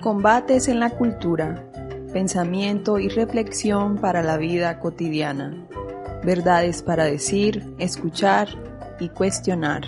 Combates 0.00 0.68
en 0.68 0.80
la 0.80 0.90
cultura, 0.90 1.64
pensamiento 2.12 2.98
y 2.98 3.08
reflexión 3.08 3.98
para 3.98 4.22
la 4.22 4.36
vida 4.36 4.80
cotidiana, 4.80 5.66
verdades 6.24 6.82
para 6.82 7.04
decir, 7.04 7.74
escuchar 7.78 8.48
y 8.98 9.08
cuestionar. 9.10 9.82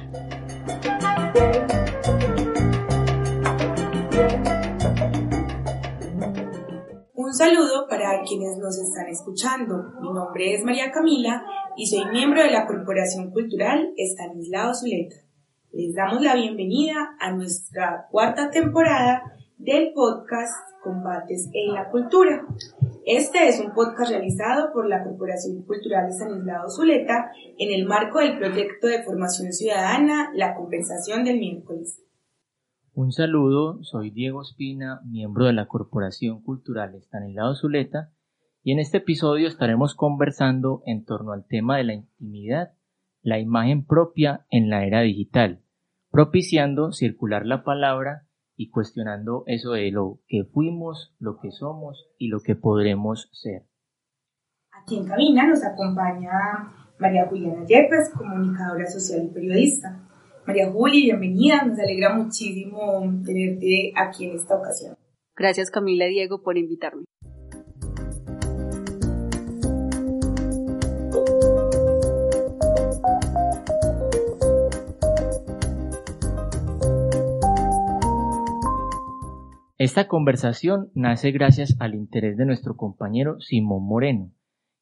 Un 7.13 7.35
saludo 7.35 7.89
para 7.89 8.23
quienes 8.23 8.57
nos 8.59 8.79
están 8.79 9.09
escuchando. 9.09 9.83
Mi 10.01 10.13
nombre 10.13 10.55
es 10.55 10.65
María 10.65 10.93
Camila 10.93 11.45
y 11.77 11.87
soy 11.87 12.05
miembro 12.13 12.41
de 12.43 12.51
la 12.51 12.67
Corporación 12.67 13.33
Cultural 13.33 13.93
Estanislao 13.97 14.73
Zuleta. 14.75 15.24
Les 15.77 15.93
damos 15.93 16.23
la 16.23 16.37
bienvenida 16.37 17.17
a 17.19 17.33
nuestra 17.33 18.07
cuarta 18.13 18.49
temporada 18.49 19.25
del 19.59 19.93
podcast 19.93 20.55
Combates 20.85 21.51
en 21.53 21.75
la 21.75 21.91
Cultura. 21.91 22.47
Este 23.05 23.49
es 23.49 23.59
un 23.59 23.75
podcast 23.75 24.13
realizado 24.13 24.73
por 24.73 24.89
la 24.89 25.03
Corporación 25.03 25.65
Cultural 25.65 26.09
Estanislao 26.09 26.71
Zuleta 26.71 27.33
en 27.59 27.75
el 27.75 27.87
marco 27.87 28.21
del 28.21 28.39
proyecto 28.39 28.87
de 28.87 29.03
formación 29.03 29.53
ciudadana 29.53 30.31
La 30.37 30.55
Conversación 30.55 31.25
del 31.25 31.41
Miércoles. 31.41 32.01
Un 32.93 33.11
saludo, 33.11 33.83
soy 33.83 34.11
Diego 34.11 34.43
Espina, 34.43 35.01
miembro 35.05 35.47
de 35.47 35.55
la 35.55 35.67
Corporación 35.67 36.41
Cultural 36.41 36.95
Estanislao 36.95 37.57
Zuleta, 37.57 38.13
y 38.63 38.71
en 38.71 38.79
este 38.79 38.99
episodio 38.99 39.49
estaremos 39.49 39.97
conversando 39.97 40.85
en 40.87 41.05
torno 41.05 41.33
al 41.33 41.45
tema 41.49 41.79
de 41.79 41.85
la 41.85 41.95
intimidad, 41.95 42.75
la 43.23 43.41
imagen 43.41 43.85
propia 43.85 44.47
en 44.51 44.71
la 44.71 44.87
era 44.87 45.01
digital, 45.01 45.64
propiciando 46.15 46.93
circular 46.93 47.45
la 47.45 47.65
palabra 47.65 48.29
y 48.57 48.71
cuestionando 48.71 49.43
eso 49.47 49.73
de 49.73 49.91
lo 49.91 50.21
que 50.29 50.45
fuimos, 50.45 51.13
lo 51.19 51.41
que 51.41 51.51
somos 51.51 52.07
y 52.19 52.29
lo 52.29 52.39
que 52.39 52.55
podremos 52.55 53.29
ser. 53.33 53.65
Aquí 54.71 54.99
en 54.99 55.09
Cabina 55.09 55.49
nos 55.49 55.65
acompaña 55.65 56.31
María 57.01 57.27
Juliana 57.27 57.67
Yepes, 57.67 58.11
comunicadora 58.17 58.87
social 58.87 59.25
y 59.25 59.35
periodista. 59.35 60.09
María 60.47 60.71
Juli, 60.71 61.07
bienvenida, 61.07 61.65
nos 61.65 61.81
alegra 61.81 62.15
muchísimo 62.15 63.03
tenerte 63.27 63.93
aquí 63.97 64.27
en 64.27 64.37
esta 64.37 64.55
ocasión. 64.55 64.97
Gracias 65.35 65.69
Camila 65.73 66.07
y 66.07 66.11
Diego 66.11 66.45
por 66.45 66.57
invitarme. 66.57 67.07
Esta 79.85 80.09
conversación 80.09 80.91
nace 80.95 81.31
gracias 81.31 81.77
al 81.79 81.95
interés 81.95 82.39
de 82.39 82.47
nuestro 82.47 82.75
compañero 82.75 83.39
Simón 83.41 83.85
Moreno, 83.85 84.33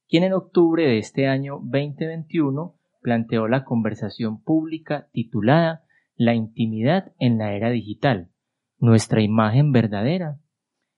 quien 0.09 0.23
en 0.23 0.33
octubre 0.33 0.87
de 0.87 0.99
este 0.99 1.27
año 1.27 1.55
2021 1.55 2.77
planteó 3.01 3.49
la 3.49 3.65
conversación 3.65 4.41
pública 4.41 5.09
titulada 5.11 5.83
La 6.15 6.35
intimidad 6.37 7.15
en 7.19 7.39
la 7.39 7.53
era 7.53 7.71
digital, 7.71 8.31
nuestra 8.79 9.23
imagen 9.23 9.73
verdadera, 9.73 10.39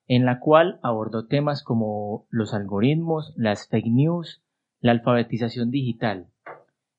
en 0.06 0.26
la 0.26 0.38
cual 0.38 0.80
abordó 0.82 1.26
temas 1.26 1.62
como 1.62 2.26
los 2.28 2.52
algoritmos, 2.52 3.32
las 3.38 3.68
fake 3.70 3.90
news, 3.90 4.44
la 4.80 4.92
alfabetización 4.92 5.70
digital. 5.70 6.28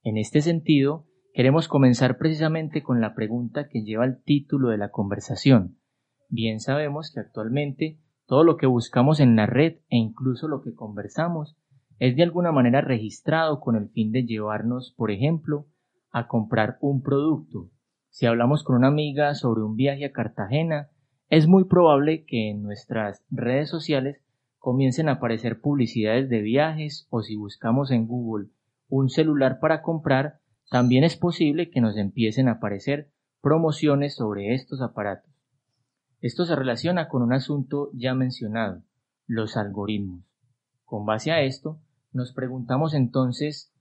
En 0.02 0.18
este 0.18 0.42
sentido, 0.42 1.06
queremos 1.36 1.68
comenzar 1.68 2.18
precisamente 2.18 2.82
con 2.82 3.00
la 3.00 3.14
pregunta 3.14 3.70
que 3.70 3.84
lleva 3.84 4.06
el 4.06 4.24
título 4.24 4.70
de 4.70 4.80
la 4.80 4.90
conversación, 4.90 5.78
Bien 6.30 6.60
sabemos 6.60 7.12
que 7.14 7.20
actualmente 7.20 8.00
todo 8.26 8.44
lo 8.44 8.58
que 8.58 8.66
buscamos 8.66 9.20
en 9.20 9.36
la 9.36 9.46
red 9.46 9.76
e 9.90 9.98
incluso 9.98 10.48
lo 10.48 10.62
que 10.62 10.74
conversamos 10.74 11.56
es 12.00 12.16
de 12.16 12.24
alguna 12.24 12.52
manera 12.52 12.82
registrado 12.82 13.60
con 13.60 13.76
el 13.76 13.90
fin 13.90 14.12
de 14.12 14.26
llevarnos, 14.26 14.94
por 14.98 15.12
ejemplo, 15.12 15.68
a 16.12 16.28
comprar 16.28 16.78
un 16.82 17.02
producto. 17.02 17.70
Si 18.10 18.26
hablamos 18.26 18.64
con 18.64 18.78
una 18.78 18.88
amiga 18.88 19.36
sobre 19.36 19.62
un 19.62 19.76
viaje 19.76 20.06
a 20.06 20.12
Cartagena, 20.12 20.90
es 21.30 21.48
muy 21.48 21.66
probable 21.66 22.26
que 22.26 22.50
en 22.50 22.64
nuestras 22.64 23.24
redes 23.30 23.70
sociales 23.70 24.22
comiencen 24.58 25.10
a 25.10 25.14
aparecer 25.14 25.62
publicidades 25.62 26.30
de 26.30 26.42
viajes 26.42 27.08
o 27.10 27.22
si 27.22 27.36
buscamos 27.36 27.92
en 27.92 28.08
Google 28.08 28.48
un 28.88 29.10
celular 29.10 29.60
para 29.60 29.82
comprar, 29.82 30.40
también 30.70 31.04
es 31.04 31.16
posible 31.18 31.70
que 31.70 31.82
nos 31.82 31.98
empiecen 31.98 32.48
a 32.48 32.54
aparecer 32.54 33.12
promociones 33.42 34.16
sobre 34.16 34.54
estos 34.54 34.82
aparatos. 34.82 35.35
Esto 36.26 36.46
se 36.46 36.56
relaciona 36.56 37.08
con 37.08 37.22
un 37.22 37.34
asunto 37.34 37.92
ya 37.94 38.16
mencionado, 38.16 38.82
los 39.28 39.58
algoritmos. 39.58 40.26
Con 40.84 41.06
base 41.06 41.32
a 41.32 41.44
esto, 41.44 41.80
nos 42.14 42.34
preguntamos 42.34 42.96
entonces 42.96 43.72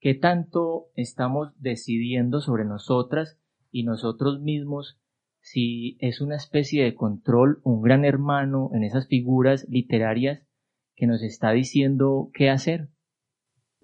qué 0.00 0.14
tanto 0.14 0.86
estamos 0.96 1.52
decidiendo 1.58 2.40
sobre 2.40 2.64
nosotras 2.64 3.38
y 3.70 3.82
nosotros 3.82 4.40
mismos 4.40 5.02
si 5.42 5.98
es 6.00 6.22
una 6.22 6.36
especie 6.36 6.82
de 6.82 6.94
control, 6.94 7.60
un 7.62 7.82
gran 7.82 8.06
hermano 8.06 8.70
en 8.72 8.84
esas 8.84 9.06
figuras 9.06 9.66
literarias 9.68 10.48
que 10.96 11.06
nos 11.06 11.22
está 11.22 11.50
diciendo 11.50 12.30
qué 12.32 12.48
hacer. 12.48 12.88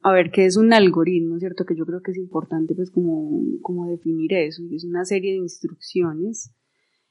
A 0.03 0.15
ver, 0.15 0.31
¿qué 0.31 0.47
es 0.47 0.57
un 0.57 0.73
algoritmo? 0.73 1.39
¿Cierto? 1.41 1.67
Que 1.67 1.77
yo 1.77 1.85
creo 1.85 2.01
que 2.01 2.13
es 2.13 2.17
importante 2.17 2.75
pues 2.75 2.91
como, 2.91 3.43
como 3.61 3.87
definir 3.87 4.33
eso. 4.33 4.63
Es 4.73 4.85
una 4.85 5.05
serie 5.05 5.33
de 5.33 5.41
instrucciones 5.41 6.55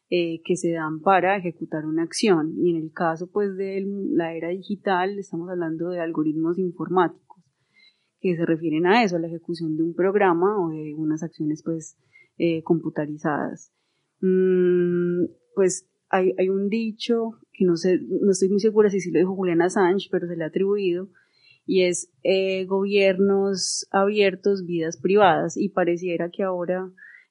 eh, 0.10 0.42
que 0.44 0.56
se 0.56 0.72
dan 0.72 1.02
para 1.02 1.38
ejecutar 1.38 1.86
una 1.86 2.04
acción. 2.04 2.54
Y 2.58 2.72
en 2.72 2.78
el 2.78 2.92
caso 2.92 3.30
pues 3.32 3.56
de 3.58 3.86
la 4.12 4.34
era 4.34 4.50
digital 4.50 5.18
estamos 5.20 5.50
hablando 5.50 5.90
de 5.90 6.00
algoritmos 6.00 6.58
informáticos 6.58 7.44
que 8.20 8.36
se 8.36 8.46
refieren 8.46 8.86
a 8.88 9.04
eso, 9.04 9.16
a 9.16 9.20
la 9.20 9.28
ejecución 9.28 9.78
de 9.78 9.84
un 9.84 9.94
programa 9.94 10.58
o 10.60 10.70
de 10.70 10.94
unas 10.96 11.24
acciones 11.24 11.62
pues 11.64 11.98
eh, 12.38 12.64
computarizadas. 12.64 13.72
Mm, 14.22 15.26
pues 15.56 15.88
hay, 16.10 16.34
hay, 16.38 16.50
un 16.50 16.70
dicho 16.70 17.40
que 17.52 17.66
no 17.66 17.76
sé, 17.76 18.00
no 18.00 18.32
estoy 18.32 18.50
muy 18.50 18.60
segura 18.60 18.90
si, 18.90 19.00
si 19.00 19.12
lo 19.12 19.20
dijo 19.20 19.36
Juliana 19.36 19.66
Assange, 19.66 20.08
pero 20.10 20.28
se 20.28 20.36
le 20.36 20.44
ha 20.44 20.48
atribuido, 20.48 21.10
y 21.66 21.84
es 21.84 22.12
eh, 22.24 22.66
gobiernos 22.66 23.88
abiertos, 23.92 24.66
vidas 24.66 24.98
privadas, 24.98 25.58
y 25.58 25.70
pareciera 25.70 26.30
que 26.32 26.44
ahora 26.44 26.90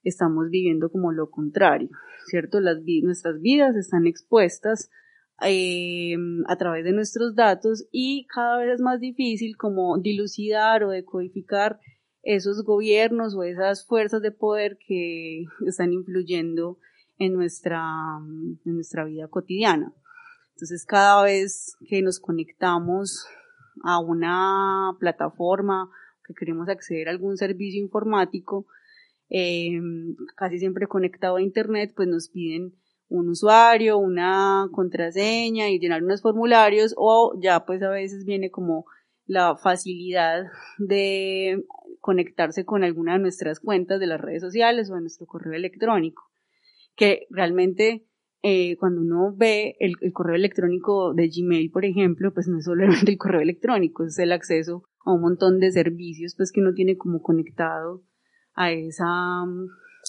estamos 0.08 0.48
viviendo 0.50 0.90
como 0.90 1.12
lo 1.12 1.30
contrario. 1.30 1.90
¿cierto? 2.26 2.60
Las, 2.60 2.78
nuestras 3.02 3.40
vidas 3.40 3.76
están 3.76 4.06
expuestas 4.06 4.90
eh, 5.42 6.16
a 6.46 6.56
través 6.56 6.84
de 6.84 6.92
nuestros 6.92 7.34
datos 7.34 7.86
y 7.90 8.26
cada 8.26 8.58
vez 8.58 8.74
es 8.74 8.80
más 8.80 9.00
difícil 9.00 9.56
como 9.56 9.98
dilucidar 9.98 10.84
o 10.84 10.90
decodificar 10.90 11.78
esos 12.22 12.64
gobiernos 12.64 13.34
o 13.34 13.44
esas 13.44 13.86
fuerzas 13.86 14.20
de 14.22 14.32
poder 14.32 14.78
que 14.86 15.44
están 15.66 15.92
influyendo 15.92 16.78
en 17.18 17.34
nuestra, 17.34 17.82
en 18.64 18.74
nuestra 18.74 19.04
vida 19.04 19.28
cotidiana. 19.28 19.92
Entonces, 20.54 20.84
cada 20.86 21.22
vez 21.22 21.76
que 21.86 22.02
nos 22.02 22.18
conectamos 22.18 23.26
a 23.84 24.00
una 24.00 24.96
plataforma, 24.98 25.90
que 26.26 26.34
queremos 26.34 26.68
acceder 26.68 27.08
a 27.08 27.12
algún 27.12 27.36
servicio 27.36 27.80
informático, 27.80 28.66
eh, 29.28 29.80
casi 30.36 30.58
siempre 30.58 30.86
conectado 30.86 31.36
a 31.36 31.42
Internet, 31.42 31.92
pues 31.96 32.08
nos 32.08 32.28
piden 32.28 32.74
un 33.08 33.28
usuario, 33.28 33.98
una 33.98 34.68
contraseña 34.72 35.70
y 35.70 35.78
llenar 35.78 36.02
unos 36.02 36.22
formularios 36.22 36.94
o 36.96 37.38
ya 37.40 37.64
pues 37.64 37.82
a 37.82 37.90
veces 37.90 38.24
viene 38.24 38.50
como 38.50 38.86
la 39.26 39.56
facilidad 39.56 40.44
de 40.78 41.64
conectarse 42.00 42.64
con 42.64 42.84
alguna 42.84 43.14
de 43.14 43.18
nuestras 43.20 43.60
cuentas 43.60 43.98
de 44.00 44.06
las 44.06 44.20
redes 44.20 44.42
sociales 44.42 44.90
o 44.90 44.94
de 44.94 45.00
nuestro 45.00 45.26
correo 45.26 45.54
electrónico, 45.54 46.30
que 46.94 47.26
realmente 47.30 48.06
eh, 48.42 48.76
cuando 48.76 49.00
uno 49.00 49.34
ve 49.36 49.76
el, 49.80 49.96
correo 50.12 50.36
electrónico 50.36 51.14
de 51.14 51.28
Gmail, 51.28 51.70
por 51.70 51.84
ejemplo, 51.84 52.32
pues 52.32 52.46
no 52.46 52.58
es 52.58 52.64
solo 52.64 52.84
el 52.84 53.18
correo 53.18 53.40
electrónico, 53.40 54.04
es 54.04 54.18
el 54.18 54.32
acceso 54.32 54.84
a 55.04 55.12
un 55.12 55.22
montón 55.22 55.58
de 55.58 55.72
servicios 55.72 56.34
pues 56.36 56.52
que 56.52 56.60
uno 56.60 56.72
tiene 56.74 56.96
como 56.96 57.22
conectado 57.22 58.02
a 58.56 58.72
esa, 58.72 59.44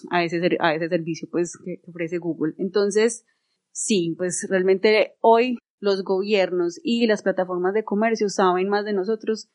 a 0.09 0.23
ese, 0.23 0.57
a 0.59 0.73
ese 0.73 0.89
servicio 0.89 1.27
pues 1.31 1.57
que 1.63 1.81
ofrece 1.87 2.17
Google. 2.17 2.53
Entonces, 2.57 3.25
sí, 3.71 4.15
pues 4.17 4.47
realmente 4.49 5.15
hoy 5.21 5.57
los 5.79 6.03
gobiernos 6.03 6.79
y 6.83 7.05
las 7.05 7.21
plataformas 7.21 7.73
de 7.73 7.83
comercio 7.83 8.29
saben 8.29 8.69
más 8.69 8.85
de 8.85 8.93
nosotros 8.93 9.49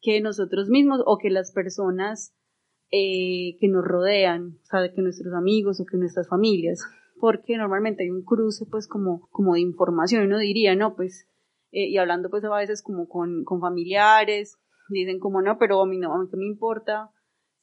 que 0.00 0.20
nosotros 0.20 0.68
mismos 0.68 1.02
o 1.04 1.18
que 1.18 1.30
las 1.30 1.52
personas 1.52 2.34
eh, 2.90 3.56
que 3.60 3.68
nos 3.68 3.84
rodean, 3.84 4.58
o 4.62 4.66
sea, 4.66 4.92
que 4.94 5.02
nuestros 5.02 5.34
amigos 5.34 5.80
o 5.80 5.84
que 5.84 5.96
nuestras 5.96 6.28
familias, 6.28 6.80
porque 7.18 7.56
normalmente 7.56 8.04
hay 8.04 8.10
un 8.10 8.24
cruce 8.24 8.64
pues 8.70 8.86
como, 8.86 9.28
como 9.30 9.54
de 9.54 9.60
información, 9.60 10.24
uno 10.24 10.38
diría, 10.38 10.76
no, 10.76 10.94
pues, 10.94 11.28
eh, 11.72 11.88
y 11.88 11.96
hablando 11.98 12.30
pues 12.30 12.44
a 12.44 12.54
veces 12.54 12.82
como 12.82 13.08
con, 13.08 13.44
con 13.44 13.60
familiares, 13.60 14.56
dicen 14.88 15.18
como 15.18 15.42
no, 15.42 15.58
pero 15.58 15.82
a 15.82 15.86
mí 15.86 15.98
no, 15.98 16.14
a 16.14 16.18
mí 16.22 16.28
qué 16.30 16.36
me 16.36 16.46
importa 16.46 17.10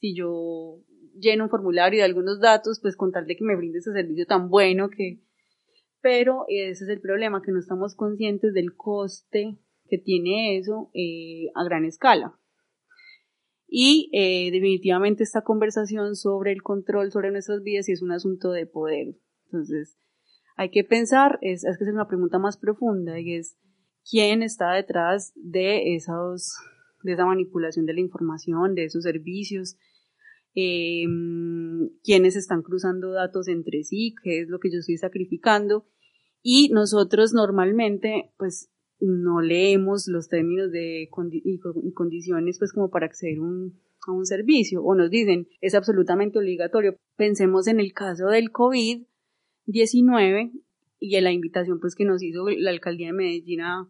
si 0.04 0.14
yo 0.14 0.82
lleno 1.18 1.46
un 1.46 1.50
formulario 1.50 2.00
de 2.00 2.04
algunos 2.04 2.42
datos, 2.42 2.82
pues 2.82 2.98
contarle 2.98 3.38
que 3.38 3.46
me 3.46 3.56
brinde 3.56 3.78
ese 3.78 3.94
servicio 3.94 4.26
tan 4.26 4.50
bueno 4.50 4.90
que... 4.90 5.24
Pero 6.02 6.44
ese 6.50 6.84
es 6.84 6.90
el 6.90 7.00
problema, 7.00 7.42
que 7.42 7.54
no 7.54 7.60
estamos 7.60 7.96
conscientes 7.96 8.54
del 8.54 8.76
coste 8.76 9.58
que 9.88 9.98
tiene 9.98 10.58
eso 10.58 10.92
eh, 10.94 11.52
a 11.56 11.64
gran 11.64 11.86
escala. 11.86 12.38
Y 13.66 14.10
eh, 14.12 14.52
definitivamente 14.52 15.24
esta 15.24 15.44
conversación 15.44 16.18
sobre 16.18 16.52
el 16.52 16.62
control 16.62 17.10
sobre 17.10 17.32
nuestras 17.32 17.64
vidas 17.64 17.88
es 17.88 18.02
un 18.02 18.12
asunto 18.12 18.52
de 18.52 18.66
poder. 18.66 19.16
Entonces, 19.46 19.98
hay 20.58 20.70
que 20.70 20.84
pensar, 20.84 21.40
es, 21.42 21.64
es 21.64 21.78
que 21.78 21.86
es 21.86 21.94
una 21.94 22.10
pregunta 22.10 22.40
más 22.40 22.58
profunda 22.58 23.22
y 23.22 23.36
es 23.36 23.58
quién 24.10 24.44
está 24.44 24.74
detrás 24.74 25.32
de 25.36 25.96
esos, 25.96 26.58
de 27.04 27.14
esa 27.14 27.26
manipulación 27.26 27.86
de 27.86 27.94
la 27.94 28.02
información, 28.02 28.76
de 28.76 28.84
esos 28.84 29.04
servicios, 29.04 29.78
eh, 30.56 31.06
quiénes 32.04 32.36
están 32.36 32.62
cruzando 32.62 33.12
datos 33.12 33.48
entre 33.48 33.84
sí, 33.84 34.14
qué 34.24 34.42
es 34.42 34.50
lo 34.50 34.60
que 34.60 34.72
yo 34.72 34.78
estoy 34.80 34.98
sacrificando. 34.98 35.88
Y 36.42 36.70
nosotros 36.70 37.34
normalmente, 37.34 38.32
pues, 38.38 38.70
no 39.00 39.42
leemos 39.42 40.08
los 40.08 40.30
términos 40.30 40.72
de 40.72 41.10
y 41.32 41.60
condiciones, 41.94 42.60
pues, 42.60 42.74
como 42.74 42.90
para 42.90 43.06
acceder 43.06 43.38
a 43.38 43.42
un 43.42 44.26
servicio, 44.26 44.84
o 44.84 44.96
nos 44.96 45.10
dicen, 45.10 45.48
es 45.62 45.76
absolutamente 45.76 46.40
obligatorio. 46.40 46.98
Pensemos 47.16 47.68
en 47.68 47.80
el 47.80 47.94
caso 47.94 48.28
del 48.28 48.52
COVID-19 48.52 50.52
y 51.00 51.16
en 51.16 51.24
la 51.24 51.32
invitación, 51.32 51.80
pues, 51.80 51.96
que 51.96 52.04
nos 52.06 52.22
hizo 52.22 52.50
la 52.50 52.72
alcaldía 52.72 53.08
de 53.08 53.14
Medellín 53.14 53.62
a, 53.62 53.88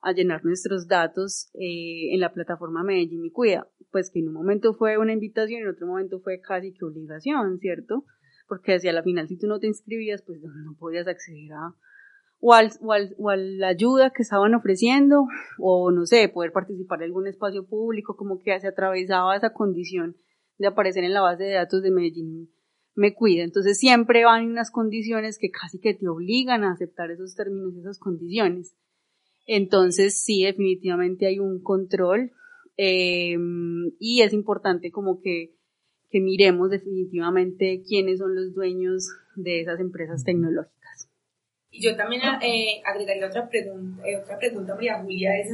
a 0.00 0.12
llenar 0.12 0.44
nuestros 0.44 0.86
datos 0.86 1.50
eh, 1.54 2.14
en 2.14 2.20
la 2.20 2.32
plataforma 2.32 2.84
Medellín 2.84 3.24
y 3.24 3.30
Cuida. 3.30 3.68
Pues 3.90 4.10
que 4.10 4.20
en 4.20 4.28
un 4.28 4.34
momento 4.34 4.74
fue 4.74 4.98
una 4.98 5.12
invitación 5.12 5.62
en 5.62 5.68
otro 5.68 5.86
momento 5.86 6.20
fue 6.20 6.40
casi 6.40 6.72
que 6.72 6.84
obligación, 6.84 7.58
¿cierto? 7.58 8.04
Porque 8.46 8.74
hacia 8.74 8.92
la 8.92 9.02
final 9.02 9.28
si 9.28 9.38
tú 9.38 9.46
no 9.46 9.58
te 9.58 9.66
inscribías, 9.66 10.22
pues 10.22 10.40
no, 10.42 10.76
podías 10.78 11.06
acceder 11.06 11.52
a 11.52 11.74
o, 12.40 12.54
al, 12.54 12.70
o, 12.80 12.92
al, 12.92 13.16
o 13.18 13.30
a 13.30 13.36
la 13.36 13.68
ayuda 13.68 14.10
que 14.10 14.22
estaban 14.22 14.54
ofreciendo, 14.54 15.26
o 15.58 15.90
no 15.90 16.06
sé, 16.06 16.28
poder 16.28 16.52
participar 16.52 17.00
en 17.00 17.06
algún 17.06 17.26
espacio 17.26 17.66
público, 17.66 18.16
como 18.16 18.38
que 18.38 18.58
se 18.60 18.68
atravesaba 18.68 19.36
esa 19.36 19.52
condición 19.52 20.16
de 20.56 20.68
aparecer 20.68 21.02
en 21.02 21.14
la 21.14 21.20
base 21.20 21.42
de 21.42 21.54
datos 21.54 21.82
de 21.82 21.90
Medellín 21.90 22.48
me 22.98 23.14
cuida. 23.14 23.44
Entonces 23.44 23.78
siempre 23.78 24.24
van 24.24 24.46
unas 24.46 24.70
condiciones 24.70 25.38
que 25.38 25.50
casi 25.50 25.78
que 25.78 25.94
te 25.94 26.08
obligan 26.08 26.64
a 26.64 26.72
aceptar 26.72 27.10
esos 27.10 27.34
términos 27.34 27.72
y 27.74 27.80
esas 27.80 27.98
condiciones. 27.98 28.76
Entonces, 29.48 30.22
sí, 30.22 30.44
definitivamente 30.44 31.26
hay 31.26 31.38
un 31.38 31.62
control 31.62 32.32
em, 32.76 33.92
y 33.98 34.20
es 34.20 34.34
importante 34.34 34.90
como 34.90 35.22
que, 35.22 35.54
que 36.10 36.20
miremos 36.20 36.70
definitivamente 36.70 37.82
quiénes 37.82 38.18
son 38.18 38.34
los 38.34 38.54
dueños 38.54 39.08
de 39.36 39.62
esas 39.62 39.80
empresas 39.80 40.22
tecnológicas. 40.22 41.10
Y 41.70 41.82
yo 41.82 41.96
también 41.96 42.20
eh, 42.42 42.82
agregaría 42.84 43.26
otra 43.26 43.48
pregunta, 43.48 44.06
eh, 44.06 44.16
otra 44.16 44.38
pregunta, 44.38 44.74
María 44.74 45.02
Julia, 45.02 45.30
es 45.38 45.48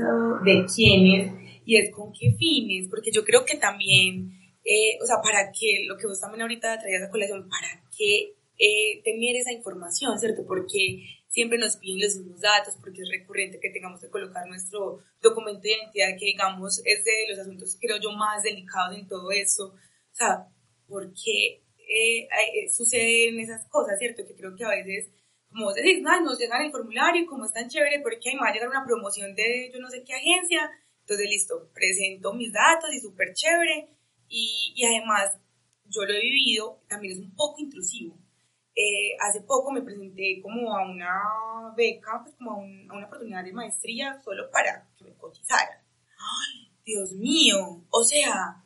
de 0.45 0.65
quiénes 0.75 1.33
y 1.65 1.77
es 1.77 1.93
con 1.93 2.13
qué 2.13 2.35
fines, 2.37 2.89
porque 2.91 3.13
yo 3.13 3.25
creo 3.25 3.45
que 3.45 3.59
también, 3.59 4.29
eh, 4.65 4.99
o 5.01 5.07
sea, 5.07 5.23
para 5.23 5.53
qué, 5.53 5.87
lo 5.87 5.97
que 5.97 6.09
vos 6.09 6.21
también 6.21 6.43
ahorita 6.43 6.81
traías 6.81 7.05
a 7.05 7.11
colación, 7.11 7.49
para 7.49 7.81
qué 7.97 8.35
tener 9.05 9.37
esa 9.37 9.53
información, 9.53 10.19
¿cierto? 10.19 10.45
Porque 10.47 11.05
siempre 11.35 11.59
nos 11.59 11.77
piden 11.79 12.01
los 12.01 12.15
mismos 12.15 12.41
datos 12.41 12.77
porque 12.81 13.03
es 13.03 13.09
recurrente 13.11 13.59
que 13.59 13.71
tengamos 13.71 14.01
que 14.01 14.09
colocar 14.09 14.47
nuestro 14.47 15.03
documento 15.21 15.63
de 15.63 15.73
identidad 15.73 16.17
que 16.17 16.27
digamos 16.27 16.81
es 16.85 17.05
de 17.05 17.27
los 17.29 17.39
asuntos 17.41 17.77
creo 17.81 17.99
yo 18.01 18.13
más 18.13 18.45
delicados 18.45 18.97
en 18.97 19.09
todo 19.09 19.33
esto. 19.33 19.75
O 19.75 20.15
sea, 20.15 20.47
¿por 20.87 21.13
qué 21.13 21.65
eh, 21.77 22.29
eh, 22.29 22.71
suceden 22.71 23.41
esas 23.41 23.67
cosas, 23.69 23.99
cierto? 23.99 24.23
Que 24.25 24.37
creo 24.37 24.55
que 24.55 24.65
a 24.65 24.69
veces, 24.69 25.11
como 25.49 25.65
vos 25.65 25.75
decís, 25.75 26.01
no, 26.03 26.21
nos 26.21 26.39
llegan 26.39 26.63
el 26.63 26.71
formulario, 26.71 27.27
como 27.27 27.47
es 27.47 27.53
tan 27.53 27.69
chévere, 27.69 27.99
porque 28.01 28.31
ahí 28.31 28.37
me 28.37 28.43
va 28.43 28.51
a 28.51 28.53
llegar 28.53 28.69
una 28.69 28.87
promoción 28.87 29.35
de 29.35 29.73
yo 29.75 29.81
no 29.81 29.91
sé 29.91 30.05
qué 30.05 30.15
agencia, 30.15 30.71
entonces 31.01 31.27
listo, 31.29 31.69
presento 31.75 32.33
mis 32.33 32.53
datos 32.53 32.95
y 32.95 33.01
súper 33.01 33.35
chévere. 33.35 33.89
Y, 34.29 34.73
y 34.77 34.85
además, 34.85 35.37
yo 35.87 36.05
lo 36.05 36.13
he 36.15 36.21
vivido, 36.21 36.81
también 36.89 37.15
es 37.15 37.19
un 37.19 37.35
poco 37.35 37.61
intrusivo 37.61 38.24
eh, 38.77 39.17
hace 39.21 39.43
poco 39.43 39.71
me 39.71 39.83
presenté 39.83 40.41
como 40.43 40.75
a 40.75 40.85
una 40.85 41.73
beca, 41.77 42.21
pues 42.23 42.35
como 42.37 42.53
a, 42.53 42.57
una 42.97 43.07
oportunidad 43.07 43.45
de 43.45 43.53
maestría 43.53 44.21
solo 44.25 44.51
para 44.51 44.89
que 44.97 45.05
me 45.05 45.15
cotizaran. 45.15 45.79
¡Ay, 46.19 46.73
Dios 46.85 47.13
mío! 47.13 47.85
O 47.91 48.03
sea, 48.03 48.65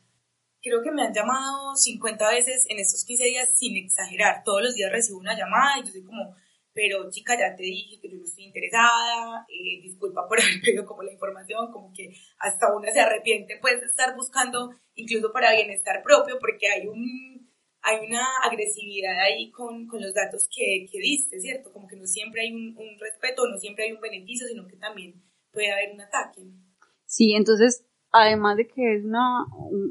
creo 0.62 0.82
que 0.82 0.92
me 0.92 1.02
han 1.02 1.12
llamado 1.12 1.76
50 1.76 2.30
veces 2.30 2.64
en 2.70 2.78
estos 2.78 3.04
15 3.04 3.24
días 3.24 3.58
sin 3.58 3.76
exagerar. 3.76 4.42
Todos 4.44 4.62
los 4.62 4.74
días 4.74 4.90
recibo 4.90 5.18
una 5.18 5.36
llamada 5.36 5.78
y 5.78 5.84
yo 5.84 5.92
soy 5.92 6.04
como, 6.04 6.34
pero 6.72 7.10
chica, 7.10 7.38
ya 7.38 7.54
te 7.54 7.64
dije 7.64 8.00
que 8.00 8.08
yo 8.08 8.16
no 8.16 8.24
estoy 8.24 8.44
interesada, 8.44 9.44
eh, 9.46 9.82
disculpa 9.82 10.26
por 10.26 10.40
haber 10.40 10.60
pedido 10.62 10.86
como 10.86 11.02
la 11.02 11.12
información, 11.12 11.70
como 11.70 11.92
que 11.92 12.14
hasta 12.38 12.74
una 12.74 12.90
se 12.90 13.00
arrepiente 13.00 13.58
pues 13.60 13.78
de 13.80 13.86
estar 13.86 14.16
buscando 14.16 14.70
incluso 14.94 15.32
para 15.32 15.52
bienestar 15.52 16.02
propio 16.02 16.38
porque 16.40 16.66
hay 16.68 16.86
un 16.86 17.47
hay 17.82 18.06
una 18.06 18.22
agresividad 18.44 19.18
ahí 19.20 19.50
con, 19.50 19.86
con 19.86 20.00
los 20.00 20.12
datos 20.14 20.48
que, 20.54 20.86
que, 20.90 20.98
diste, 20.98 21.40
¿cierto? 21.40 21.72
Como 21.72 21.88
que 21.88 21.96
no 21.96 22.06
siempre 22.06 22.42
hay 22.42 22.52
un, 22.52 22.76
respeto, 23.00 23.46
no 23.48 23.58
siempre 23.58 23.84
hay 23.84 23.92
un 23.92 24.00
beneficio, 24.00 24.46
sino 24.48 24.66
que 24.66 24.76
también 24.76 25.22
puede 25.52 25.72
haber 25.72 25.94
un 25.94 26.00
ataque. 26.00 26.42
Sí, 27.06 27.34
entonces, 27.34 27.86
además 28.10 28.56
de 28.56 28.66
que 28.66 28.96
es 28.96 29.04
una, 29.04 29.44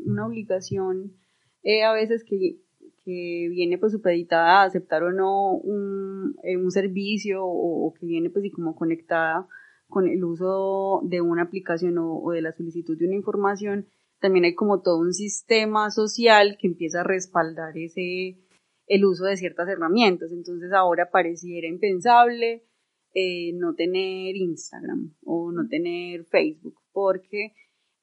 una 0.06 0.28
obligación 0.28 1.18
eh, 1.64 1.84
a 1.84 1.94
veces 1.94 2.24
que, 2.24 2.58
que 3.04 3.48
viene 3.50 3.78
pues 3.78 3.94
supeditada 3.94 4.62
a 4.62 4.66
aceptar 4.66 5.04
o 5.04 5.12
no 5.12 5.54
un, 5.54 6.36
eh, 6.44 6.58
un 6.58 6.72
servicio 6.72 7.46
o, 7.46 7.94
que 7.94 8.06
viene 8.06 8.30
pues 8.30 8.46
y 8.46 8.52
como 8.52 8.76
conectada 8.76 9.48
con 9.88 10.08
el 10.08 10.24
uso 10.24 11.02
de 11.06 11.22
una 11.22 11.44
aplicación 11.44 11.98
o, 11.98 12.20
o 12.20 12.32
de 12.32 12.42
la 12.42 12.52
solicitud 12.52 12.98
de 12.98 13.06
una 13.06 13.16
información, 13.16 13.88
también 14.20 14.46
hay 14.46 14.56
como 14.56 14.82
todo 14.82 15.00
un 15.00 15.14
sistema 15.14 15.92
social 15.92 16.58
que 16.60 16.68
empieza 16.68 17.02
a 17.02 17.04
respaldar 17.04 17.78
ese, 17.78 18.38
el 18.88 19.06
uso 19.06 19.26
de 19.26 19.38
ciertas 19.38 19.68
herramientas. 19.70 20.32
Entonces 20.32 20.72
ahora 20.74 21.10
pareciera 21.12 21.68
impensable 21.68 22.64
eh, 23.14 23.54
no 23.54 23.76
tener 23.76 24.36
Instagram 24.36 25.16
o 25.26 25.52
no 25.52 25.68
tener 25.68 26.26
Facebook 26.26 26.76
porque 26.92 27.54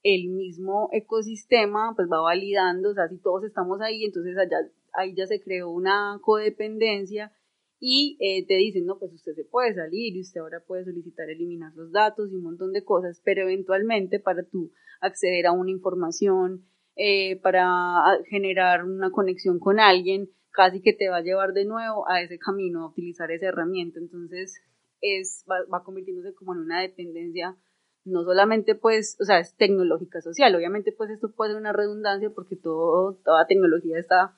el 0.02 0.28
mismo 0.28 0.90
ecosistema 0.92 1.94
pues 1.96 2.08
va 2.12 2.20
validando, 2.20 2.90
o 2.90 2.94
sea, 2.94 3.08
si 3.08 3.18
todos 3.18 3.44
estamos 3.44 3.80
ahí, 3.80 4.04
entonces 4.04 4.36
allá, 4.36 4.58
ahí 4.92 5.14
ya 5.14 5.26
se 5.26 5.40
creó 5.40 5.70
una 5.70 6.18
codependencia 6.22 7.32
y 7.80 8.16
eh, 8.20 8.46
te 8.46 8.54
dicen, 8.54 8.86
no, 8.86 8.98
pues 8.98 9.12
usted 9.12 9.34
se 9.34 9.44
puede 9.44 9.74
salir 9.74 10.16
y 10.16 10.20
usted 10.20 10.40
ahora 10.40 10.60
puede 10.66 10.84
solicitar 10.84 11.28
eliminar 11.28 11.72
los 11.74 11.92
datos 11.92 12.30
y 12.30 12.36
un 12.36 12.42
montón 12.42 12.72
de 12.72 12.84
cosas, 12.84 13.20
pero 13.24 13.42
eventualmente 13.42 14.20
para 14.20 14.42
tú 14.44 14.72
acceder 15.00 15.46
a 15.46 15.52
una 15.52 15.70
información, 15.70 16.64
eh, 16.96 17.40
para 17.40 18.02
generar 18.28 18.84
una 18.84 19.10
conexión 19.10 19.58
con 19.58 19.80
alguien, 19.80 20.30
casi 20.50 20.80
que 20.80 20.92
te 20.92 21.08
va 21.08 21.16
a 21.16 21.22
llevar 21.22 21.52
de 21.52 21.64
nuevo 21.64 22.08
a 22.08 22.22
ese 22.22 22.38
camino, 22.38 22.84
a 22.84 22.88
utilizar 22.88 23.30
esa 23.32 23.48
herramienta. 23.48 23.98
Entonces, 23.98 24.62
es, 25.00 25.44
va, 25.50 25.56
va 25.72 25.84
convirtiéndose 25.84 26.34
como 26.34 26.54
en 26.54 26.60
una 26.60 26.80
dependencia, 26.80 27.56
no 28.04 28.22
solamente 28.24 28.74
pues, 28.74 29.16
o 29.20 29.24
sea, 29.24 29.40
es 29.40 29.56
tecnológica 29.56 30.20
social. 30.20 30.54
Obviamente 30.54 30.92
pues 30.92 31.10
esto 31.10 31.32
puede 31.32 31.52
ser 31.52 31.60
una 31.60 31.72
redundancia 31.72 32.30
porque 32.30 32.56
todo, 32.56 33.18
toda 33.24 33.46
tecnología 33.46 33.98
está 33.98 34.36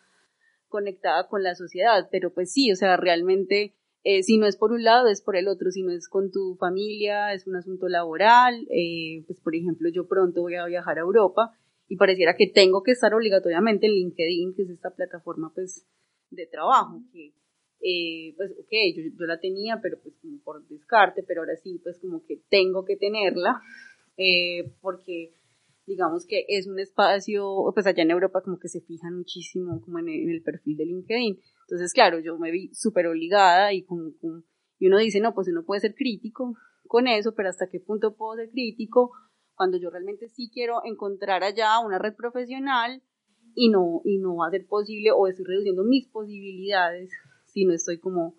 conectada 0.68 1.28
con 1.28 1.42
la 1.42 1.54
sociedad, 1.54 2.08
pero 2.10 2.32
pues 2.32 2.52
sí, 2.52 2.70
o 2.72 2.76
sea, 2.76 2.96
realmente 2.96 3.74
eh, 4.08 4.22
si 4.22 4.38
no 4.38 4.46
es 4.46 4.56
por 4.56 4.70
un 4.70 4.84
lado, 4.84 5.08
es 5.08 5.20
por 5.20 5.34
el 5.34 5.48
otro, 5.48 5.72
si 5.72 5.82
no 5.82 5.90
es 5.90 6.08
con 6.08 6.30
tu 6.30 6.54
familia, 6.60 7.32
es 7.32 7.48
un 7.48 7.56
asunto 7.56 7.88
laboral, 7.88 8.64
eh, 8.70 9.24
pues 9.26 9.40
por 9.40 9.56
ejemplo, 9.56 9.88
yo 9.92 10.06
pronto 10.06 10.42
voy 10.42 10.54
a 10.54 10.64
viajar 10.64 10.98
a 10.98 11.00
Europa 11.00 11.50
y 11.88 11.96
pareciera 11.96 12.36
que 12.36 12.46
tengo 12.46 12.84
que 12.84 12.92
estar 12.92 13.12
obligatoriamente 13.12 13.86
en 13.86 13.94
LinkedIn, 13.94 14.54
que 14.54 14.62
es 14.62 14.70
esta 14.70 14.90
plataforma 14.90 15.50
pues 15.52 15.88
de 16.30 16.46
trabajo, 16.46 17.02
que 17.12 17.34
eh, 17.80 18.32
pues 18.36 18.52
ok, 18.52 18.70
yo, 18.94 19.02
yo, 19.18 19.26
la 19.26 19.40
tenía, 19.40 19.80
pero 19.82 19.98
pues 20.00 20.14
como 20.22 20.38
por 20.40 20.64
descarte, 20.68 21.24
pero 21.26 21.40
ahora 21.40 21.56
sí, 21.56 21.80
pues 21.82 21.98
como 21.98 22.24
que 22.24 22.40
tengo 22.48 22.84
que 22.84 22.96
tenerla, 22.96 23.60
porque 24.82 25.34
digamos 25.86 26.26
que 26.26 26.44
es 26.48 26.66
un 26.66 26.78
espacio, 26.80 27.70
pues 27.72 27.86
allá 27.86 28.02
en 28.02 28.10
Europa 28.10 28.42
como 28.42 28.58
que 28.58 28.68
se 28.68 28.80
fijan 28.80 29.16
muchísimo 29.16 29.80
como 29.80 30.00
en 30.00 30.08
el, 30.08 30.42
perfil 30.42 30.76
de 30.76 30.86
LinkedIn. 30.86 31.38
Entonces, 31.68 31.92
claro, 31.92 32.18
yo 32.18 32.36
me 32.38 32.50
vi 32.50 32.74
súper 32.74 33.06
obligada 33.06 33.72
y 33.72 33.84
como, 33.84 34.10
y 34.78 34.86
uno 34.88 34.98
dice, 34.98 35.20
no, 35.20 35.34
pues 35.34 35.48
uno 35.48 35.64
puede 35.64 35.80
ser 35.80 35.94
crítico 35.94 36.54
con 36.88 37.06
eso, 37.06 37.34
pero 37.34 37.48
hasta 37.48 37.68
qué 37.68 37.80
punto 37.80 38.16
puedo 38.16 38.36
ser 38.36 38.50
crítico 38.50 39.12
cuando 39.54 39.78
yo 39.78 39.90
realmente 39.90 40.28
sí 40.28 40.50
quiero 40.52 40.80
encontrar 40.84 41.42
allá 41.42 41.78
una 41.80 41.98
red 41.98 42.14
profesional 42.14 43.02
y 43.54 43.70
no, 43.70 44.02
y 44.04 44.18
no 44.18 44.36
va 44.36 44.48
a 44.48 44.50
ser 44.50 44.66
posible 44.66 45.10
o 45.12 45.26
estoy 45.28 45.46
reduciendo 45.46 45.82
mis 45.84 46.08
posibilidades 46.08 47.10
si 47.46 47.64
no 47.64 47.72
estoy 47.72 47.98
como 47.98 48.36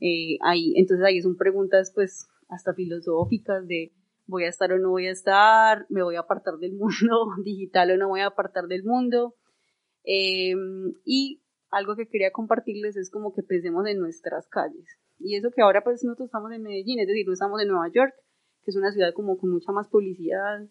eh, 0.00 0.36
ahí. 0.42 0.74
Entonces 0.76 1.06
ahí 1.06 1.22
son 1.22 1.36
preguntas 1.36 1.90
pues 1.94 2.28
hasta 2.48 2.74
filosóficas 2.74 3.66
de 3.66 3.92
voy 4.28 4.44
a 4.44 4.48
estar 4.48 4.70
o 4.72 4.78
no 4.78 4.90
voy 4.90 5.06
a 5.06 5.10
estar, 5.10 5.86
me 5.88 6.02
voy 6.02 6.16
a 6.16 6.20
apartar 6.20 6.58
del 6.58 6.74
mundo 6.74 7.30
digital 7.44 7.90
o 7.90 7.96
no 7.96 8.08
voy 8.08 8.20
a 8.20 8.26
apartar 8.26 8.66
del 8.66 8.84
mundo. 8.84 9.34
Em, 10.04 10.94
y 11.04 11.42
algo 11.70 11.96
que 11.96 12.08
quería 12.08 12.30
compartirles 12.30 12.96
es 12.96 13.10
como 13.10 13.34
que 13.34 13.42
pensemos 13.42 13.86
en 13.86 13.98
nuestras 13.98 14.46
calles. 14.46 14.86
Y 15.18 15.34
eso 15.36 15.50
que 15.50 15.62
ahora 15.62 15.82
pues 15.82 16.04
nosotros 16.04 16.26
estamos 16.26 16.52
en 16.52 16.62
Medellín, 16.62 17.00
es 17.00 17.08
decir, 17.08 17.26
no 17.26 17.32
estamos 17.32 17.60
en 17.60 17.68
Nueva 17.68 17.88
York, 17.92 18.14
que 18.62 18.70
es 18.70 18.76
una 18.76 18.92
ciudad 18.92 19.12
como 19.14 19.38
con 19.38 19.50
mucha 19.50 19.72
más 19.72 19.88
publicidad 19.88 20.68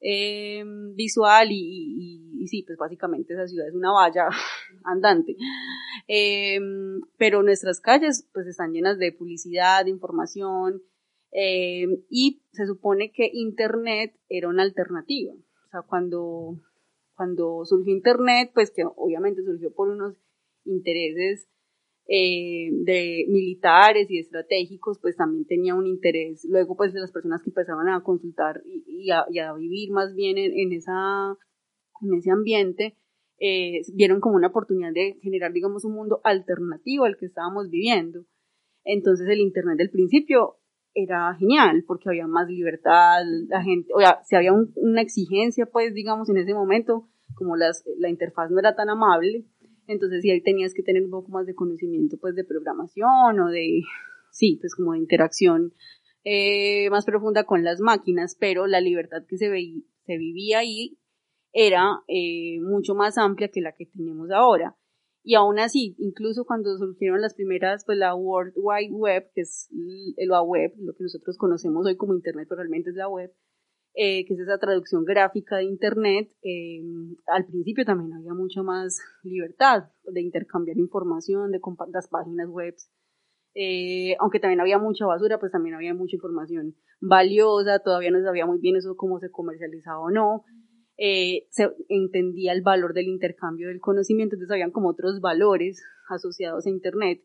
em, 0.00 0.94
visual 0.94 1.48
y, 1.50 2.46
sí, 2.46 2.62
pues 2.62 2.78
básicamente 2.78 3.34
esa 3.34 3.46
ciudad 3.48 3.66
es 3.68 3.74
una 3.74 3.90
valla 3.90 4.28
andante. 4.84 5.36
Em, 6.06 7.00
pero 7.18 7.42
nuestras 7.42 7.80
calles 7.80 8.28
pues 8.32 8.46
están 8.46 8.72
llenas 8.72 8.98
de 8.98 9.12
publicidad, 9.12 9.84
de 9.84 9.90
información 9.90 10.82
y 11.36 12.42
se 12.52 12.66
supone 12.66 13.10
que 13.12 13.28
Internet 13.32 14.14
era 14.28 14.48
una 14.48 14.62
alternativa. 14.62 15.32
O 15.32 15.68
sea, 15.70 15.82
cuando, 15.82 16.60
cuando 17.16 17.64
surgió 17.64 17.92
Internet, 17.92 18.52
pues 18.54 18.70
que 18.70 18.84
obviamente 18.84 19.42
surgió 19.42 19.72
por 19.74 19.88
unos 19.88 20.16
intereses 20.64 21.48
eh, 22.06 22.68
de 22.70 23.24
militares 23.28 24.10
y 24.10 24.18
estratégicos, 24.18 24.98
pues 25.00 25.16
también 25.16 25.46
tenía 25.46 25.74
un 25.74 25.86
interés. 25.86 26.44
Luego, 26.48 26.76
pues 26.76 26.92
las 26.92 27.12
personas 27.12 27.42
que 27.42 27.50
empezaban 27.50 27.88
a 27.88 28.02
consultar 28.02 28.62
y, 28.66 29.10
a, 29.10 29.24
vivir 29.54 29.90
más 29.90 30.14
bien 30.14 30.36
en, 30.36 30.72
esa, 30.72 31.36
en 32.02 32.14
ese 32.14 32.30
ambiente, 32.30 32.96
eh, 33.40 33.80
vieron 33.94 34.20
como 34.20 34.36
una 34.36 34.48
oportunidad 34.48 34.92
de 34.92 35.18
generar, 35.22 35.52
digamos, 35.52 35.84
un 35.84 35.94
mundo 35.94 36.20
alternativo 36.24 37.04
al 37.04 37.16
que 37.16 37.26
estábamos 37.26 37.70
viviendo. 37.70 38.26
Entonces 38.84 39.26
el 39.28 39.40
Internet 39.40 39.78
del 39.78 39.90
principio 39.90 40.58
era 40.94 41.34
genial 41.38 41.84
porque 41.86 42.08
había 42.08 42.26
más 42.26 42.48
libertad, 42.48 43.22
la 43.48 43.62
gente, 43.62 43.88
o 43.94 44.00
sea, 44.00 44.20
si 44.24 44.36
había 44.36 44.52
una 44.52 45.02
exigencia, 45.02 45.66
pues, 45.66 45.92
digamos, 45.92 46.28
en 46.30 46.38
ese 46.38 46.54
momento, 46.54 47.08
como 47.34 47.56
las, 47.56 47.84
la 47.98 48.08
interfaz 48.08 48.50
no 48.50 48.60
era 48.60 48.74
tan 48.74 48.88
amable, 48.90 49.44
entonces 49.86 50.22
sí 50.22 50.30
ahí 50.30 50.40
tenías 50.40 50.72
que 50.72 50.82
tener 50.82 51.02
un 51.04 51.10
poco 51.10 51.30
más 51.30 51.46
de 51.46 51.54
conocimiento 51.54 52.16
pues 52.18 52.34
de 52.34 52.44
programación 52.44 53.40
o 53.40 53.50
de, 53.50 53.82
sí, 54.30 54.58
pues 54.60 54.74
como 54.74 54.92
de 54.92 54.98
interacción 54.98 55.74
eh, 56.24 56.88
más 56.90 57.04
profunda 57.04 57.44
con 57.44 57.64
las 57.64 57.80
máquinas, 57.80 58.36
pero 58.38 58.66
la 58.66 58.80
libertad 58.80 59.24
que 59.28 59.36
se, 59.36 59.50
se 60.06 60.18
vivía 60.18 60.60
ahí 60.60 60.98
era 61.52 62.00
eh, 62.08 62.60
mucho 62.60 62.94
más 62.94 63.18
amplia 63.18 63.48
que 63.48 63.60
la 63.60 63.72
que 63.72 63.86
tenemos 63.86 64.30
ahora. 64.30 64.76
Y 65.26 65.36
aún 65.36 65.58
así, 65.58 65.96
incluso 65.98 66.44
cuando 66.44 66.76
surgieron 66.76 67.22
las 67.22 67.34
primeras, 67.34 67.86
pues 67.86 67.96
la 67.96 68.14
World 68.14 68.52
Wide 68.56 68.92
Web, 68.92 69.30
que 69.34 69.40
es 69.40 69.70
la 70.18 70.42
web, 70.42 70.74
lo 70.78 70.92
que 70.92 71.02
nosotros 71.02 71.38
conocemos 71.38 71.86
hoy 71.86 71.96
como 71.96 72.14
Internet, 72.14 72.46
pero 72.46 72.60
realmente 72.60 72.90
es 72.90 72.96
la 72.96 73.08
web, 73.08 73.32
eh, 73.94 74.26
que 74.26 74.34
es 74.34 74.40
esa 74.40 74.58
traducción 74.58 75.06
gráfica 75.06 75.56
de 75.56 75.64
Internet, 75.64 76.30
eh, 76.42 76.82
al 77.26 77.46
principio 77.46 77.86
también 77.86 78.12
había 78.12 78.34
mucha 78.34 78.62
más 78.62 79.00
libertad 79.22 79.84
de 80.02 80.20
intercambiar 80.20 80.76
información, 80.76 81.52
de 81.52 81.60
compartir 81.60 81.94
las 81.94 82.08
páginas 82.08 82.50
web. 82.50 82.74
Eh, 83.54 84.16
aunque 84.18 84.40
también 84.40 84.60
había 84.60 84.78
mucha 84.78 85.06
basura, 85.06 85.38
pues 85.38 85.52
también 85.52 85.74
había 85.74 85.94
mucha 85.94 86.16
información 86.16 86.74
valiosa, 87.00 87.78
todavía 87.78 88.10
no 88.10 88.20
sabía 88.22 88.44
muy 88.44 88.58
bien 88.58 88.76
eso 88.76 88.94
cómo 88.94 89.20
se 89.20 89.30
comercializaba 89.30 90.00
o 90.00 90.10
no. 90.10 90.44
Se 90.96 91.70
entendía 91.88 92.52
el 92.52 92.62
valor 92.62 92.94
del 92.94 93.08
intercambio 93.08 93.68
del 93.68 93.80
conocimiento, 93.80 94.34
entonces 94.34 94.52
habían 94.52 94.70
como 94.70 94.88
otros 94.88 95.20
valores 95.20 95.82
asociados 96.08 96.66
a 96.66 96.70
Internet. 96.70 97.22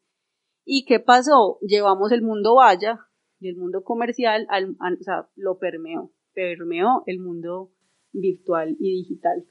¿Y 0.66 0.86
qué 0.86 1.00
pasó? 1.00 1.60
Llevamos 1.62 2.12
el 2.12 2.22
mundo 2.22 2.56
vaya 2.56 3.00
y 3.40 3.50
el 3.50 3.56
mundo 3.56 3.84
comercial, 3.84 4.46
al, 4.50 4.72
o 4.72 5.04
sea, 5.04 5.30
lo 5.36 5.58
permeó 5.58 6.12
permeó 6.40 7.04
el 7.06 7.20
mundo 7.20 7.72
virtual 8.14 8.76
y 8.80 9.04
digital. 9.04 9.46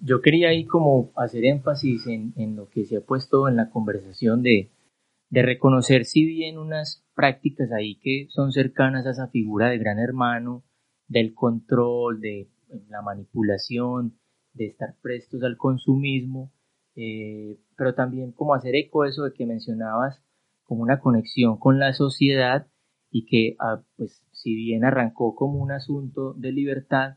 Yo, 0.00 0.20
quería 0.20 0.48
ahí 0.48 0.66
como 0.66 1.12
hacer 1.16 1.44
énfasis 1.44 2.06
en, 2.06 2.56
lo 2.56 2.68
que 2.68 2.84
se 2.84 2.98
ha 2.98 3.00
puesto 3.00 3.48
en 3.48 3.56
la 3.56 3.70
conversación 3.70 4.42
de, 4.42 4.72
de 5.30 5.42
reconocer 5.42 6.04
si 6.04 6.26
bien 6.26 6.58
unas 6.58 7.06
prácticas 7.14 7.70
ahí 7.72 7.98
que 8.00 8.26
son 8.28 8.52
cercanas 8.52 9.06
a 9.06 9.10
esa 9.10 9.28
figura 9.28 9.70
de 9.70 9.78
gran 9.78 9.98
hermano, 9.98 10.64
del 11.10 11.34
control, 11.34 12.20
de 12.20 12.48
la 12.88 13.02
manipulación, 13.02 14.18
de 14.54 14.66
estar 14.66 14.94
prestos 15.02 15.42
al 15.42 15.56
consumismo, 15.58 16.52
eh, 16.94 17.58
pero 17.76 17.94
también 17.94 18.32
como 18.32 18.54
hacer 18.54 18.74
eco 18.76 19.04
eso 19.04 19.24
de 19.24 19.32
que 19.32 19.44
mencionabas 19.44 20.22
como 20.62 20.82
una 20.82 21.00
conexión 21.00 21.58
con 21.58 21.78
la 21.78 21.92
sociedad 21.92 22.68
y 23.10 23.26
que 23.26 23.56
ah, 23.58 23.82
pues 23.96 24.24
si 24.32 24.54
bien 24.54 24.84
arrancó 24.84 25.34
como 25.34 25.58
un 25.58 25.72
asunto 25.72 26.32
de 26.34 26.52
libertad, 26.52 27.16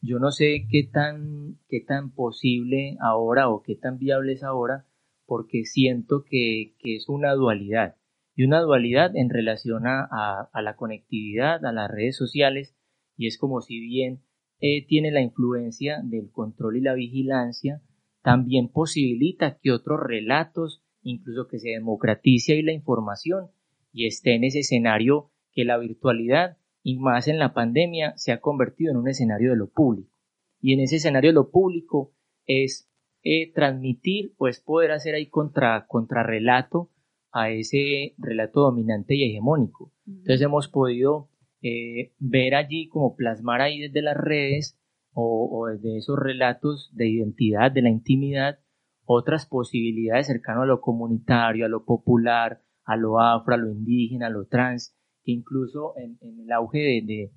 yo 0.00 0.18
no 0.18 0.30
sé 0.30 0.66
qué 0.70 0.88
tan, 0.92 1.58
qué 1.68 1.80
tan 1.80 2.12
posible 2.12 2.96
ahora 3.00 3.48
o 3.48 3.62
qué 3.62 3.74
tan 3.74 3.98
viable 3.98 4.32
es 4.32 4.42
ahora, 4.42 4.86
porque 5.26 5.64
siento 5.64 6.24
que, 6.24 6.74
es 6.82 7.08
una 7.08 7.32
dualidad. 7.32 7.96
Y 8.34 8.44
una 8.44 8.60
dualidad 8.60 9.14
en 9.14 9.30
relación 9.30 9.86
a, 9.86 10.50
la 10.54 10.76
conectividad, 10.76 11.64
a 11.64 11.72
las 11.72 11.90
redes 11.90 12.16
sociales, 12.16 12.74
y 13.16 13.26
es 13.26 13.38
como 13.38 13.60
si 13.60 13.80
bien 13.80 14.22
eh, 14.60 14.86
tiene 14.86 15.10
la 15.10 15.22
influencia 15.22 16.00
del 16.04 16.30
control 16.30 16.76
y 16.76 16.80
la 16.80 16.94
vigilancia, 16.94 17.82
también 18.22 18.68
posibilita 18.68 19.58
que 19.60 19.72
otros 19.72 20.00
relatos, 20.00 20.82
incluso 21.02 21.48
que 21.48 21.58
se 21.58 21.70
democratice 21.70 22.52
ahí 22.52 22.62
la 22.62 22.72
información 22.72 23.50
y 23.92 24.06
esté 24.06 24.34
en 24.34 24.44
ese 24.44 24.60
escenario 24.60 25.30
que 25.52 25.64
la 25.64 25.78
virtualidad 25.78 26.58
y 26.82 26.98
más 26.98 27.28
en 27.28 27.38
la 27.38 27.52
pandemia 27.52 28.14
se 28.16 28.32
ha 28.32 28.40
convertido 28.40 28.92
en 28.92 28.98
un 28.98 29.08
escenario 29.08 29.50
de 29.50 29.56
lo 29.56 29.70
público. 29.70 30.16
Y 30.60 30.72
en 30.72 30.80
ese 30.80 30.96
escenario 30.96 31.30
de 31.30 31.34
lo 31.34 31.50
público 31.50 32.12
es 32.46 32.88
eh, 33.24 33.52
transmitir 33.52 34.34
o 34.36 34.48
es 34.48 34.60
poder 34.60 34.92
hacer 34.92 35.14
ahí 35.14 35.26
contra, 35.26 35.86
contrarrelato 35.86 36.90
a 37.32 37.50
ese 37.50 38.14
relato 38.18 38.60
dominante 38.60 39.14
y 39.14 39.24
hegemónico. 39.24 39.92
Entonces 40.06 40.40
hemos 40.42 40.68
podido 40.68 41.28
eh, 41.62 42.12
ver 42.18 42.54
allí 42.54 42.88
como 42.88 43.14
plasmar 43.14 43.60
ahí 43.60 43.80
desde 43.80 44.02
las 44.02 44.16
redes 44.16 44.76
o, 45.12 45.48
o, 45.50 45.68
desde 45.68 45.98
esos 45.98 46.18
relatos 46.18 46.90
de 46.94 47.08
identidad, 47.08 47.70
de 47.70 47.82
la 47.82 47.90
intimidad, 47.90 48.58
otras 49.04 49.46
posibilidades 49.46 50.26
cercanas 50.26 50.64
a 50.64 50.66
lo 50.66 50.80
comunitario, 50.80 51.66
a 51.66 51.68
lo 51.68 51.84
popular, 51.84 52.62
a 52.84 52.96
lo 52.96 53.20
afro, 53.20 53.54
a 53.54 53.58
lo 53.58 53.70
indígena, 53.70 54.26
a 54.26 54.30
lo 54.30 54.46
trans, 54.46 54.96
que 55.22 55.32
incluso 55.32 55.94
en, 55.96 56.18
el 56.20 56.50
auge 56.50 56.78
de, 56.78 57.30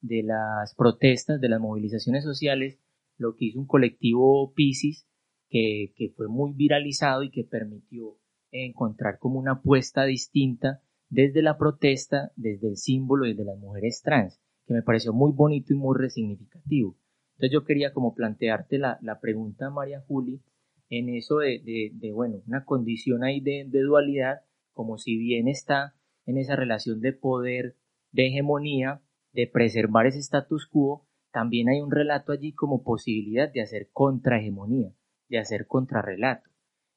de, 0.00 0.22
las 0.22 0.74
protestas, 0.74 1.40
de 1.40 1.48
las 1.48 1.60
movilizaciones 1.60 2.24
sociales, 2.24 2.78
lo 3.16 3.34
que 3.36 3.46
hizo 3.46 3.58
un 3.58 3.66
colectivo 3.66 4.52
Piscis, 4.54 5.06
que, 5.48 5.92
que 5.96 6.10
fue 6.10 6.28
muy 6.28 6.52
viralizado 6.52 7.22
y 7.22 7.30
que 7.30 7.44
permitió 7.44 8.18
encontrar 8.50 9.18
como 9.18 9.38
una 9.38 9.52
apuesta 9.52 10.04
distinta 10.04 10.82
desde 11.10 11.42
la 11.42 11.58
protesta, 11.58 12.32
desde 12.36 12.68
el 12.68 12.76
símbolo 12.76 13.26
y 13.26 13.34
de 13.34 13.44
las 13.44 13.58
mujeres 13.58 14.00
trans, 14.02 14.40
que 14.66 14.74
me 14.74 14.82
pareció 14.82 15.12
muy 15.12 15.32
bonito 15.32 15.72
y 15.74 15.76
muy 15.76 15.98
resignificativo. 15.98 16.96
Entonces 17.32 17.52
yo 17.52 17.64
quería 17.64 17.92
como 17.92 18.14
plantearte 18.14 18.78
la, 18.78 18.98
la 19.02 19.20
pregunta, 19.20 19.70
María 19.70 20.00
Juli, 20.00 20.40
en 20.88 21.08
eso 21.08 21.38
de, 21.38 21.60
de, 21.64 21.90
de, 21.94 22.12
bueno, 22.12 22.42
una 22.46 22.64
condición 22.64 23.24
ahí 23.24 23.40
de, 23.40 23.64
de 23.68 23.80
dualidad, 23.80 24.42
como 24.72 24.98
si 24.98 25.18
bien 25.18 25.48
está 25.48 25.94
en 26.26 26.38
esa 26.38 26.56
relación 26.56 27.00
de 27.00 27.12
poder, 27.12 27.76
de 28.12 28.28
hegemonía, 28.28 29.02
de 29.32 29.46
preservar 29.46 30.06
ese 30.06 30.18
status 30.18 30.66
quo, 30.66 31.06
también 31.32 31.68
hay 31.68 31.80
un 31.80 31.90
relato 31.90 32.32
allí 32.32 32.52
como 32.52 32.82
posibilidad 32.82 33.50
de 33.52 33.62
hacer 33.62 33.88
contrahegemonía, 33.92 34.92
de 35.28 35.38
hacer 35.38 35.66
contrarrelato. 35.66 36.50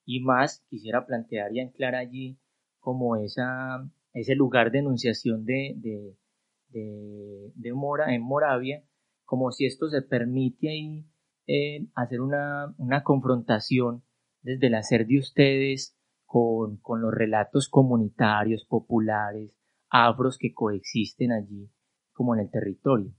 Y 0.06 0.20
más 0.20 0.66
quisiera 0.70 1.06
plantear 1.06 1.54
y 1.54 1.60
anclar 1.62 1.96
allí 1.96 2.40
como 2.80 3.16
esa, 3.16 3.90
ese 4.14 4.36
lugar 4.36 4.72
de 4.72 4.80
enunciación 4.80 5.46
de, 5.46 5.76
de, 5.78 7.52
de, 7.56 7.74
Mora, 7.74 8.14
en 8.14 8.22
Moravia, 8.22 8.84
como 9.26 9.52
si 9.52 9.66
esto 9.66 9.90
se 9.90 10.02
permite 10.02 10.70
ahí 10.70 11.06
eh, 11.48 11.88
hacer 11.96 12.22
una, 12.22 12.74
una 12.78 13.04
confrontación 13.04 14.04
desde 14.42 14.68
el 14.68 14.76
hacer 14.76 15.08
de 15.08 15.20
ustedes 15.20 15.98
con, 16.26 17.02
los 17.02 17.14
relatos 17.14 17.70
comunitarios, 17.70 18.66
populares, 18.66 19.56
afros 19.90 20.38
que 20.40 20.54
coexisten 20.54 21.32
allí 21.32 21.70
como 22.12 22.34
en 22.34 22.42
el 22.42 22.50
territorio. 22.50 23.14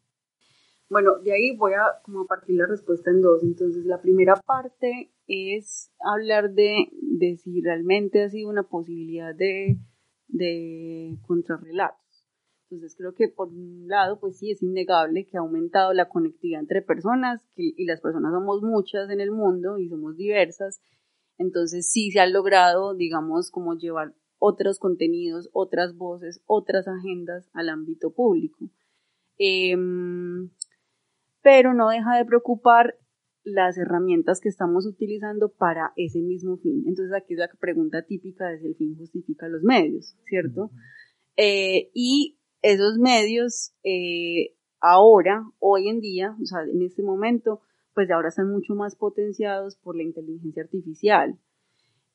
Bueno, 0.90 1.18
de 1.22 1.32
ahí 1.32 1.56
voy 1.56 1.72
a 1.72 2.02
como 2.02 2.26
partir 2.26 2.56
la 2.56 2.66
respuesta 2.66 3.10
en 3.10 3.20
dos. 3.20 3.42
Entonces, 3.42 3.84
la 3.84 4.00
primera 4.00 4.34
parte 4.34 5.12
es 5.26 5.92
hablar 6.00 6.52
de, 6.52 6.88
de 7.00 7.36
si 7.36 7.60
realmente 7.62 8.22
ha 8.22 8.28
sido 8.28 8.50
una 8.50 8.64
posibilidad 8.64 9.34
de, 9.34 9.78
de 10.28 11.16
contrarrelatos. 11.26 12.24
Entonces, 12.70 12.96
creo 12.96 13.14
que 13.14 13.28
por 13.28 13.48
un 13.48 13.86
lado, 13.86 14.18
pues 14.18 14.38
sí, 14.38 14.50
es 14.50 14.62
innegable 14.62 15.26
que 15.26 15.36
ha 15.36 15.40
aumentado 15.40 15.92
la 15.92 16.08
conectividad 16.08 16.60
entre 16.60 16.82
personas 16.82 17.46
que, 17.54 17.72
y 17.76 17.84
las 17.84 18.00
personas 18.00 18.32
somos 18.32 18.62
muchas 18.62 19.10
en 19.10 19.20
el 19.20 19.30
mundo 19.30 19.78
y 19.78 19.88
somos 19.88 20.16
diversas 20.16 20.80
entonces 21.38 21.90
sí 21.90 22.10
se 22.10 22.20
ha 22.20 22.26
logrado, 22.26 22.94
digamos, 22.94 23.50
como 23.50 23.74
llevar 23.74 24.14
otros 24.38 24.78
contenidos, 24.78 25.50
otras 25.52 25.96
voces, 25.96 26.42
otras 26.46 26.86
agendas 26.86 27.48
al 27.52 27.68
ámbito 27.68 28.12
público. 28.12 28.70
Em, 29.38 30.50
pero 31.42 31.74
no 31.74 31.88
deja 31.88 32.16
de 32.16 32.24
preocupar 32.24 32.96
las 33.44 33.76
herramientas 33.76 34.40
que 34.40 34.48
estamos 34.48 34.86
utilizando 34.86 35.50
para 35.50 35.92
ese 35.96 36.20
mismo 36.20 36.56
fin. 36.56 36.84
Entonces 36.86 37.14
aquí 37.14 37.34
es 37.34 37.38
la 37.38 37.48
pregunta 37.60 38.02
típica 38.02 38.48
de 38.48 38.58
si 38.58 38.66
el 38.66 38.74
fin 38.74 38.96
justifica 38.96 39.48
los 39.48 39.62
medios, 39.62 40.16
¿cierto? 40.24 40.70
Eh, 41.36 41.90
y 41.94 42.38
esos 42.62 42.98
medios 42.98 43.74
eh, 43.82 44.54
ahora, 44.80 45.44
hoy 45.58 45.88
en 45.88 46.00
día, 46.00 46.36
o 46.42 46.46
sea, 46.46 46.62
en 46.62 46.82
este 46.82 47.02
momento, 47.02 47.60
pues 47.94 48.10
ahora 48.10 48.28
están 48.28 48.50
mucho 48.50 48.74
más 48.74 48.96
potenciados 48.96 49.76
por 49.76 49.96
la 49.96 50.02
inteligencia 50.02 50.62
artificial. 50.62 51.38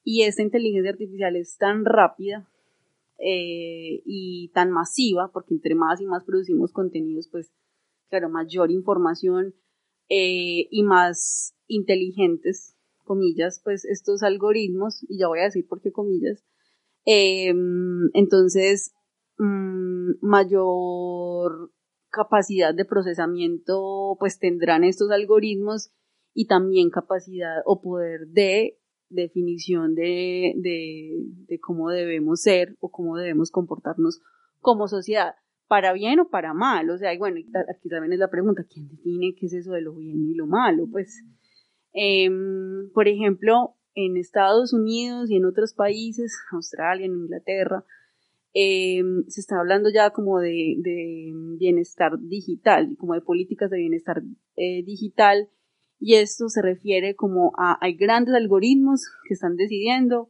Y 0.04 0.24
esta 0.24 0.42
inteligencia 0.42 0.92
artificial 0.92 1.36
es 1.36 1.58
tan 1.58 1.86
rápida 1.86 2.50
eh, 3.20 4.02
y 4.06 4.50
tan 4.54 4.72
masiva, 4.72 5.30
porque 5.32 5.54
entre 5.54 5.76
más 5.76 6.02
y 6.02 6.06
más 6.06 6.24
producimos 6.24 6.72
contenidos, 6.72 7.28
pues 7.28 7.52
claro, 8.10 8.30
mayor 8.30 8.72
información 8.72 9.54
eh, 10.10 10.68
y 10.70 10.84
más 10.84 11.56
inteligentes, 11.68 12.76
comillas, 13.04 13.62
pues 13.64 13.86
estos 13.86 14.24
algoritmos, 14.24 15.04
y 15.08 15.20
ya 15.20 15.28
voy 15.28 15.40
a 15.40 15.44
decir 15.44 15.68
por 15.68 15.82
qué 15.82 15.92
comillas, 15.92 16.44
eh, 17.06 17.54
entonces 18.14 18.94
mm, 19.38 20.12
mayor 20.22 21.72
capacidad 22.10 22.74
de 22.74 22.86
procesamiento 22.86 24.18
pues 24.20 24.40
tendrán 24.40 24.84
estos 24.84 25.12
algoritmos 25.12 25.92
y 26.34 26.48
también 26.48 26.90
capacidad 26.90 27.62
o 27.66 27.82
poder 27.82 28.28
de 28.28 28.80
definición 29.10 29.96
de, 29.96 30.54
de, 30.58 31.12
de 31.48 31.60
cómo 31.60 31.90
debemos 31.90 32.42
ser 32.42 32.76
o 32.80 32.90
cómo 32.90 33.18
debemos 33.18 33.52
comportarnos 33.52 34.22
como 34.60 34.88
sociedad 34.88 35.36
para 35.70 35.94
bien 35.94 36.20
o 36.20 36.30
para 36.30 36.54
mal. 36.54 36.90
O 36.90 36.98
sea, 36.98 37.14
y 37.14 37.18
bueno, 37.18 37.40
aquí 37.70 37.88
también 37.88 38.12
es 38.12 38.20
la 38.20 38.30
pregunta, 38.30 38.66
¿quién 38.70 38.90
define 38.90 39.36
qué 39.40 39.46
es 39.46 39.54
eso 39.54 39.72
de 39.72 39.82
lo 39.82 39.94
bien 39.94 40.26
y 40.26 40.34
lo 40.34 40.48
malo? 40.48 40.88
Pues, 40.92 41.24
em, 41.94 42.92
por 42.92 43.08
ejemplo, 43.08 43.76
en 43.94 44.18
Estados 44.18 44.74
Unidos 44.74 45.30
y 45.30 45.38
en 45.38 45.46
otros 45.46 45.74
países, 45.74 46.36
Australia, 46.52 47.06
en 47.06 47.14
Inglaterra, 47.14 47.86
em, 48.54 49.24
se 49.28 49.42
está 49.42 49.60
hablando 49.60 49.90
ya 49.94 50.10
como 50.10 50.40
de, 50.40 50.76
bienestar 51.60 52.20
digital, 52.20 52.96
como 52.98 53.14
de 53.14 53.22
políticas 53.22 53.70
de 53.70 53.78
bienestar 53.78 54.24
eh, 54.56 54.84
digital, 54.84 55.50
y 56.00 56.16
esto 56.16 56.48
se 56.50 56.62
refiere 56.62 57.16
como 57.16 57.52
a, 57.58 57.78
hay 57.82 57.96
grandes 57.96 58.34
algoritmos 58.34 59.06
que 59.28 59.34
están 59.36 59.56
decidiendo 59.56 60.30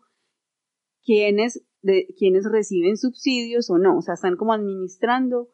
quiénes 1.05 1.63
de 1.81 2.07
quienes 2.17 2.45
reciben 2.49 2.97
subsidios 2.97 3.69
o 3.69 3.77
no, 3.77 3.97
o 3.97 4.01
sea, 4.01 4.15
están 4.15 4.35
como 4.35 4.53
administrando 4.53 5.49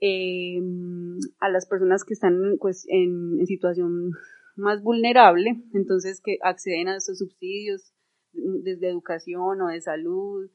em, 0.00 1.18
a 1.40 1.48
las 1.48 1.66
personas 1.66 2.04
que 2.04 2.14
están 2.14 2.56
pues 2.60 2.86
en, 2.88 3.44
situación 3.46 4.10
más 4.56 4.82
vulnerable, 4.82 5.62
entonces 5.72 6.20
que 6.20 6.38
acceden 6.42 6.88
a 6.88 6.96
estos 6.96 7.18
subsidios 7.18 7.92
desde 8.32 8.88
educación 8.88 9.60
o 9.60 9.68
de 9.68 9.80
salud, 9.80 10.50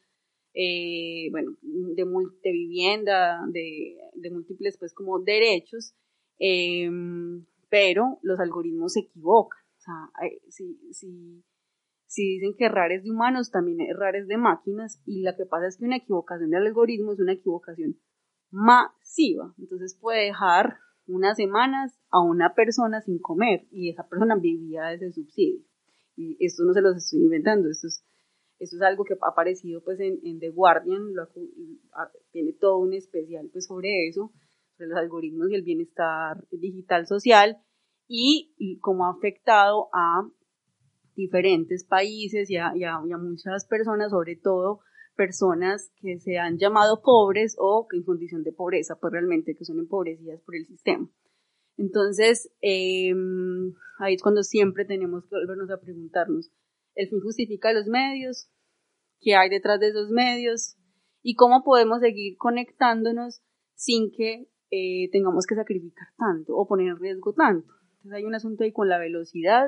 eh, 0.54 1.30
bueno, 1.32 1.56
de, 1.62 2.04
de 2.44 2.52
vivienda, 2.52 3.40
de, 3.52 3.98
múltiples 4.32 4.78
pues 4.78 4.94
como 4.94 5.20
derechos, 5.20 5.96
em, 6.40 7.46
pero 7.70 8.20
los 8.22 8.40
algoritmos 8.40 8.94
se 8.94 9.02
equivocan, 9.02 9.62
o 9.78 9.82
sea, 9.82 10.30
si, 10.50 10.80
si 10.92 11.44
si 12.08 12.24
dicen 12.24 12.56
que 12.58 12.66
errar 12.66 12.92
es 12.92 13.04
de 13.04 13.12
humanos, 13.12 13.52
también 13.52 13.82
errar 13.82 14.16
es 14.16 14.28
de 14.28 14.38
máquinas, 14.38 15.02
y 15.06 15.24
lo 15.24 15.36
que 15.36 15.46
pasa 15.46 15.68
es 15.68 15.78
que 15.78 15.86
una 15.86 15.98
equivocación 15.98 16.50
del 16.50 16.66
algoritmo 16.66 17.14
es 17.14 17.20
una 17.20 17.34
equivocación 17.34 17.98
masiva. 18.50 19.54
Entonces 19.60 19.98
puede 20.00 20.26
dejar 20.26 20.78
unas 21.06 21.38
semanas 21.38 22.00
a 22.10 22.22
una 22.22 22.54
persona 22.54 23.02
sin 23.02 23.20
comer 23.20 23.68
y 23.72 23.90
esa 23.90 24.08
persona 24.08 24.36
vivía 24.36 24.86
de 24.86 24.96
ese 24.96 25.12
subsidio. 25.12 25.62
Y 26.16 26.38
esto 26.44 26.64
no 26.64 26.74
se 26.74 26.82
los 26.82 26.96
estoy 26.96 27.20
inventando, 27.20 27.70
esto 27.70 27.88
es, 27.88 28.04
esto 28.60 28.78
es 28.78 28.82
algo 28.82 29.04
que 29.04 29.14
ha 29.14 29.30
aparecido 29.30 29.84
pues 29.84 30.00
en, 30.00 30.40
The 30.40 30.50
Guardian, 30.50 31.14
tiene 32.32 32.54
todo 32.54 32.80
un 32.80 32.94
especial 32.94 33.50
pues 33.52 33.68
sobre 33.68 34.08
eso, 34.08 34.32
sobre 34.76 34.90
los 34.90 34.98
algoritmos 34.98 35.50
y 35.52 35.56
el 35.56 35.64
bienestar 35.64 36.48
digital 36.52 37.06
social 37.06 37.58
y, 38.08 38.56
y 38.58 38.80
cómo 38.80 39.06
ha 39.06 39.12
afectado 39.12 39.90
a 39.94 40.28
diferentes 41.18 41.84
países 41.84 42.50
y 42.50 42.56
a, 42.56 42.72
muchas 43.20 43.66
personas, 43.66 44.12
sobre 44.12 44.38
todo 44.38 44.80
personas 45.16 45.92
que 46.00 46.20
se 46.20 46.38
han 46.38 46.60
llamado 46.60 47.02
pobres 47.02 47.56
o 47.60 47.88
que 47.90 47.98
en 47.98 48.04
condición 48.04 48.44
de 48.44 48.54
pobreza, 48.54 48.98
pues 49.02 49.12
realmente 49.12 49.56
que 49.56 49.66
son 49.66 49.80
empobrecidas 49.80 50.40
por 50.44 50.56
el 50.56 50.66
sistema. 50.68 51.10
Entonces, 51.76 52.52
em, 52.62 53.74
ahí 54.00 54.14
es 54.14 54.22
cuando 54.22 54.44
siempre 54.44 54.86
tenemos 54.86 55.24
que 55.24 55.36
volvernos 55.36 55.72
a 55.72 55.82
preguntarnos, 55.82 56.52
¿el 56.94 57.10
fin 57.10 57.20
justifica 57.20 57.74
los 57.74 57.88
medios? 57.88 58.50
¿Qué 59.20 59.36
hay 59.36 59.50
detrás 59.50 59.80
de 59.80 59.90
esos 59.90 60.10
medios? 60.12 60.78
¿Y 61.24 61.34
cómo 61.34 61.64
podemos 61.64 62.00
seguir 62.00 62.38
conectándonos 62.38 63.42
sin 63.74 64.12
que 64.12 64.50
eh, 64.70 65.10
tengamos 65.12 65.48
que 65.48 65.56
sacrificar 65.56 66.08
tanto 66.18 66.56
o 66.56 66.68
poner 66.68 66.90
en 66.90 67.00
riesgo 67.00 67.34
tanto? 67.34 67.74
Entonces 67.96 68.14
hay 68.14 68.24
un 68.24 68.36
asunto 68.36 68.64
ahí 68.64 68.72
con 68.72 68.88
la 68.88 69.00
velocidad, 69.00 69.68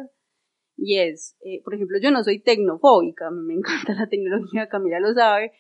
y 0.81 0.99
es, 0.99 1.37
eh, 1.41 1.61
por 1.63 1.73
ejemplo, 1.75 1.97
yo 2.01 2.11
no 2.11 2.23
soy 2.23 2.39
tecnofóbica, 2.41 3.29
me 3.31 3.53
encanta 3.53 3.93
la 3.93 4.07
tecnología, 4.07 4.69
Camila 4.69 4.99
lo 4.99 5.13
sabe, 5.13 5.51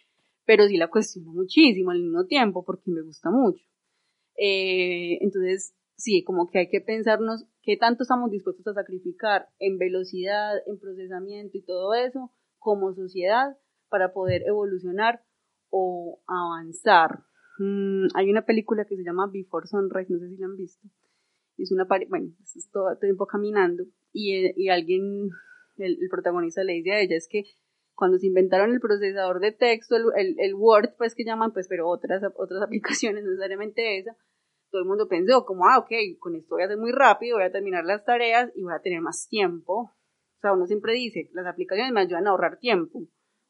pero 0.45 0.65
sí 0.65 0.77
la 0.77 0.89
cuestiono 0.89 1.31
muchísimo 1.31 1.91
al 1.91 2.01
mismo 2.01 2.25
tiempo 2.25 2.63
porque 2.63 2.89
me 2.91 3.01
gusta 3.01 3.29
mucho. 3.29 3.63
Eh, 4.35 5.17
entonces, 5.21 5.75
sí, 5.95 6.23
como 6.23 6.49
que 6.49 6.59
hay 6.59 6.69
que 6.69 6.81
pensarnos 6.81 7.45
qué 7.61 7.77
tanto 7.77 8.03
estamos 8.03 8.31
dispuestos 8.31 8.65
a 8.67 8.73
sacrificar 8.73 9.49
en 9.59 9.77
velocidad, 9.77 10.53
en 10.65 10.79
procesamiento 10.79 11.57
y 11.57 11.61
todo 11.63 11.93
eso 11.93 12.31
como 12.57 12.93
sociedad 12.93 13.57
para 13.89 14.13
poder 14.13 14.43
evolucionar 14.47 15.21
o 15.69 16.21
avanzar. 16.27 17.23
Mm, 17.59 18.07
hay 18.15 18.29
una 18.29 18.45
película 18.45 18.85
que 18.85 18.95
se 18.95 19.03
llama 19.03 19.29
Before 19.31 19.67
Sunrise, 19.67 20.11
no 20.11 20.19
sé 20.19 20.29
si 20.29 20.37
la 20.37 20.45
han 20.45 20.55
visto. 20.55 20.87
Es 21.61 21.71
una, 21.71 21.85
bueno, 22.07 22.31
es 22.41 22.69
todo 22.71 22.91
el 22.91 22.99
tiempo 22.99 23.25
caminando 23.25 23.83
y, 24.13 24.69
alguien, 24.69 25.29
el, 25.77 25.97
protagonista 26.09 26.63
le 26.63 26.73
dice 26.73 26.91
a 26.91 27.01
ella 27.01 27.15
es 27.15 27.27
que 27.27 27.43
cuando 27.93 28.17
se 28.17 28.27
inventaron 28.27 28.71
el 28.71 28.79
procesador 28.79 29.41
de 29.41 29.51
texto, 29.51 29.97
el, 29.97 30.35
el, 30.39 30.55
Word, 30.55 30.95
pues 30.97 31.15
que 31.15 31.25
llaman, 31.25 31.51
pues, 31.51 31.67
pero 31.67 31.89
otras, 31.89 32.23
otras 32.37 32.61
aplicaciones, 32.63 33.23
no 33.23 33.31
necesariamente 33.31 33.97
esa, 33.97 34.15
todo 34.71 34.81
el 34.81 34.87
mundo 34.87 35.07
pensó 35.07 35.45
como, 35.45 35.65
ah, 35.65 35.79
ok, 35.79 35.91
con 36.19 36.35
esto 36.35 36.55
voy 36.55 36.63
a 36.63 36.65
hacer 36.65 36.77
muy 36.77 36.91
rápido, 36.91 37.37
voy 37.37 37.45
a 37.45 37.51
terminar 37.51 37.83
las 37.83 38.05
tareas 38.05 38.51
y 38.55 38.63
voy 38.63 38.73
a 38.73 38.81
tener 38.81 39.01
más 39.01 39.27
tiempo. 39.27 39.91
O 40.37 40.39
sea, 40.41 40.53
uno 40.53 40.65
siempre 40.67 40.93
dice, 40.93 41.29
las 41.33 41.45
aplicaciones 41.45 41.91
me 41.91 42.01
ayudan 42.01 42.27
a 42.27 42.29
ahorrar 42.29 42.59
tiempo, 42.59 43.03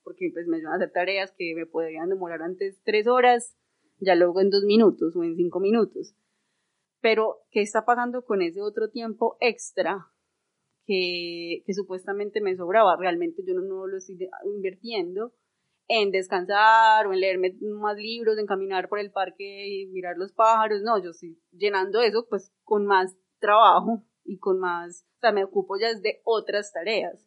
porque 0.04 0.32
pues 0.34 0.48
me 0.48 0.58
ayudan 0.58 0.74
a 0.74 0.76
hacer 0.78 0.92
tareas 0.92 1.32
que 1.38 1.54
me 1.56 1.66
podrían 1.66 2.10
demorar 2.10 2.42
antes 2.42 2.82
tres 2.84 3.06
horas, 3.08 3.56
ya 4.00 4.16
luego 4.16 4.42
en 4.42 4.50
dos 4.50 4.64
minutos 4.64 5.16
o 5.16 5.24
en 5.24 5.36
cinco 5.36 5.60
minutos. 5.60 6.16
Pero, 7.02 7.42
¿qué 7.52 7.62
está 7.62 7.86
pasando 7.86 8.24
con 8.26 8.42
ese 8.42 8.62
otro 8.62 8.90
tiempo 8.90 9.38
extra 9.40 10.12
que, 10.90 11.74
supuestamente 11.74 12.42
me 12.42 12.56
sobraba. 12.56 12.98
Realmente 12.98 13.44
yo 13.46 13.54
no, 13.54 13.86
lo 13.86 13.98
estoy 13.98 14.18
invirtiendo 14.46 15.34
en 15.88 16.12
descansar 16.12 17.06
o 17.06 17.14
en 17.14 17.20
leerme 17.20 17.56
más 17.62 17.96
libros, 17.96 18.38
en 18.38 18.48
caminar 18.48 18.90
por 18.90 19.00
el 19.00 19.12
parque 19.12 19.68
y 19.68 19.86
mirar 19.88 20.18
los 20.18 20.34
pájaros. 20.34 20.82
No, 20.82 21.02
yo 21.02 21.12
estoy 21.12 21.40
llenando 21.52 22.02
eso 22.02 22.26
pues 22.28 22.52
con 22.64 22.86
más 22.88 23.16
trabajo 23.40 24.04
y 24.24 24.40
con 24.40 24.60
más, 24.60 25.06
o 25.18 25.20
sea, 25.22 25.32
me 25.32 25.44
ocupo 25.44 25.78
ya 25.80 25.94
de 25.94 26.22
otras 26.24 26.74
tareas. 26.74 27.26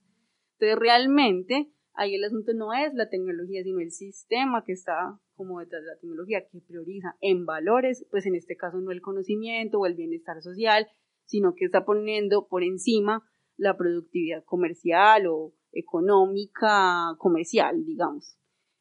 Entonces 0.59 0.79
realmente 0.79 1.73
ahí 1.95 2.15
el 2.15 2.25
asunto 2.25 2.53
no 2.55 2.73
es 2.73 2.95
la 2.95 3.09
tecnología, 3.09 3.63
sino 3.63 3.81
el 3.81 3.91
sistema 3.91 4.65
que 4.65 4.73
está 4.73 5.19
como 5.35 5.61
detrás 5.61 5.83
de 5.83 5.89
la 5.89 5.99
tecnología, 5.99 6.47
que 6.51 6.61
prioriza 6.61 7.17
en 7.21 7.47
valores, 7.47 8.07
pues 8.11 8.27
en 8.27 8.35
este 8.35 8.57
caso 8.57 8.79
no 8.79 8.91
el 8.91 9.01
conocimiento 9.01 9.79
o 9.79 9.87
el 9.87 9.95
bienestar 9.95 10.41
social, 10.43 10.87
sino 11.25 11.55
que 11.55 11.65
está 11.65 11.85
poniendo 11.85 12.47
por 12.49 12.63
encima 12.63 13.29
la 13.57 13.77
productividad 13.77 14.45
comercial 14.45 15.27
o 15.27 15.55
económica 15.73 17.15
comercial, 17.19 17.85
digamos. 17.85 18.37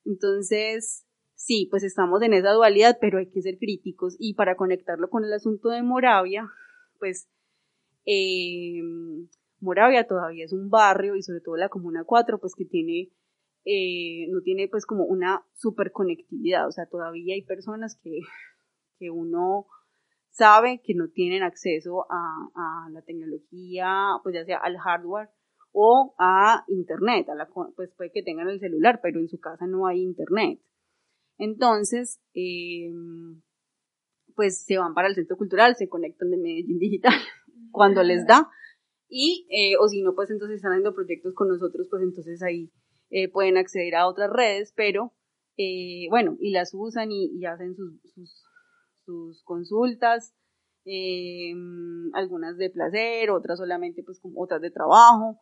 Entonces, 0.06 1.06
sí, 1.36 1.68
pues 1.70 1.84
estamos 1.84 2.22
en 2.22 2.34
esa 2.34 2.52
dualidad, 2.52 2.98
pero 3.00 3.20
hay 3.20 3.30
que 3.30 3.42
ser 3.42 3.58
críticos 3.58 4.16
y 4.20 4.34
para 4.36 4.56
conectarlo 4.56 5.10
con 5.10 5.24
el 5.24 5.34
asunto 5.34 5.70
de 5.70 5.84
Moravia, 5.84 6.48
pues 7.00 7.30
eh, 8.06 8.82
Moravia 9.62 10.08
todavía 10.08 10.46
es 10.46 10.54
un 10.54 10.70
barrio 10.70 11.16
y 11.16 11.22
sobre 11.22 11.42
todo 11.42 11.56
la 11.56 11.70
Comuna 11.70 12.04
4, 12.04 12.40
pues 12.40 12.54
que 12.56 12.66
tiene, 12.66 13.12
eh, 13.64 14.28
no 14.30 14.42
tiene 14.42 14.68
pues 14.68 14.86
como 14.86 15.06
una 15.06 15.46
super 15.54 15.92
conectividad, 15.92 16.68
o 16.68 16.72
sea, 16.72 16.88
todavía 16.88 17.36
hay 17.36 17.44
personas 17.44 17.98
que, 18.04 18.20
que 18.98 19.12
uno 19.12 19.68
sabe 20.32 20.82
que 20.84 20.96
no 20.96 21.10
tienen 21.10 21.44
acceso 21.44 22.06
a, 22.10 22.90
la 22.92 23.02
tecnología, 23.04 24.20
pues 24.24 24.36
ya 24.36 24.46
sea 24.46 24.58
al 24.58 24.78
hardware 24.78 25.30
o 25.72 26.16
a 26.18 26.66
internet, 26.68 27.30
a 27.30 27.36
la, 27.36 27.48
pues 27.76 27.92
puede 27.96 28.12
que 28.12 28.24
tengan 28.24 28.50
el 28.50 28.60
celular, 28.60 29.00
pero 29.02 29.20
en 29.20 29.30
su 29.30 29.40
casa 29.40 29.68
no 29.68 29.88
hay 29.88 30.02
internet. 30.02 30.60
Entonces, 31.38 32.22
em, 32.34 33.42
pues 34.36 34.64
se 34.66 34.78
van 34.78 34.94
para 34.94 35.08
el 35.08 35.16
centro 35.16 35.38
cultural, 35.38 35.76
se 35.76 35.88
conectan 35.88 36.32
de 36.32 36.38
Medellín 36.38 36.80
Digital 36.80 37.14
cuando 37.72 38.04
les 38.04 38.26
da 38.26 38.50
Y, 39.14 39.46
eh, 39.50 39.76
o 39.78 39.90
si 39.90 40.02
no, 40.02 40.16
pues 40.16 40.32
entonces 40.32 40.56
están 40.56 40.72
haciendo 40.72 40.96
proyectos 40.96 41.34
con 41.34 41.50
nosotros, 41.50 41.86
pues 41.90 42.02
entonces 42.02 42.42
ahí 42.42 42.72
eh, 43.10 43.30
pueden 43.30 43.58
acceder 43.58 43.94
a 43.96 44.08
otras 44.08 44.30
redes, 44.32 44.72
pero 44.74 45.14
eh, 45.58 46.08
bueno, 46.10 46.38
y 46.40 46.52
las 46.52 46.72
usan 46.74 47.12
y, 47.12 47.46
hacen 47.46 47.76
sus, 47.76 48.00
sus, 49.06 49.44
consultas, 49.44 50.34
algunas 52.14 52.58
de 52.58 52.70
placer, 52.70 53.32
otras 53.32 53.60
solamente 53.60 54.02
pues 54.02 54.22
otras 54.34 54.62
de 54.62 54.72
trabajo, 54.72 55.38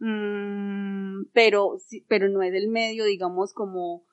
mm, 0.00 1.26
pero, 1.32 1.78
pero 2.08 2.28
no 2.28 2.42
es 2.42 2.52
el 2.52 2.68
medio, 2.68 3.04
digamos, 3.04 3.54
como 3.54 4.04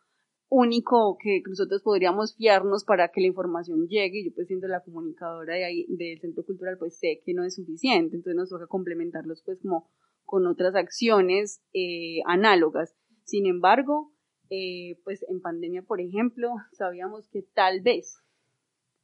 único 0.52 1.18
que 1.18 1.42
nosotros 1.48 1.82
podríamos 1.82 2.36
fiarnos 2.36 2.84
para 2.84 3.08
que 3.08 3.22
la 3.22 3.28
información 3.28 3.88
llegue. 3.88 4.26
Yo 4.26 4.32
pues 4.36 4.48
siendo 4.48 4.68
la 4.68 4.82
comunicadora 4.82 5.56
de 5.56 5.64
ahí, 5.64 5.86
del 5.88 6.20
centro 6.20 6.44
cultural, 6.46 6.78
pues 6.78 7.00
sé 7.00 7.22
que 7.26 7.34
no 7.34 7.46
es 7.46 7.56
suficiente, 7.56 8.18
entonces 8.18 8.36
nos 8.36 8.50
toca 8.50 8.68
complementarlos 8.68 9.42
pues 9.46 9.60
como 9.62 9.90
con 10.26 10.46
otras 10.46 10.76
acciones 10.76 11.64
eh, 11.74 12.20
análogas. 12.26 12.94
Sin 13.24 13.46
embargo, 13.46 14.14
eh, 14.50 15.00
pues 15.06 15.26
en 15.30 15.42
pandemia, 15.42 15.84
por 15.84 16.02
ejemplo, 16.02 16.50
sabíamos 16.74 17.30
que 17.30 17.44
tal 17.54 17.80
vez 17.80 18.22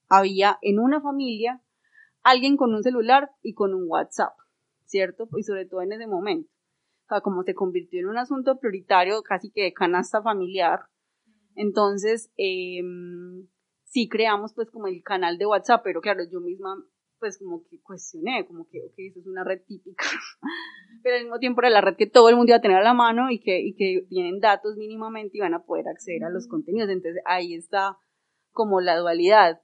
había 0.10 0.60
en 0.62 0.79
una 0.79 0.99
familia 0.99 1.63
alguien 2.23 2.57
con 2.57 2.73
un 2.73 2.83
celular 2.83 3.31
y 3.41 3.53
con 3.53 3.73
un 3.73 3.86
WhatsApp, 3.88 4.33
¿cierto? 4.83 5.29
Y 5.38 5.43
sobre 5.43 5.65
todo 5.65 5.81
en 5.81 5.93
ese 5.93 6.07
momento. 6.07 6.51
O 7.05 7.07
sea, 7.07 7.21
como 7.21 7.43
se 7.43 7.55
convirtió 7.55 8.01
en 8.01 8.07
un 8.07 8.17
asunto 8.17 8.60
prioritario 8.60 9.21
casi 9.21 9.49
que 9.49 9.63
de 9.63 9.71
canasta 9.71 10.21
familiar, 10.21 10.81
entonces, 11.58 12.32
eh, 12.38 12.82
sí 13.84 14.08
creamos 14.08 14.54
pues 14.54 14.70
como 14.70 14.88
el 14.88 15.02
canal 15.04 15.38
de 15.38 15.48
WhatsApp, 15.48 15.82
pero 15.84 16.02
claro, 16.02 16.24
yo 16.32 16.39
misma 16.39 16.78
pues 17.20 17.39
como 17.39 17.63
que 17.63 17.82
cuestioné, 17.82 18.46
como 18.46 18.67
que, 18.70 18.80
ok, 18.80 18.93
eso 18.98 19.20
es 19.20 19.26
una 19.26 19.43
red 19.43 19.62
típica, 19.65 20.06
pero 21.04 21.15
al 21.15 21.24
mismo 21.24 21.39
tiempo 21.39 21.62
era 21.62 21.72
la 21.72 21.82
red 21.82 21.96
que 21.96 22.06
todo 22.06 22.30
el 22.30 22.36
mundo 22.36 22.52
iba 22.52 22.58
a 22.58 22.62
tener 22.62 22.78
a 22.78 22.84
la 22.84 22.93
mano 22.93 23.32
y 23.32 23.39
que, 23.39 23.60
y 23.60 23.74
que 23.74 24.06
tienen 24.08 24.39
datos 24.39 24.78
mínimamente 24.78 25.38
y 25.38 25.41
van 25.41 25.56
a 25.56 25.63
poder 25.63 25.88
acceder 25.88 26.24
a 26.26 26.30
los 26.30 26.48
contenidos. 26.48 26.89
Entonces 26.89 27.22
ahí 27.26 27.56
está 27.56 27.98
como 28.52 28.82
la 28.82 28.98
dualidad. 28.98 29.62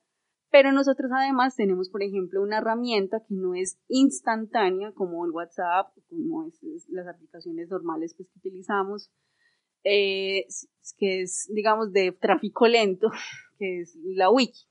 Pero 0.50 0.72
nosotros 0.72 1.12
además 1.14 1.56
tenemos, 1.56 1.90
por 1.90 2.04
ejemplo, 2.04 2.42
una 2.42 2.60
herramienta 2.60 3.20
que 3.28 3.34
no 3.34 3.56
es 3.56 3.80
instantánea 3.88 4.92
como 4.94 5.26
el 5.26 5.32
WhatsApp, 5.32 5.94
como 6.10 6.48
es, 6.48 6.88
las 6.90 7.08
aplicaciones 7.08 7.70
normales 7.70 8.14
pues, 8.16 8.30
que 8.30 8.40
utilizamos, 8.40 9.12
eh, 9.84 10.46
que 10.98 11.22
es, 11.22 11.50
digamos, 11.54 11.92
de 11.92 12.12
tráfico 12.12 12.68
lento, 12.68 13.10
que 13.60 13.82
es 13.82 13.96
la 14.04 14.30
wiki. 14.30 14.68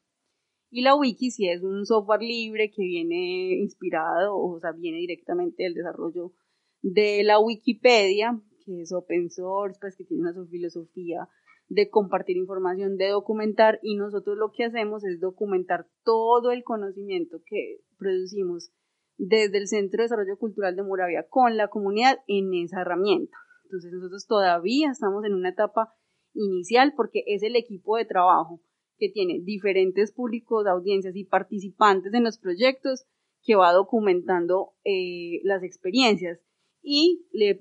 Y 0.71 0.83
la 0.83 0.95
wiki 0.95 1.31
sí 1.31 1.49
es 1.49 1.63
un 1.63 1.85
software 1.85 2.23
libre 2.23 2.71
que 2.71 2.83
viene 2.83 3.57
inspirado, 3.59 4.37
o 4.37 4.59
sea, 4.59 4.73
viene 4.73 4.99
directamente 4.99 5.65
del 5.65 5.75
desarrollo 5.75 6.33
de 6.81 7.23
la 7.25 7.39
Wikipedia, 7.39 8.41
que 8.65 8.83
es 8.83 8.93
open 8.93 9.31
source, 9.31 9.79
pues 9.81 9.97
que 9.97 10.05
tiene 10.05 10.23
una 10.23 10.47
filosofía 10.47 11.29
de 11.69 11.89
compartir 11.89 12.37
información, 12.37 12.97
de 12.97 13.09
documentar, 13.09 13.79
y 13.83 13.97
nosotros 13.97 14.37
lo 14.37 14.51
que 14.51 14.65
hacemos 14.65 15.05
es 15.05 15.21
documentar 15.21 15.87
todo 16.05 16.51
el 16.51 16.65
conocimiento 16.65 17.41
que 17.47 17.81
producimos 17.99 18.73
desde 19.17 19.59
el 19.59 19.69
Centro 19.69 19.99
de 19.99 20.05
Desarrollo 20.05 20.37
Cultural 20.39 20.75
de 20.75 20.83
Moravia 20.83 21.27
con 21.29 21.57
la 21.57 21.69
comunidad 21.69 22.19
en 22.27 22.53
esa 22.55 22.81
herramienta. 22.81 23.37
Entonces 23.73 23.93
nosotros 23.95 24.27
todavía 24.27 24.91
estamos 24.91 25.25
en 25.25 25.33
una 25.33 25.49
etapa 25.49 25.95
inicial 26.35 26.93
porque 26.95 27.25
es 27.27 27.43
el 27.43 27.57
equipo 27.57 27.97
de 27.97 28.05
trabajo 28.05 28.61
que 28.99 29.09
tiene 29.09 29.41
diferentes 29.43 30.13
públicos, 30.13 30.67
audiencias 30.67 31.17
y 31.17 31.25
participantes 31.25 32.13
en 32.13 32.23
los 32.23 32.39
proyectos 32.39 33.07
que 33.43 33.57
va 33.57 33.73
documentando 33.73 34.75
eh, 34.85 35.41
las 35.45 35.63
experiencias 35.63 36.39
y 36.83 37.25
le, 37.33 37.59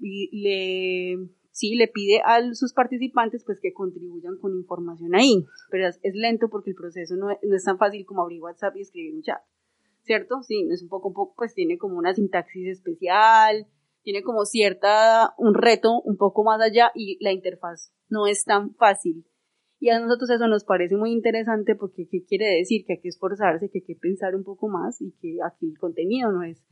sí, 1.52 1.76
le 1.76 1.88
pide 1.88 2.22
a 2.26 2.54
sus 2.56 2.74
participantes 2.74 3.46
pues 3.46 3.62
que 3.62 3.72
contribuyan 3.72 4.38
con 4.38 4.54
información 4.54 5.16
ahí, 5.16 5.46
pero 5.70 5.88
es, 5.88 6.00
lento 6.14 6.50
porque 6.50 6.72
el 6.72 6.76
proceso 6.76 7.16
no, 7.16 7.28
no, 7.28 7.56
es 7.56 7.64
tan 7.64 7.78
fácil 7.78 8.06
como 8.06 8.24
abrir 8.24 8.42
WhatsApp 8.42 8.76
y 8.76 8.82
escribir 8.82 9.16
un 9.16 9.22
chat, 9.22 9.42
¿cierto? 10.02 10.44
Sí, 10.44 10.68
es 10.70 10.84
un 10.84 10.90
poco, 10.90 11.08
un 11.08 11.14
poco, 11.14 11.36
pues 11.38 11.54
tiene 11.54 11.78
como 11.78 11.98
una 11.98 12.14
sintaxis 12.14 12.68
especial, 12.68 13.66
tiene 14.04 14.24
como 14.24 14.46
cierta, 14.46 15.34
un 15.38 15.54
reto 15.54 16.02
un 16.02 16.18
poco 16.18 16.44
más 16.44 16.62
allá 16.62 16.92
y 16.96 17.18
la 17.24 17.32
interfaz 17.32 17.94
no 18.10 18.28
es 18.28 18.44
tan 18.44 18.74
fácil. 18.76 19.26
Y 19.80 19.90
a 19.90 20.00
nosotros 20.00 20.30
eso 20.30 20.48
nos 20.48 20.64
parece 20.64 20.96
muy 20.96 21.12
interesante 21.12 21.76
porque 21.76 22.08
¿qué 22.10 22.24
quiere 22.24 22.46
decir? 22.58 22.86
Que 22.86 22.94
hay 22.94 23.02
que 23.02 23.10
esforzarse, 23.10 23.70
que 23.70 23.80
hay 23.80 23.86
que 23.86 24.00
pensar 24.00 24.36
un 24.36 24.44
poco 24.44 24.68
más 24.70 25.02
y 25.02 25.12
que 25.20 25.38
aquí 25.46 25.70
el 25.70 25.80
contenido 25.80 26.32
no 26.32 26.44
es 26.44 26.64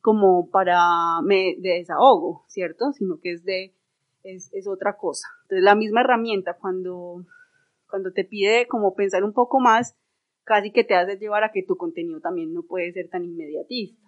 como 0.00 0.50
para 0.50 1.22
me, 1.22 1.54
de 1.58 1.78
desahogo, 1.78 2.44
¿cierto? 2.48 2.92
Sino 2.92 3.20
que 3.22 3.32
es 3.32 3.44
de, 3.44 3.74
es, 4.24 4.50
es 4.52 4.66
otra 4.68 4.96
cosa. 4.98 5.28
Entonces 5.44 5.64
la 5.64 5.74
misma 5.74 6.02
herramienta 6.02 6.58
cuando, 6.60 7.24
cuando 7.88 8.12
te 8.12 8.24
pide 8.24 8.66
como 8.68 8.94
pensar 8.94 9.24
un 9.24 9.32
poco 9.32 9.60
más, 9.60 9.96
casi 10.44 10.72
que 10.72 10.84
te 10.84 10.94
hace 10.94 11.16
llevar 11.16 11.44
a 11.44 11.52
que 11.52 11.62
tu 11.62 11.76
contenido 11.76 12.20
también 12.20 12.52
no 12.52 12.64
puede 12.64 12.92
ser 12.92 13.08
tan 13.08 13.24
inmediatista 13.24 14.02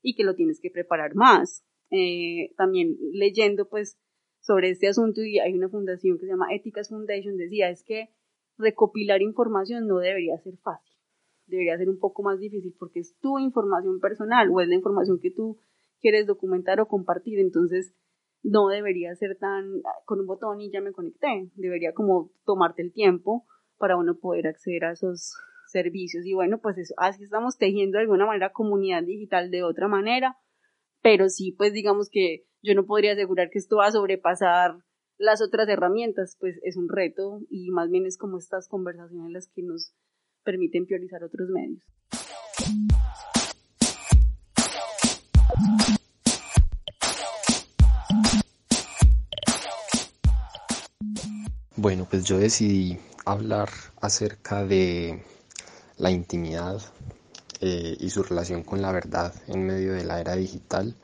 y 0.00 0.14
que 0.14 0.24
lo 0.24 0.34
tienes 0.34 0.60
que 0.60 0.70
preparar 0.70 1.14
más. 1.14 1.64
Eh, 1.90 2.52
también 2.56 2.96
leyendo 3.12 3.68
pues 3.68 3.98
sobre 4.40 4.70
este 4.70 4.88
asunto 4.88 5.22
y 5.22 5.38
hay 5.38 5.54
una 5.54 5.68
fundación 5.68 6.18
que 6.18 6.26
se 6.26 6.32
llama 6.32 6.52
Éticas 6.52 6.88
Foundation, 6.88 7.36
decía 7.36 7.70
es 7.70 7.84
que 7.84 8.10
recopilar 8.58 9.22
información 9.22 9.86
no 9.86 9.98
debería 9.98 10.38
ser 10.38 10.56
fácil, 10.58 10.96
debería 11.46 11.76
ser 11.76 11.88
un 11.88 11.98
poco 11.98 12.22
más 12.22 12.38
difícil 12.40 12.74
porque 12.78 13.00
es 13.00 13.16
tu 13.20 13.38
información 13.38 14.00
personal 14.00 14.48
o 14.50 14.60
es 14.60 14.68
la 14.68 14.74
información 14.74 15.20
que 15.20 15.30
tú 15.30 15.58
quieres 16.00 16.26
documentar 16.26 16.80
o 16.80 16.88
compartir, 16.88 17.38
entonces 17.38 17.94
no 18.42 18.68
debería 18.68 19.14
ser 19.14 19.36
tan 19.38 19.82
con 20.04 20.20
un 20.20 20.26
botón 20.26 20.60
y 20.60 20.70
ya 20.70 20.80
me 20.80 20.92
conecté, 20.92 21.50
debería 21.54 21.92
como 21.92 22.32
tomarte 22.44 22.82
el 22.82 22.92
tiempo 22.92 23.46
para 23.78 23.96
uno 23.96 24.18
poder 24.18 24.46
acceder 24.48 24.84
a 24.84 24.92
esos 24.92 25.34
servicios 25.66 26.24
y 26.26 26.34
bueno, 26.34 26.60
pues 26.60 26.78
eso, 26.78 26.94
así 26.98 27.22
estamos 27.24 27.58
tejiendo 27.58 27.98
de 27.98 28.02
alguna 28.02 28.26
manera 28.26 28.52
comunidad 28.52 29.02
digital 29.02 29.50
de 29.50 29.62
otra 29.62 29.88
manera 29.88 30.36
pero 31.06 31.28
sí, 31.28 31.52
pues 31.52 31.72
digamos 31.72 32.08
que 32.10 32.48
yo 32.62 32.74
no 32.74 32.84
podría 32.84 33.12
asegurar 33.12 33.48
que 33.48 33.60
esto 33.60 33.76
va 33.76 33.86
a 33.86 33.92
sobrepasar 33.92 34.78
las 35.18 35.40
otras 35.40 35.68
herramientas, 35.68 36.36
pues 36.40 36.58
es 36.64 36.76
un 36.76 36.88
reto 36.88 37.42
y 37.48 37.70
más 37.70 37.88
bien 37.90 38.06
es 38.06 38.18
como 38.18 38.38
estas 38.38 38.66
conversaciones 38.66 39.30
las 39.30 39.46
que 39.46 39.62
nos 39.62 39.94
permiten 40.42 40.84
priorizar 40.84 41.22
otros 41.22 41.48
medios. 41.48 41.80
Bueno, 51.76 52.08
pues 52.10 52.24
yo 52.24 52.38
decidí 52.38 52.98
hablar 53.24 53.68
acerca 54.00 54.64
de 54.64 55.22
la 55.98 56.10
intimidad 56.10 56.82
eh, 57.60 57.96
y 57.98 58.10
su 58.10 58.22
relación 58.22 58.62
con 58.62 58.82
la 58.82 58.92
verdad 58.92 59.34
en 59.48 59.66
medio 59.66 59.92
de 59.92 60.04
la 60.04 60.20
era 60.20 60.36
digital 60.36 60.94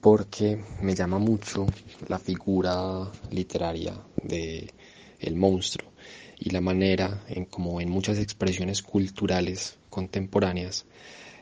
porque 0.00 0.62
me 0.82 0.94
llama 0.94 1.18
mucho 1.18 1.66
la 2.08 2.18
figura 2.18 3.10
literaria 3.30 3.94
de 4.22 4.72
el 5.18 5.36
monstruo 5.36 5.90
y 6.38 6.50
la 6.50 6.60
manera 6.60 7.24
en 7.28 7.46
como 7.46 7.80
en 7.80 7.90
muchas 7.90 8.18
expresiones 8.18 8.82
culturales 8.82 9.78
contemporáneas 9.90 10.84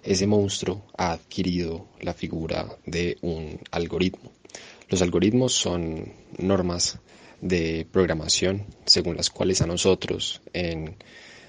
ese 0.05 0.27
monstruo 0.27 0.85
ha 0.99 1.13
adquirido 1.13 1.89
la 2.01 2.13
figura 2.13 2.77
de 2.85 3.17
un 3.23 3.59
algoritmo. 3.71 4.31
Los 4.89 5.01
algoritmos 5.01 5.55
son 5.55 6.13
normas 6.39 6.99
de 7.41 7.87
programación 7.91 8.67
según 8.85 9.17
las 9.17 9.31
cuales 9.31 9.63
a 9.63 9.67
nosotros 9.67 10.43
en 10.53 10.97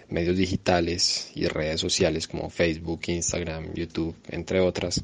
medios 0.09 0.37
digitales 0.37 1.31
y 1.35 1.47
redes 1.47 1.81
sociales 1.81 2.27
como 2.27 2.49
Facebook, 2.49 3.01
Instagram, 3.07 3.73
YouTube, 3.73 4.15
entre 4.29 4.59
otras, 4.59 5.03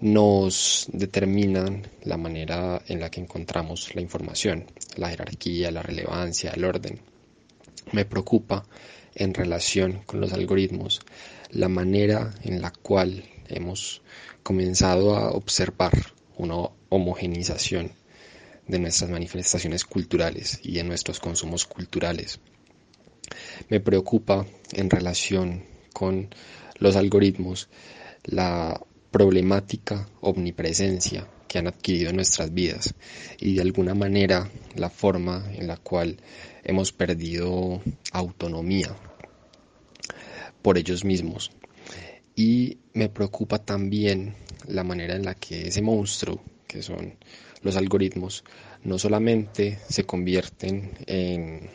nos 0.00 0.86
determinan 0.92 1.86
la 2.04 2.16
manera 2.16 2.82
en 2.86 3.00
la 3.00 3.10
que 3.10 3.20
encontramos 3.20 3.94
la 3.94 4.00
información, 4.00 4.64
la 4.96 5.10
jerarquía, 5.10 5.70
la 5.70 5.82
relevancia, 5.82 6.52
el 6.52 6.64
orden. 6.64 7.00
Me 7.92 8.04
preocupa 8.04 8.64
en 9.14 9.34
relación 9.34 10.02
con 10.06 10.20
los 10.20 10.32
algoritmos 10.32 11.00
la 11.50 11.68
manera 11.68 12.34
en 12.42 12.62
la 12.62 12.70
cual 12.70 13.24
hemos 13.48 14.02
comenzado 14.42 15.16
a 15.16 15.32
observar 15.32 15.92
una 16.36 16.70
homogenización 16.88 17.92
de 18.66 18.78
nuestras 18.78 19.10
manifestaciones 19.10 19.84
culturales 19.84 20.60
y 20.62 20.74
de 20.74 20.84
nuestros 20.84 21.18
consumos 21.18 21.66
culturales 21.66 22.40
me 23.68 23.80
preocupa 23.80 24.46
en 24.72 24.90
relación 24.90 25.64
con 25.92 26.28
los 26.78 26.96
algoritmos 26.96 27.68
la 28.24 28.80
problemática 29.10 30.08
omnipresencia 30.20 31.26
que 31.48 31.58
han 31.58 31.66
adquirido 31.66 32.10
en 32.10 32.16
nuestras 32.16 32.54
vidas 32.54 32.94
y 33.38 33.54
de 33.54 33.62
alguna 33.62 33.94
manera 33.94 34.48
la 34.76 34.88
forma 34.88 35.44
en 35.52 35.66
la 35.66 35.76
cual 35.76 36.16
hemos 36.62 36.92
perdido 36.92 37.82
autonomía 38.12 38.94
por 40.62 40.78
ellos 40.78 41.04
mismos. 41.04 41.50
Y 42.36 42.78
me 42.94 43.08
preocupa 43.08 43.58
también 43.58 44.34
la 44.68 44.84
manera 44.84 45.16
en 45.16 45.24
la 45.24 45.34
que 45.34 45.68
ese 45.68 45.82
monstruo, 45.82 46.40
que 46.66 46.82
son 46.82 47.16
los 47.62 47.76
algoritmos, 47.76 48.44
no 48.84 48.98
solamente 48.98 49.78
se 49.88 50.04
convierten 50.04 50.92
en 51.06 51.68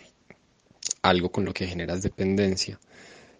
algo 1.09 1.31
con 1.31 1.45
lo 1.45 1.53
que 1.53 1.67
generas 1.67 2.01
dependencia, 2.01 2.79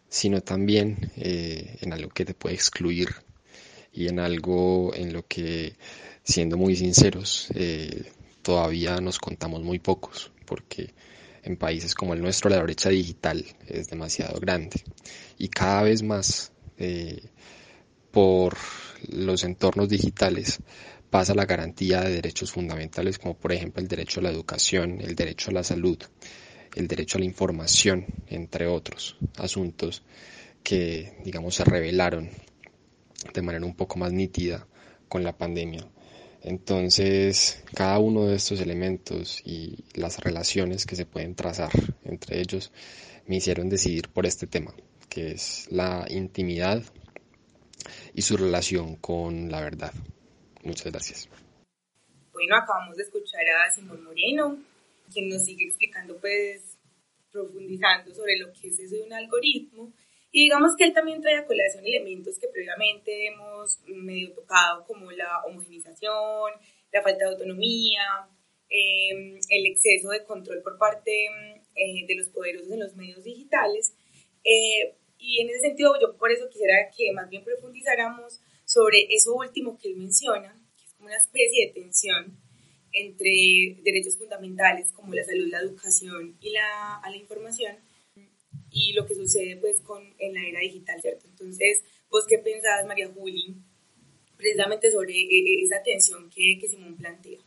sino 0.07 0.41
también 0.41 1.11
eh, 1.17 1.77
en 1.81 1.93
algo 1.93 2.09
que 2.09 2.25
te 2.25 2.35
puede 2.35 2.55
excluir 2.55 3.09
y 3.91 4.07
en 4.07 4.19
algo 4.19 4.93
en 4.93 5.13
lo 5.13 5.25
que, 5.25 5.75
siendo 6.23 6.57
muy 6.57 6.75
sinceros, 6.75 7.47
eh, 7.55 8.11
todavía 8.41 8.97
nos 8.97 9.17
contamos 9.17 9.63
muy 9.63 9.79
pocos, 9.79 10.31
porque 10.45 10.93
en 11.43 11.57
países 11.57 11.95
como 11.95 12.13
el 12.13 12.21
nuestro 12.21 12.49
la 12.49 12.61
brecha 12.61 12.89
digital 12.89 13.43
es 13.67 13.87
demasiado 13.87 14.39
grande. 14.39 14.83
Y 15.37 15.47
cada 15.47 15.83
vez 15.83 16.03
más 16.03 16.51
eh, 16.77 17.23
por 18.11 18.57
los 19.09 19.43
entornos 19.43 19.89
digitales 19.89 20.59
pasa 21.09 21.33
la 21.33 21.45
garantía 21.45 22.01
de 22.01 22.13
derechos 22.13 22.51
fundamentales 22.51 23.17
como 23.17 23.35
por 23.37 23.53
ejemplo 23.53 23.81
el 23.81 23.87
derecho 23.87 24.19
a 24.19 24.23
la 24.23 24.31
educación, 24.31 24.99
el 25.01 25.15
derecho 25.15 25.49
a 25.49 25.53
la 25.53 25.63
salud, 25.63 25.97
el 26.75 26.87
derecho 26.87 27.17
a 27.17 27.19
la 27.19 27.25
información, 27.25 28.05
entre 28.27 28.67
otros 28.67 29.17
asuntos 29.37 30.03
que 30.63 31.17
digamos 31.23 31.55
se 31.55 31.63
revelaron 31.63 32.29
de 33.33 33.41
manera 33.41 33.65
un 33.65 33.75
poco 33.75 33.97
más 33.97 34.11
nítida 34.11 34.67
con 35.07 35.23
la 35.23 35.37
pandemia. 35.37 35.87
Entonces, 36.41 37.63
cada 37.73 37.97
uno 37.97 38.25
de 38.25 38.35
estos 38.35 38.61
elementos 38.61 39.41
y 39.45 39.83
las 39.93 40.19
relaciones 40.19 40.85
que 40.85 40.95
se 40.95 41.05
pueden 41.05 41.33
trazar 41.33 41.71
entre 42.03 42.39
ellos 42.39 42.71
me 43.25 43.37
hicieron 43.37 43.69
decidir 43.69 44.09
por 44.09 44.25
este 44.25 44.45
tema, 44.45 44.73
que 45.09 45.31
es 45.31 45.67
la 45.71 46.05
intimidad 46.09 46.83
y 48.13 48.21
su 48.21 48.37
relación 48.37 48.95
con 48.97 49.49
la 49.49 49.61
verdad. 49.61 49.93
Muchas 50.63 50.91
gracias. 50.91 51.29
Bueno, 52.31 52.57
acabamos 52.57 52.97
de 52.97 53.03
escuchar 53.03 53.41
a 53.47 53.73
Simón 53.73 54.03
Moreno, 54.03 54.57
quien 55.11 55.29
nos 55.29 55.45
sigue 55.45 55.65
explicando, 55.65 56.19
pues, 56.19 56.77
profundizando 57.31 58.13
sobre 58.13 58.37
lo 58.37 58.51
que 58.53 58.67
es 58.67 58.79
eso 58.79 58.95
de 58.95 59.03
un 59.03 59.13
algoritmo. 59.13 59.93
Y 60.31 60.43
digamos 60.43 60.75
que 60.77 60.85
él 60.85 60.93
también 60.93 61.21
trae 61.21 61.37
a 61.37 61.45
colación 61.45 61.85
elementos 61.85 62.37
que 62.39 62.47
previamente 62.47 63.27
hemos 63.27 63.79
medio 63.87 64.33
tocado, 64.33 64.85
como 64.85 65.11
la 65.11 65.43
homogenización, 65.45 66.51
la 66.91 67.01
falta 67.01 67.25
de 67.25 67.31
autonomía, 67.31 68.03
em, 68.69 69.39
el 69.49 69.65
exceso 69.65 70.09
de 70.09 70.23
control 70.25 70.61
por 70.61 70.77
parte 70.77 71.11
eh, 71.75 72.05
de 72.07 72.15
los 72.15 72.27
poderosos 72.29 72.71
en 72.71 72.79
los 72.79 72.95
medios 72.95 73.23
digitales. 73.23 73.95
Eh, 74.43 74.95
y 75.17 75.41
en 75.41 75.49
ese 75.49 75.59
sentido, 75.59 75.93
yo 75.99 76.17
por 76.17 76.31
eso 76.31 76.49
quisiera 76.49 76.89
que 76.95 77.11
más 77.13 77.29
bien 77.29 77.43
profundizáramos 77.43 78.41
sobre 78.65 79.07
eso 79.09 79.33
último 79.35 79.77
que 79.77 79.89
él 79.89 79.97
menciona, 79.97 80.61
que 80.77 80.85
es 80.85 80.93
como 80.93 81.07
una 81.07 81.17
especie 81.17 81.67
de 81.67 81.73
tensión 81.73 82.37
entre 82.95 83.81
derechos 83.83 84.17
fundamentales 84.17 84.91
como 84.91 85.13
la 85.13 85.23
salud, 85.23 85.47
la 85.49 85.59
educación 85.59 86.37
y 86.41 86.49
la, 86.49 86.95
a 86.97 87.09
la 87.09 87.17
información 87.17 87.75
y 88.71 88.93
lo 88.93 89.05
que 89.05 89.15
sucede 89.15 89.57
pues 89.57 89.81
con, 89.81 90.01
en 90.17 90.33
la 90.33 90.41
era 90.47 90.59
digital, 90.59 91.01
¿cierto? 91.01 91.27
Entonces, 91.27 91.83
¿vos 92.09 92.25
qué 92.27 92.39
pensás, 92.39 92.85
María 92.87 93.11
Juli, 93.13 93.55
precisamente 94.35 94.91
sobre 94.91 95.13
e, 95.13 95.23
e, 95.23 95.63
esa 95.63 95.83
tensión 95.83 96.29
que, 96.29 96.57
que 96.59 96.67
Simón 96.67 96.97
plantea? 96.97 97.39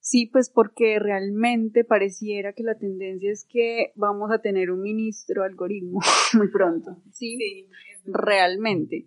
Sí, 0.00 0.26
pues 0.26 0.50
porque 0.50 0.98
realmente 0.98 1.84
pareciera 1.84 2.52
que 2.52 2.62
la 2.62 2.76
tendencia 2.78 3.30
es 3.30 3.44
que 3.44 3.92
vamos 3.94 4.30
a 4.32 4.40
tener 4.40 4.70
un 4.70 4.82
ministro 4.82 5.44
algoritmo 5.44 6.00
muy 6.34 6.50
pronto. 6.50 7.02
Sí, 7.12 7.36
sí 7.36 7.68
realmente. 8.04 9.06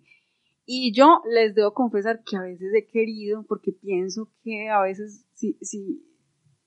Y 0.66 0.92
yo 0.92 1.20
les 1.30 1.54
debo 1.54 1.74
confesar 1.74 2.22
que 2.24 2.36
a 2.36 2.42
veces 2.42 2.72
he 2.74 2.86
querido, 2.86 3.44
porque 3.46 3.72
pienso 3.72 4.30
que 4.42 4.70
a 4.70 4.80
veces, 4.80 5.26
sí, 5.34 5.58
sí, 5.60 6.02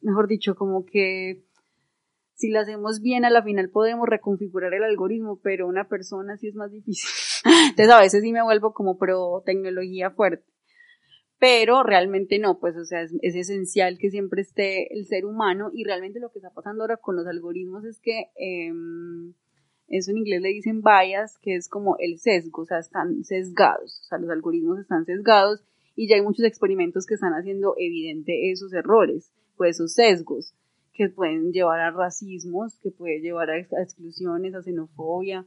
mejor 0.01 0.27
dicho, 0.27 0.55
como 0.55 0.85
que 0.85 1.47
si 2.37 2.51
lo 2.51 2.59
hacemos 2.59 3.01
bien, 3.01 3.25
a 3.25 3.31
la 3.31 3.41
final 3.41 3.69
podemos 3.71 4.07
reconfigurar 4.07 4.73
el 4.75 4.83
algoritmo, 4.83 5.39
pero 5.41 5.67
una 5.67 5.89
persona 5.89 6.37
sí 6.37 6.47
es 6.47 6.55
más 6.55 6.71
difícil. 6.71 7.09
Entonces 7.69 7.89
a 7.89 7.99
veces 7.99 8.21
sí 8.21 8.31
me 8.31 8.43
vuelvo 8.43 8.73
como 8.73 8.97
pro 8.97 9.41
tecnología 9.43 10.11
fuerte. 10.11 10.45
Pero 11.39 11.83
realmente 11.83 12.37
no, 12.37 12.59
pues 12.59 12.77
o 12.77 12.85
sea, 12.85 13.01
es, 13.01 13.13
esencial 13.21 13.97
que 13.97 14.11
siempre 14.11 14.41
esté 14.41 14.93
el 14.93 15.05
ser 15.05 15.25
humano 15.25 15.71
y 15.73 15.83
realmente 15.83 16.19
lo 16.19 16.31
que 16.31 16.39
está 16.39 16.51
pasando 16.51 16.83
ahora 16.83 16.97
con 16.97 17.15
los 17.15 17.27
algoritmos 17.27 17.85
es 17.85 17.99
que 17.99 18.31
eh, 18.39 18.71
eso 19.87 20.11
en 20.11 20.17
inglés 20.17 20.41
le 20.41 20.49
dicen 20.49 20.81
bias, 20.81 21.37
que 21.41 21.55
es 21.55 21.69
como 21.69 21.95
el 21.99 22.19
sesgo, 22.19 22.63
o 22.63 22.65
sea, 22.65 22.79
están 22.79 23.23
sesgados, 23.23 24.01
o 24.01 24.03
sea, 24.03 24.17
los 24.17 24.29
algoritmos 24.29 24.79
están 24.79 25.05
sesgados 25.05 25.63
y 25.95 26.07
ya 26.07 26.15
hay 26.15 26.21
muchos 26.21 26.45
experimentos 26.45 27.05
que 27.05 27.15
están 27.15 27.33
haciendo 27.33 27.73
evidente 27.77 28.51
esos 28.51 28.73
errores, 28.73 29.31
pues 29.55 29.77
esos 29.77 29.93
sesgos 29.93 30.53
que 30.93 31.09
pueden 31.09 31.51
llevar 31.51 31.79
a 31.79 31.91
racismos, 31.91 32.77
que 32.79 32.91
pueden 32.91 33.21
llevar 33.21 33.49
a 33.51 33.59
exclusiones, 33.59 34.55
a 34.55 34.63
xenofobia. 34.63 35.45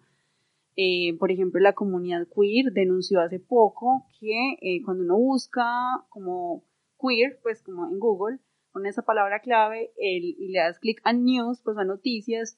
Eh, 0.77 1.17
por 1.19 1.33
ejemplo, 1.33 1.61
la 1.61 1.73
comunidad 1.73 2.27
queer 2.29 2.73
denunció 2.73 3.21
hace 3.21 3.41
poco 3.41 4.07
que 4.19 4.57
eh, 4.63 4.81
cuando 4.85 5.03
uno 5.05 5.19
busca 5.19 5.65
como 6.09 6.63
queer, 7.01 7.41
pues 7.43 7.63
como 7.63 7.87
en 7.89 7.99
Google, 7.99 8.39
con 8.71 8.87
esa 8.87 9.03
palabra 9.03 9.41
clave 9.41 9.91
el, 9.99 10.25
y 10.39 10.49
le 10.49 10.61
das 10.61 10.79
clic 10.79 11.01
a 11.03 11.13
news, 11.13 11.61
pues 11.65 11.77
a 11.77 11.85
noticias, 11.85 12.57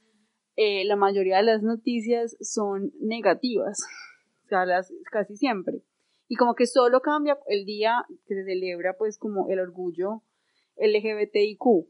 eh, 0.57 0.85
la 0.85 0.97
mayoría 0.97 1.39
de 1.39 1.45
las 1.45 1.63
noticias 1.63 2.37
son 2.41 2.93
negativas, 3.01 3.81
o 4.45 4.49
sea, 4.49 4.67
las, 4.67 4.93
casi 5.11 5.37
siempre. 5.37 5.83
Y 6.29 6.37
como 6.37 6.55
que 6.55 6.67
solo 6.67 7.01
cambia 7.01 7.39
el 7.47 7.65
día 7.65 8.05
que 8.27 8.35
se 8.35 8.45
celebra 8.45 8.97
pues 8.97 9.19
como 9.19 9.49
el 9.51 9.61
orgullo 9.61 10.23
LGBTIQ, 10.77 11.89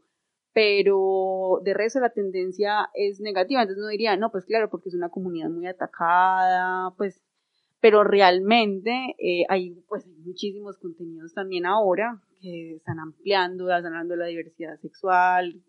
pero 0.53 1.59
de 1.63 1.73
resto 1.73 1.99
la 1.99 2.11
tendencia 2.11 2.89
es 2.93 3.19
negativa, 3.19 3.61
entonces 3.61 3.81
no 3.81 3.89
diría, 3.89 4.15
no, 4.17 4.31
pues 4.31 4.45
claro, 4.45 4.69
porque 4.69 4.89
es 4.89 4.95
una 4.95 5.09
comunidad 5.09 5.49
muy 5.49 5.67
atacada, 5.67 6.93
pues, 6.97 7.21
pero 7.81 8.03
realmente 8.03 9.15
eh, 9.17 9.45
hay 9.49 9.71
pues 9.89 10.07
muchísimos 10.07 10.77
contenidos 10.77 11.33
también 11.33 11.65
ahora 11.65 12.21
que 12.39 12.75
están 12.75 12.99
ampliando, 12.99 13.65
están 13.65 13.93
hablando 13.93 14.13
de 14.13 14.19
la 14.19 14.27
diversidad 14.27 14.77
sexual, 14.79 15.61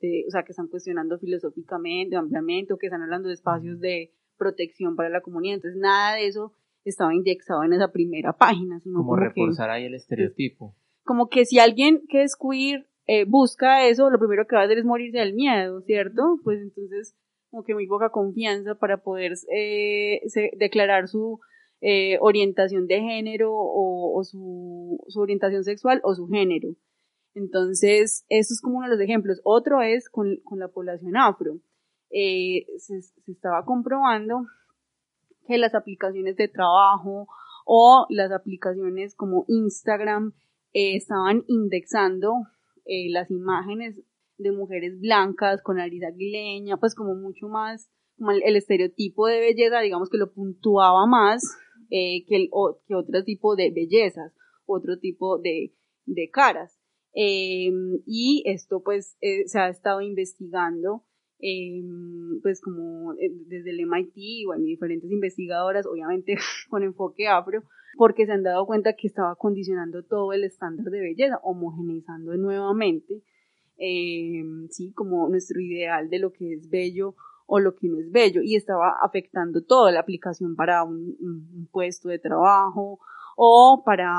o 0.00 0.30
sea, 0.30 0.42
que 0.42 0.52
están 0.52 0.68
cuestionando 0.68 1.18
filosóficamente, 1.18 2.16
ampliamente, 2.16 2.72
o 2.72 2.78
que 2.78 2.86
están 2.86 3.02
hablando 3.02 3.28
de 3.28 3.34
espacios 3.34 3.80
de 3.80 4.12
protección 4.36 4.96
para 4.96 5.08
la 5.08 5.20
comunidad. 5.20 5.56
Entonces, 5.56 5.80
nada 5.80 6.16
de 6.16 6.26
eso 6.26 6.52
estaba 6.84 7.14
indexado 7.14 7.64
en 7.64 7.72
esa 7.72 7.90
primera 7.92 8.32
página. 8.32 8.80
Sino 8.80 8.98
como, 8.98 9.16
reforzar 9.16 9.70
ahí 9.70 9.84
el 9.84 9.94
estereotipo. 9.94 10.74
Como 11.04 11.28
que 11.28 11.44
si 11.44 11.58
alguien 11.58 12.02
que 12.08 12.22
es 12.22 12.36
queer 12.36 12.86
eh, 13.06 13.24
busca 13.26 13.86
eso, 13.86 14.10
lo 14.10 14.18
primero 14.18 14.46
que 14.46 14.56
va 14.56 14.62
a 14.62 14.64
hacer 14.64 14.78
es 14.78 14.84
morirse 14.84 15.18
del 15.18 15.34
miedo, 15.34 15.80
¿cierto? 15.82 16.38
Pues 16.42 16.60
entonces, 16.60 17.14
como 17.50 17.64
que 17.64 17.74
muy 17.74 17.86
poca 17.86 18.10
confianza 18.10 18.74
para 18.74 19.02
poder 19.02 19.32
eh, 19.54 20.20
declarar 20.58 21.08
su 21.08 21.40
eh, 21.80 22.16
orientación 22.20 22.86
de 22.86 23.00
género 23.00 23.52
o, 23.52 24.18
o 24.18 24.24
su, 24.24 24.98
su 25.08 25.20
orientación 25.20 25.64
sexual 25.64 26.00
o 26.02 26.14
su 26.14 26.26
género. 26.28 26.68
Entonces, 27.34 28.24
eso 28.28 28.54
es 28.54 28.60
como 28.60 28.78
uno 28.78 28.86
de 28.86 28.94
los 28.94 29.00
ejemplos. 29.00 29.40
Otro 29.44 29.82
es 29.82 30.08
con, 30.08 30.38
la 30.56 30.68
población 30.68 31.16
afro. 31.16 31.58
Eh, 32.10 32.66
se, 32.78 32.98
estaba 33.26 33.64
comprobando 33.64 34.46
que 35.46 35.58
las 35.58 35.74
aplicaciones 35.74 36.36
de 36.36 36.48
trabajo 36.48 37.26
o 37.66 38.06
las 38.08 38.30
aplicaciones 38.30 39.14
como 39.16 39.44
Instagram 39.48 40.32
eh, 40.72 40.96
estaban 40.96 41.44
indexando 41.48 42.34
eh, 42.84 43.10
las 43.10 43.30
imágenes 43.30 44.00
de 44.38 44.52
mujeres 44.52 45.00
blancas 45.00 45.60
con 45.62 45.76
nariz 45.76 46.02
aguileña, 46.04 46.76
pues 46.76 46.94
como 46.94 47.14
mucho 47.14 47.48
más, 47.48 47.90
como 48.16 48.30
el, 48.30 48.56
estereotipo 48.56 49.26
de 49.26 49.40
belleza, 49.40 49.80
digamos 49.80 50.08
que 50.08 50.18
lo 50.18 50.32
puntuaba 50.32 51.06
más 51.06 51.42
que, 51.90 52.24
el, 52.30 52.50
que 52.86 52.94
otro 52.94 53.24
tipo 53.24 53.54
de 53.56 53.70
bellezas, 53.70 54.32
otro 54.66 54.98
tipo 54.98 55.38
de, 55.38 55.72
de 56.06 56.30
caras. 56.30 56.73
Eh, 57.14 57.70
y 58.06 58.42
esto 58.46 58.82
pues 58.82 59.16
eh, 59.20 59.46
se 59.46 59.60
ha 59.60 59.68
estado 59.68 60.00
investigando 60.00 61.04
eh, 61.38 61.82
pues 62.42 62.60
como 62.60 63.12
eh, 63.14 63.30
desde 63.46 63.70
el 63.70 63.80
MIT 63.86 64.48
o 64.48 64.54
en 64.54 64.64
diferentes 64.64 65.10
investigadoras, 65.10 65.86
obviamente 65.86 66.36
con 66.70 66.82
enfoque 66.82 67.28
afro, 67.28 67.62
porque 67.96 68.26
se 68.26 68.32
han 68.32 68.42
dado 68.42 68.66
cuenta 68.66 68.94
que 68.94 69.06
estaba 69.06 69.36
condicionando 69.36 70.02
todo 70.02 70.32
el 70.32 70.42
estándar 70.42 70.86
de 70.86 71.00
belleza, 71.00 71.38
homogeneizando 71.42 72.36
nuevamente, 72.36 73.22
sí, 73.76 74.92
como 74.94 75.28
nuestro 75.28 75.60
ideal 75.60 76.08
de 76.08 76.18
lo 76.18 76.32
que 76.32 76.54
es 76.54 76.68
bello 76.70 77.14
o 77.46 77.60
lo 77.60 77.74
que 77.76 77.88
no 77.88 78.00
es 78.00 78.10
bello, 78.10 78.40
y 78.42 78.56
estaba 78.56 78.96
afectando 79.02 79.62
toda 79.62 79.92
la 79.92 80.00
aplicación 80.00 80.56
para 80.56 80.82
un 80.82 81.68
puesto 81.70 82.08
de 82.08 82.18
trabajo 82.18 82.98
o 83.36 83.82
para 83.84 84.10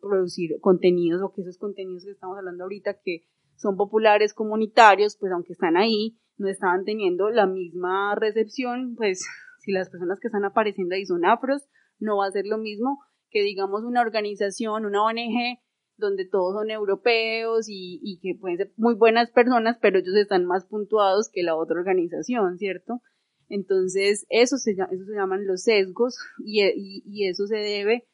producir 0.00 0.58
contenidos 0.60 1.22
o 1.22 1.32
que 1.32 1.42
esos 1.42 1.58
contenidos 1.58 2.04
que 2.04 2.12
estamos 2.12 2.38
hablando 2.38 2.64
ahorita 2.64 3.00
que 3.02 3.22
son 3.56 3.76
populares 3.76 4.34
comunitarios, 4.34 5.16
pues 5.18 5.32
aunque 5.32 5.52
están 5.52 5.76
ahí, 5.76 6.18
no 6.36 6.48
estaban 6.48 6.84
teniendo 6.84 7.30
la 7.30 7.46
misma 7.46 8.14
recepción, 8.14 8.94
pues 8.96 9.24
si 9.60 9.72
las 9.72 9.88
personas 9.90 10.18
que 10.20 10.28
están 10.28 10.44
apareciendo 10.44 10.94
ahí 10.94 11.06
son 11.06 11.24
afros, 11.24 11.62
no 11.98 12.18
va 12.18 12.26
a 12.26 12.32
ser 12.32 12.46
lo 12.46 12.58
mismo 12.58 13.00
que 13.30 13.42
digamos 13.42 13.82
una 13.82 14.00
organización, 14.00 14.84
una 14.84 15.02
ONG, 15.04 15.58
donde 15.96 16.26
todos 16.26 16.54
son 16.54 16.70
europeos 16.70 17.68
y, 17.68 18.00
y 18.02 18.18
que 18.20 18.38
pueden 18.38 18.58
ser 18.58 18.72
muy 18.76 18.94
buenas 18.94 19.30
personas, 19.30 19.78
pero 19.80 19.98
ellos 19.98 20.16
están 20.16 20.44
más 20.44 20.64
puntuados 20.66 21.30
que 21.32 21.42
la 21.42 21.56
otra 21.56 21.78
organización, 21.78 22.58
¿cierto? 22.58 23.00
Entonces, 23.48 24.26
eso 24.28 24.56
se, 24.56 24.72
eso 24.72 25.04
se 25.04 25.14
llaman 25.14 25.46
los 25.46 25.62
sesgos 25.62 26.16
y, 26.44 26.62
y, 26.64 27.02
y 27.06 27.28
eso 27.28 27.46
se 27.46 27.56
debe 27.56 28.08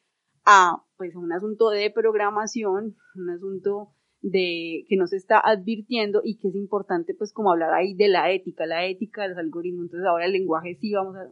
a, 0.45 0.83
pues, 0.97 1.15
un 1.15 1.31
asunto 1.31 1.69
de 1.69 1.91
programación, 1.91 2.95
un 3.15 3.29
asunto 3.29 3.93
de 4.21 4.85
que 4.87 4.97
nos 4.97 5.13
está 5.13 5.39
advirtiendo 5.43 6.21
y 6.23 6.37
que 6.37 6.49
es 6.49 6.55
importante 6.55 7.15
pues 7.15 7.33
como 7.33 7.51
hablar 7.51 7.73
ahí 7.73 7.95
de 7.95 8.07
la 8.07 8.31
ética, 8.31 8.67
la 8.67 8.85
ética 8.85 9.23
de 9.23 9.29
los 9.29 9.37
algoritmos. 9.37 9.85
Entonces 9.85 10.07
ahora 10.07 10.25
el 10.25 10.33
lenguaje 10.33 10.75
sí 10.79 10.93
vamos 10.93 11.15
a, 11.15 11.27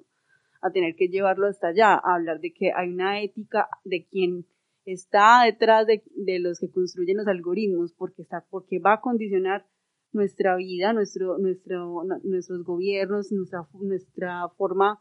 a 0.61 0.71
tener 0.71 0.95
que 0.95 1.07
llevarlo 1.07 1.47
hasta 1.47 1.67
allá, 1.67 1.93
a 1.93 2.15
hablar 2.15 2.39
de 2.39 2.51
que 2.51 2.71
hay 2.75 2.89
una 2.89 3.21
ética 3.21 3.69
de 3.83 4.07
quien 4.09 4.47
está 4.85 5.43
detrás 5.45 5.85
de, 5.85 6.03
de 6.15 6.39
los 6.39 6.59
que 6.59 6.71
construyen 6.71 7.17
los 7.17 7.27
algoritmos, 7.27 7.93
porque 7.93 8.23
está, 8.23 8.45
porque 8.49 8.79
va 8.79 8.93
a 8.93 9.01
condicionar 9.01 9.67
nuestra 10.11 10.55
vida, 10.55 10.93
nuestro, 10.93 11.37
nuestro, 11.37 12.03
nuestros 12.23 12.63
gobiernos, 12.63 13.31
nuestra, 13.31 13.67
nuestra 13.73 14.49
forma 14.57 14.99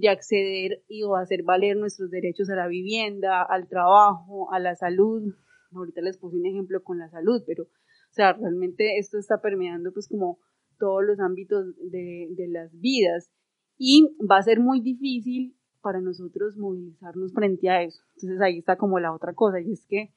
de 0.00 0.08
acceder 0.08 0.82
y 0.88 1.02
o 1.02 1.16
hacer 1.16 1.42
valer 1.42 1.76
nuestros 1.76 2.10
derechos 2.10 2.48
a 2.50 2.56
la 2.56 2.68
vivienda, 2.68 3.42
al 3.42 3.68
trabajo, 3.68 4.52
a 4.52 4.58
la 4.58 4.74
salud. 4.74 5.34
Ahorita 5.72 6.00
les 6.00 6.18
puse 6.18 6.36
un 6.36 6.46
ejemplo 6.46 6.82
con 6.82 6.98
la 6.98 7.08
salud, 7.08 7.42
pero, 7.46 7.64
o 7.64 8.12
sea, 8.12 8.32
realmente 8.32 8.98
esto 8.98 9.18
está 9.18 9.40
permeando 9.40 9.92
pues 9.92 10.08
como 10.08 10.38
todos 10.78 11.02
los 11.04 11.20
ámbitos 11.20 11.74
de, 11.90 12.28
de 12.30 12.48
las 12.48 12.78
vidas 12.78 13.30
y 13.76 14.08
va 14.30 14.38
a 14.38 14.42
ser 14.42 14.60
muy 14.60 14.80
difícil 14.80 15.56
para 15.80 16.00
nosotros 16.00 16.56
movilizarnos 16.56 17.32
frente 17.32 17.68
a 17.68 17.82
eso. 17.82 18.02
Entonces 18.16 18.40
ahí 18.40 18.58
está 18.58 18.76
como 18.76 18.98
la 18.98 19.12
otra 19.12 19.34
cosa 19.34 19.60
y 19.60 19.72
es 19.72 19.86
que 19.86 20.12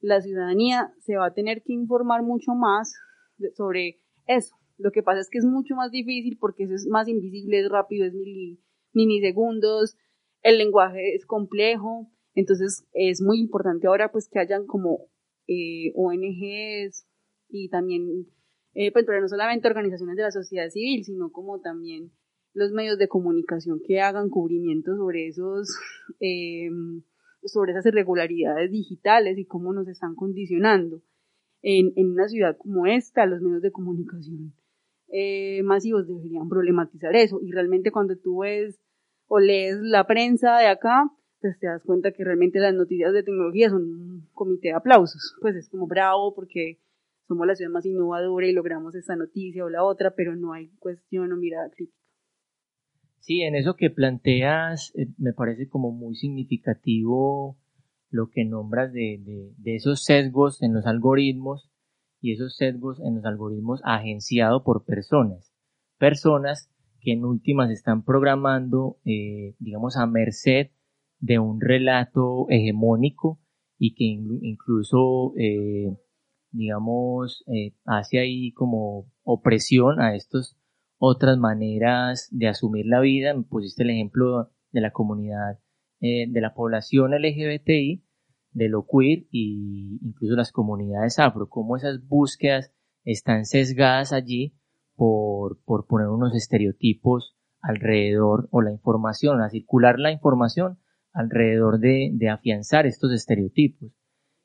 la 0.00 0.20
ciudadanía 0.20 0.92
se 1.00 1.16
va 1.16 1.26
a 1.26 1.34
tener 1.34 1.62
que 1.62 1.72
informar 1.72 2.22
mucho 2.22 2.52
más 2.54 2.94
sobre 3.54 4.00
eso. 4.26 4.56
Lo 4.78 4.90
que 4.90 5.02
pasa 5.02 5.20
es 5.20 5.30
que 5.30 5.38
es 5.38 5.44
mucho 5.44 5.76
más 5.76 5.90
difícil 5.90 6.38
porque 6.38 6.64
eso 6.64 6.74
es 6.74 6.86
más 6.88 7.08
invisible, 7.08 7.60
es 7.60 7.68
rápido, 7.68 8.06
es 8.06 8.14
milisegundos, 8.92 9.96
el 10.42 10.58
lenguaje 10.58 11.14
es 11.14 11.26
complejo, 11.26 12.10
entonces 12.34 12.86
es 12.92 13.20
muy 13.20 13.40
importante 13.40 13.86
ahora 13.86 14.10
pues 14.10 14.28
que 14.28 14.38
hayan 14.38 14.66
como 14.66 15.08
eh, 15.46 15.92
ONGs 15.94 17.06
y 17.48 17.68
también, 17.68 18.26
eh, 18.74 18.92
pues 18.92 19.04
pero 19.06 19.20
no 19.20 19.28
solamente 19.28 19.68
organizaciones 19.68 20.16
de 20.16 20.22
la 20.22 20.30
sociedad 20.30 20.68
civil, 20.70 21.04
sino 21.04 21.30
como 21.30 21.60
también 21.60 22.12
los 22.54 22.72
medios 22.72 22.98
de 22.98 23.08
comunicación 23.08 23.80
que 23.86 24.00
hagan 24.00 24.28
cubrimiento 24.28 24.96
sobre 24.96 25.28
esos, 25.28 25.68
eh, 26.20 26.70
sobre 27.44 27.72
esas 27.72 27.86
irregularidades 27.86 28.70
digitales 28.70 29.38
y 29.38 29.46
cómo 29.46 29.72
nos 29.72 29.88
están 29.88 30.14
condicionando. 30.14 31.02
En, 31.64 31.92
en 31.94 32.10
una 32.10 32.26
ciudad 32.26 32.56
como 32.58 32.86
esta, 32.86 33.24
los 33.24 33.40
medios 33.40 33.62
de 33.62 33.70
comunicación 33.70 34.52
eh, 35.12 35.62
masivos 35.62 36.08
deberían 36.08 36.48
problematizar 36.48 37.14
eso. 37.14 37.38
Y 37.42 37.52
realmente 37.52 37.92
cuando 37.92 38.16
tú 38.16 38.38
ves 38.40 38.80
o 39.26 39.38
lees 39.38 39.78
la 39.80 40.06
prensa 40.06 40.58
de 40.58 40.66
acá, 40.66 41.10
pues 41.40 41.58
te 41.58 41.66
das 41.66 41.82
cuenta 41.84 42.12
que 42.12 42.24
realmente 42.24 42.58
las 42.58 42.74
noticias 42.74 43.12
de 43.12 43.22
tecnología 43.22 43.70
son 43.70 43.82
un 43.82 44.28
comité 44.32 44.68
de 44.68 44.74
aplausos. 44.74 45.36
Pues 45.40 45.54
es 45.54 45.68
como 45.68 45.86
bravo 45.86 46.34
porque 46.34 46.80
somos 47.28 47.46
la 47.46 47.54
ciudad 47.54 47.70
más 47.70 47.86
innovadora 47.86 48.46
y 48.46 48.52
logramos 48.52 48.94
esta 48.94 49.14
noticia 49.14 49.64
o 49.64 49.68
la 49.68 49.84
otra, 49.84 50.14
pero 50.14 50.34
no 50.34 50.52
hay 50.52 50.68
cuestión 50.78 51.32
o 51.32 51.36
mirada 51.36 51.70
crítica. 51.70 51.98
Sí, 53.20 53.42
en 53.42 53.54
eso 53.54 53.76
que 53.76 53.90
planteas 53.90 54.92
eh, 54.96 55.06
me 55.18 55.32
parece 55.32 55.68
como 55.68 55.92
muy 55.92 56.16
significativo 56.16 57.56
lo 58.10 58.28
que 58.30 58.44
nombras 58.44 58.92
de, 58.92 59.52
de, 59.56 59.76
esos 59.76 60.04
sesgos 60.04 60.60
en 60.62 60.74
los 60.74 60.86
algoritmos 60.86 61.71
y 62.22 62.32
esos 62.32 62.56
sesgos 62.56 63.00
en 63.00 63.16
los 63.16 63.24
algoritmos 63.24 63.80
agenciados 63.84 64.62
por 64.62 64.84
personas. 64.84 65.52
Personas 65.98 66.70
que 67.00 67.12
en 67.12 67.24
últimas 67.24 67.70
están 67.70 68.04
programando, 68.04 68.98
eh, 69.04 69.56
digamos, 69.58 69.96
a 69.96 70.06
merced 70.06 70.70
de 71.18 71.40
un 71.40 71.60
relato 71.60 72.46
hegemónico 72.48 73.40
y 73.76 73.94
que 73.94 74.04
incluso, 74.04 75.34
eh, 75.36 75.96
digamos, 76.52 77.44
eh, 77.52 77.74
hace 77.84 78.20
ahí 78.20 78.52
como 78.52 79.10
opresión 79.24 80.00
a 80.00 80.14
estas 80.14 80.56
otras 80.98 81.38
maneras 81.38 82.28
de 82.30 82.46
asumir 82.46 82.86
la 82.86 83.00
vida. 83.00 83.34
Me 83.34 83.42
pusiste 83.42 83.82
el 83.82 83.90
ejemplo 83.90 84.48
de 84.70 84.80
la 84.80 84.92
comunidad 84.92 85.58
de 86.00 86.40
la 86.40 86.52
población 86.52 87.14
LGBTI, 87.14 88.02
de 88.52 88.68
lo 88.68 88.86
queer 88.86 89.26
y 89.30 89.98
incluso 90.02 90.34
las 90.34 90.52
comunidades 90.52 91.18
afro, 91.18 91.48
cómo 91.48 91.76
esas 91.76 92.06
búsquedas 92.06 92.72
están 93.04 93.44
sesgadas 93.44 94.12
allí 94.12 94.54
por, 94.94 95.62
por 95.64 95.86
poner 95.86 96.08
unos 96.08 96.34
estereotipos 96.34 97.36
alrededor 97.60 98.48
o 98.50 98.60
la 98.60 98.72
información, 98.72 99.40
a 99.40 99.50
circular 99.50 99.98
la 99.98 100.12
información 100.12 100.78
alrededor 101.12 101.78
de, 101.78 102.10
de 102.12 102.28
afianzar 102.28 102.86
estos 102.86 103.12
estereotipos, 103.12 103.92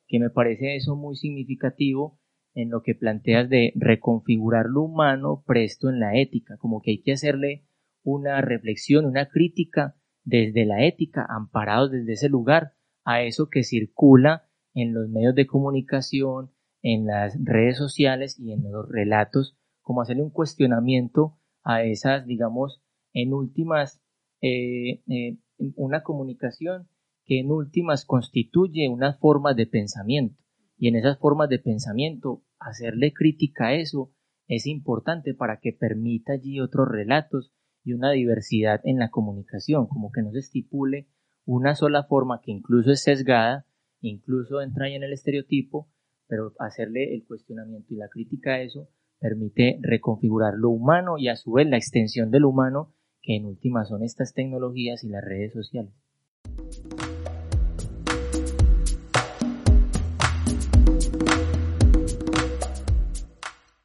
que 0.07 0.19
me 0.19 0.29
parece 0.29 0.75
eso 0.75 0.95
muy 0.95 1.15
significativo 1.15 2.19
en 2.53 2.69
lo 2.69 2.81
que 2.81 2.95
planteas 2.95 3.49
de 3.49 3.71
reconfigurar 3.75 4.65
lo 4.67 4.81
humano 4.81 5.43
presto 5.45 5.89
en 5.89 5.99
la 5.99 6.17
ética, 6.17 6.57
como 6.57 6.81
que 6.81 6.91
hay 6.91 7.01
que 7.01 7.13
hacerle 7.13 7.65
una 8.03 8.41
reflexión, 8.41 9.05
una 9.05 9.27
crítica 9.27 9.95
desde 10.23 10.65
la 10.65 10.83
ética, 10.83 11.25
amparados 11.29 11.91
desde 11.91 12.13
ese 12.13 12.29
lugar, 12.29 12.73
a 13.07 13.21
eso 13.21 13.49
que 13.49 13.63
circula 13.63 14.49
en 14.73 14.93
los 14.93 15.07
medios 15.07 15.33
de 15.33 15.47
comunicación, 15.47 16.51
en 16.81 17.05
las 17.05 17.37
redes 17.41 17.77
sociales 17.77 18.37
y 18.37 18.51
en 18.51 18.69
los 18.69 18.85
relatos, 18.89 19.57
como 19.81 20.01
hacerle 20.01 20.23
un 20.23 20.29
cuestionamiento 20.29 21.39
a 21.63 21.83
esas, 21.83 22.25
digamos, 22.25 22.83
en 23.13 23.33
últimas, 23.33 24.01
eh, 24.41 25.03
eh, 25.07 25.37
una 25.77 26.03
comunicación 26.03 26.89
que 27.23 27.39
en 27.39 27.49
últimas 27.49 28.03
constituye 28.03 28.89
unas 28.89 29.17
formas 29.19 29.55
de 29.55 29.67
pensamiento. 29.67 30.43
Y 30.77 30.89
en 30.89 30.97
esas 30.97 31.17
formas 31.17 31.47
de 31.47 31.59
pensamiento, 31.59 32.43
hacerle 32.59 33.13
crítica 33.13 33.67
a 33.67 33.75
eso 33.75 34.11
es 34.49 34.67
importante 34.67 35.33
para 35.33 35.61
que 35.61 35.71
permita 35.71 36.33
allí 36.33 36.59
otros 36.59 36.89
relatos 36.89 37.53
y 37.85 37.93
una 37.93 38.11
diversidad 38.11 38.81
en 38.83 38.99
la 38.99 39.11
comunicación, 39.11 39.87
como 39.87 40.11
que 40.11 40.23
no 40.23 40.33
se 40.33 40.39
estipule 40.39 41.07
una 41.47 41.75
sola 41.75 42.03
forma 42.03 42.41
que 42.41 42.51
incluso 42.51 42.91
es 42.91 43.01
sesgada, 43.03 43.65
incluso 44.01 44.61
entra 44.61 44.89
en 44.89 45.01
el 45.01 45.13
estereotipo, 45.13 45.87
pero 46.27 46.51
hacerle 46.59 47.15
el 47.15 47.25
cuestionamiento 47.25 47.93
y 47.93 47.97
la 47.97 48.09
crítica 48.09 48.55
a 48.55 48.61
eso 48.61 48.89
permite 49.17 49.79
reconfigurar 49.81 50.55
lo 50.55 50.69
humano 50.69 51.17
y 51.17 51.29
a 51.29 51.37
su 51.37 51.53
vez 51.53 51.65
la 51.65 51.77
extensión 51.77 52.31
del 52.31 52.43
humano, 52.43 52.93
que 53.21 53.37
en 53.37 53.45
última 53.45 53.85
son 53.85 54.03
estas 54.03 54.33
tecnologías 54.33 55.05
y 55.05 55.09
las 55.09 55.23
redes 55.23 55.53
sociales. 55.53 55.93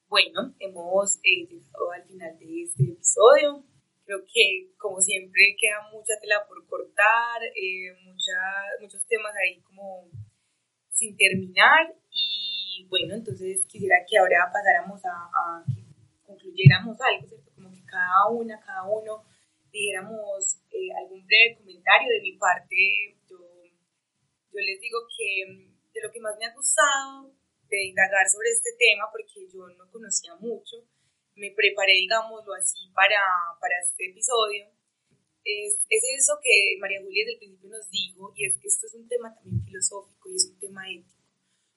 Bueno, 0.09 0.53
hemos 0.59 1.19
eh, 1.19 1.47
llegado 1.49 1.93
al 1.95 2.03
final 2.09 2.39
de 2.41 2.63
este 2.65 2.83
episodio. 2.83 3.72
Creo 4.05 4.19
que, 4.25 4.75
como 4.77 5.01
siempre, 5.01 5.55
queda 5.59 5.89
mucha 5.93 6.15
tela 6.21 6.45
por 6.49 6.67
cortar, 6.67 7.43
eh, 7.55 7.95
muchos 8.81 9.07
temas 9.07 9.33
ahí 9.37 9.61
como 9.61 10.09
sin 10.91 11.17
terminar. 11.17 11.95
Y 12.11 12.87
bueno, 12.89 13.15
entonces 13.15 13.65
quisiera 13.67 13.97
que 14.09 14.19
ahora 14.19 14.51
pasáramos 14.53 15.01
a, 15.05 15.65
que 15.67 15.83
concluyéramos 16.25 16.97
algo, 17.01 17.29
¿cierto? 17.29 17.51
Como 17.55 17.71
que 17.71 17.85
cada 17.87 18.29
una, 18.31 18.61
cada 18.61 18.85
uno 18.85 19.25
dijéramos 19.71 20.61
eh, 20.71 20.93
algún 20.99 21.25
breve 21.27 21.57
comentario 21.59 22.09
de 22.11 22.21
mi 22.21 22.33
parte. 22.33 23.17
Yo, 23.29 23.39
yo 23.39 24.61
les 24.61 24.81
digo 24.81 24.99
que 25.17 25.73
de 25.95 26.01
lo 26.03 26.11
que 26.11 26.21
más 26.21 26.37
me 26.39 26.47
ha 26.47 26.55
gustado 26.55 27.33
de 27.69 27.85
indagar 27.87 28.29
sobre 28.29 28.51
este 28.51 28.71
tema, 28.79 29.09
porque 29.11 29.49
yo 29.49 29.67
no 29.79 29.91
conocía 29.91 30.35
mucho, 30.37 30.85
me 31.35 31.51
preparé, 31.53 31.93
digámoslo 31.93 32.55
así, 32.55 32.91
para, 32.95 33.21
para 33.61 33.75
este 33.81 34.11
episodio, 34.11 34.67
es, 35.45 35.75
es, 35.89 36.03
eso 36.19 36.39
que 36.43 36.79
María 36.79 37.03
Julia 37.03 37.25
desde 37.25 37.33
el 37.33 37.39
principio 37.39 37.71
nos 37.71 37.91
dijo, 37.91 38.33
y 38.37 38.47
es 38.47 38.59
que 38.59 38.69
esto 38.69 38.87
es 38.87 38.95
un 38.95 39.09
tema 39.09 39.35
también 39.35 39.65
filosófico 39.65 40.31
y 40.31 40.37
es 40.37 40.47
un 40.47 40.59
tema 40.61 40.87
ético. 40.89 41.19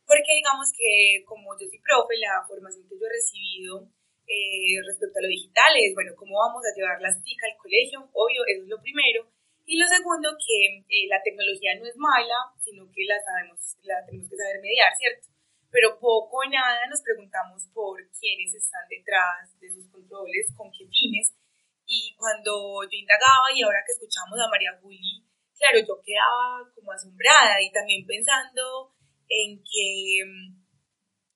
Porque 0.06 0.38
digamos 0.38 0.70
que 0.78 1.26
como 1.26 1.58
yo 1.58 1.66
soy 1.66 1.82
profe, 1.82 2.14
la 2.22 2.46
formación 2.46 2.86
que 2.88 2.94
yo 2.94 3.06
he 3.10 3.18
recibido 3.18 3.90
eh, 4.28 4.78
respecto 4.86 5.18
a 5.18 5.26
lo 5.26 5.30
digital 5.30 5.74
es, 5.82 5.94
bueno, 5.94 6.14
cómo 6.16 6.38
vamos 6.38 6.62
a 6.62 6.76
llevar 6.78 7.02
las 7.02 7.18
TIC 7.22 7.42
al 7.42 7.58
colegio, 7.58 8.10
obvio, 8.14 8.46
eso 8.46 8.64
es 8.64 8.70
lo 8.70 8.82
primero. 8.82 9.26
Y 9.66 9.82
lo 9.82 9.88
segundo, 9.90 10.30
que 10.38 10.86
eh, 10.86 11.10
la 11.10 11.18
tecnología 11.26 11.74
no 11.82 11.90
es 11.90 11.98
mala, 11.98 12.54
sino 12.62 12.86
que 12.94 13.02
la, 13.06 13.18
sabemos, 13.18 13.58
la 13.82 14.06
tenemos 14.06 14.30
que 14.30 14.38
saber 14.38 14.62
mediar, 14.62 14.94
¿cierto? 14.94 15.35
Pero 15.76 16.00
poco 16.00 16.40
o 16.40 16.48
nada 16.48 16.88
nos 16.88 17.04
preguntamos 17.04 17.68
por 17.76 18.00
quiénes 18.16 18.56
están 18.56 18.88
detrás 18.88 19.52
de 19.60 19.68
sus 19.68 19.92
controles, 19.92 20.48
con 20.56 20.72
qué 20.72 20.88
fines. 20.88 21.36
Y 21.84 22.16
cuando 22.16 22.80
yo 22.88 22.96
indagaba 22.96 23.52
y 23.54 23.62
ahora 23.62 23.84
que 23.86 23.92
escuchamos 23.92 24.40
a 24.40 24.48
María 24.48 24.80
Juli 24.80 25.28
claro, 25.58 25.80
yo 25.80 26.00
quedaba 26.04 26.64
como 26.76 26.92
asombrada 26.92 27.62
y 27.62 27.72
también 27.72 28.06
pensando 28.06 28.94
en 29.28 29.60
que 29.64 30.24
mm, 30.24 30.64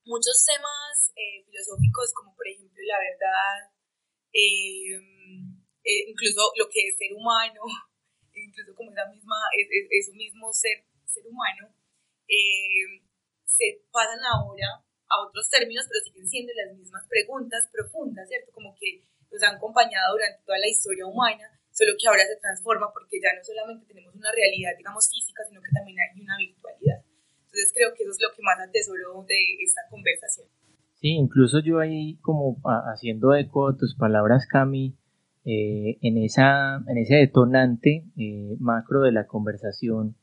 muchos 0.05 0.45
temas 0.45 1.11
eh, 1.15 1.43
filosóficos 1.45 2.13
como 2.13 2.35
por 2.35 2.47
ejemplo 2.47 2.79
la 2.85 2.99
verdad, 2.99 3.75
eh, 4.33 4.95
eh, 5.83 6.03
incluso 6.07 6.51
lo 6.55 6.69
que 6.69 6.87
es 6.87 6.97
ser 6.97 7.13
humano, 7.15 7.61
incluso 8.33 8.75
como 8.75 8.91
esa 8.91 9.07
misma, 9.11 9.35
es, 9.55 10.13
mismo 10.13 10.51
ser, 10.53 10.85
ser 11.05 11.25
humano, 11.27 11.73
se 13.49 13.81
pasan 13.91 14.19
ahora 14.23 14.85
a 15.09 15.15
otros 15.25 15.49
términos, 15.49 15.85
pero 15.89 15.99
siguen 16.05 16.27
siendo 16.29 16.53
las 16.53 16.77
mismas 16.77 17.03
preguntas 17.09 17.65
profundas, 17.73 18.27
¿cierto? 18.29 18.51
Como 18.53 18.75
que 18.77 19.03
nos 19.31 19.41
han 19.43 19.57
acompañado 19.57 20.13
durante 20.13 20.45
toda 20.45 20.57
la 20.57 20.69
historia 20.69 21.05
humana, 21.05 21.49
solo 21.71 21.93
que 21.97 22.07
ahora 22.07 22.25
se 22.25 22.37
transforma 22.37 22.93
porque 22.93 23.17
ya 23.17 23.33
no 23.33 23.41
solamente 23.43 23.85
tenemos 23.89 24.13
una 24.13 24.31
realidad, 24.31 24.77
digamos, 24.77 25.09
física, 25.09 25.43
sino 25.47 25.61
que 25.61 25.73
también 25.73 25.97
hay 25.97 26.21
una 26.21 26.37
virtualidad. 26.37 27.01
Entonces 27.49 27.73
creo 27.73 27.93
que 27.93 28.03
eso 28.03 28.13
es 28.13 28.21
lo 28.21 28.29
que 28.35 28.43
más 28.43 28.59
atesoro 28.61 29.25
de 29.25 29.39
esta 29.63 29.81
conversación. 29.89 30.47
Sí, 31.01 31.15
incluso 31.15 31.59
yo 31.59 31.79
ahí 31.79 32.17
como 32.21 32.61
haciendo 32.93 33.33
eco 33.33 33.71
de 33.71 33.79
tus 33.79 33.95
palabras, 33.95 34.45
Cami, 34.45 34.97
eh, 35.45 35.97
en, 36.01 36.17
esa, 36.17 36.83
en 36.87 36.97
ese 36.97 37.15
detonante 37.15 38.05
eh, 38.17 38.55
macro 38.59 39.01
de 39.01 39.13
la 39.13 39.25
conversación, 39.25 40.15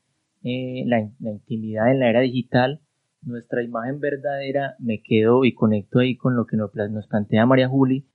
eh, 0.44 0.84
la, 0.86 1.10
la, 1.18 1.30
intimidad 1.30 1.90
en 1.90 2.00
la 2.00 2.10
era 2.10 2.20
digital, 2.20 2.82
nuestra 3.26 3.62
imagen 3.62 4.00
verdadera, 4.00 4.76
me 4.78 5.02
quedo 5.02 5.44
y 5.44 5.54
conecto 5.54 5.98
ahí 5.98 6.16
con 6.16 6.36
lo 6.36 6.46
que 6.46 6.56
nos, 6.56 6.70
plantea 7.08 7.46
María 7.46 7.68
Juli, 7.68 8.08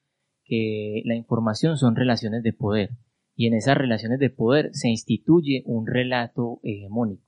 que 0.44 1.02
la 1.06 1.16
información 1.16 1.78
son 1.78 1.96
relaciones 1.96 2.44
de 2.44 2.54
poder 2.54 2.90
y 3.36 3.48
en 3.48 3.54
esas 3.54 3.78
relaciones 3.78 4.20
de 4.20 4.30
poder 4.30 4.70
se 4.74 4.90
instituye 4.90 5.64
un 5.66 5.86
relato 5.88 6.60
hegemónico 6.64 7.26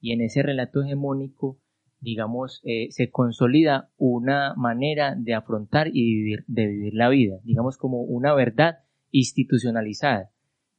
y 0.00 0.12
en 0.12 0.22
ese 0.22 0.42
relato 0.42 0.82
hegemónico 0.82 1.60
digamos, 2.00 2.60
eh, 2.64 2.88
se 2.90 3.10
consolida 3.10 3.90
una 3.96 4.54
manera 4.54 5.14
de 5.16 5.34
afrontar 5.34 5.88
y 5.88 6.04
vivir, 6.14 6.44
de 6.46 6.66
vivir 6.66 6.94
la 6.94 7.08
vida, 7.08 7.38
digamos 7.42 7.76
como 7.76 8.02
una 8.02 8.34
verdad 8.34 8.80
institucionalizada. 9.10 10.30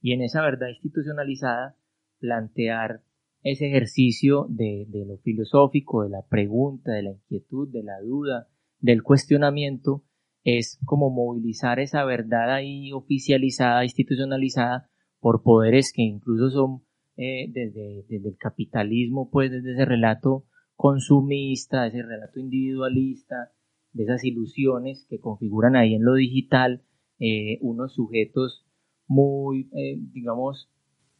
Y 0.01 0.13
en 0.13 0.21
esa 0.21 0.41
verdad 0.41 0.69
institucionalizada, 0.69 1.75
plantear 2.19 3.01
ese 3.41 3.67
ejercicio 3.67 4.47
de, 4.49 4.87
lo 5.07 5.17
filosófico, 5.17 6.03
de 6.03 6.09
la 6.09 6.25
pregunta, 6.27 6.91
de 6.91 7.03
la 7.03 7.11
inquietud, 7.11 7.69
de 7.71 7.83
la 7.83 7.99
duda, 8.01 8.47
del 8.79 9.03
cuestionamiento, 9.03 10.03
es 10.43 10.79
como 10.85 11.09
movilizar 11.09 11.79
esa 11.79 12.03
verdad 12.05 12.53
ahí 12.53 12.91
oficializada, 12.91 13.83
institucionalizada, 13.83 14.89
por 15.19 15.43
poderes 15.43 15.91
que 15.93 16.01
incluso 16.01 16.49
son 16.49 16.83
eh, 17.17 17.47
desde, 17.51 18.05
desde, 18.07 18.29
el 18.29 18.37
capitalismo, 18.37 19.29
pues 19.29 19.51
desde 19.51 19.73
ese 19.73 19.83
relato 19.83 20.45
consumista, 20.75 21.87
ese 21.87 22.01
relato 22.01 22.39
individualista, 22.39 23.51
de 23.91 24.03
esas 24.03 24.23
ilusiones 24.23 25.05
que 25.09 25.19
configuran 25.19 25.75
ahí 25.75 25.95
en 25.95 26.05
lo 26.05 26.13
digital 26.13 26.83
eh, 27.19 27.57
unos 27.61 27.95
sujetos 27.95 28.65
muy, 29.07 29.69
eh, 29.73 29.97
digamos, 30.13 30.69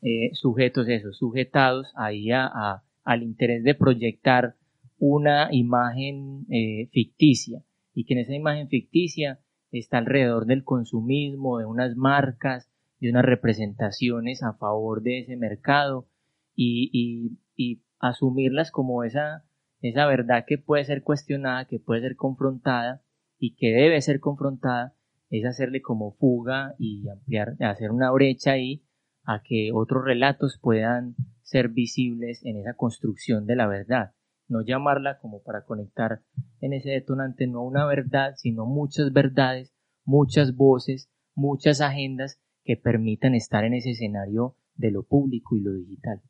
eh, 0.02 0.32
sujetos, 0.34 0.88
esos, 0.88 1.18
sujetados 1.18 1.92
ahí 1.96 2.32
a, 2.32 2.84
al 3.04 3.24
interés 3.24 3.64
de 3.64 3.76
proyectar 3.76 4.56
una 4.98 5.50
imagen 5.52 6.46
eh, 6.50 6.90
ficticia. 6.92 7.64
Y 7.94 8.06
que 8.06 8.14
en 8.14 8.20
esa 8.20 8.34
imagen 8.34 8.70
ficticia 8.70 9.40
está 9.72 9.98
alrededor 9.98 10.46
del 10.46 10.64
consumismo, 10.64 11.60
de 11.60 11.66
unas 11.66 11.96
marcas, 11.96 12.70
de 13.00 13.10
unas 13.10 13.26
representaciones 13.26 14.44
a 14.44 14.54
favor 14.54 15.02
de 15.02 15.20
ese 15.20 15.38
mercado 15.38 16.08
y, 16.56 16.90
y, 16.94 17.38
y 17.56 17.82
asumirlas 18.00 18.72
como 18.72 19.04
esa, 19.04 19.46
esa 19.82 20.06
verdad 20.06 20.46
que 20.48 20.58
puede 20.58 20.86
ser 20.86 21.04
cuestionada, 21.04 21.66
que 21.66 21.80
puede 21.80 22.02
ser 22.02 22.16
confrontada 22.16 23.02
y 23.38 23.56
que 23.56 23.72
debe 23.72 24.02
ser 24.02 24.20
confrontada, 24.20 24.96
es 25.30 25.46
hacerle 25.46 25.82
como 25.82 26.12
fuga 26.12 26.76
y 26.78 27.08
ampliar, 27.08 27.56
hacer 27.60 27.92
una 27.92 28.12
brecha 28.12 28.54
ahí 28.54 28.84
a 29.30 29.44
que 29.44 29.70
otros 29.72 30.04
relatos 30.04 30.58
puedan 30.60 31.16
ser 31.44 31.70
visibles 31.70 32.44
en 32.46 32.58
esa 32.58 32.74
construcción 32.74 33.46
de 33.46 33.56
la 33.56 33.68
verdad. 33.68 34.16
No 34.48 34.62
llamarla 34.62 35.20
como 35.20 35.44
para 35.44 35.66
conectar 35.66 36.24
en 36.62 36.74
ese 36.74 36.90
detonante 36.90 37.46
no 37.46 37.62
una 37.62 37.86
verdad, 37.86 38.34
sino 38.38 38.66
muchas 38.66 39.14
verdades, 39.14 39.72
muchas 40.04 40.56
voces, 40.56 41.12
muchas 41.36 41.80
agendas 41.80 42.42
que 42.64 42.76
permitan 42.76 43.36
estar 43.36 43.64
en 43.66 43.76
ese 43.76 43.92
escenario 43.92 44.56
de 44.74 44.90
lo 44.90 45.04
público 45.04 45.56
y 45.56 45.62
lo 45.62 45.74
digital. 45.74 46.24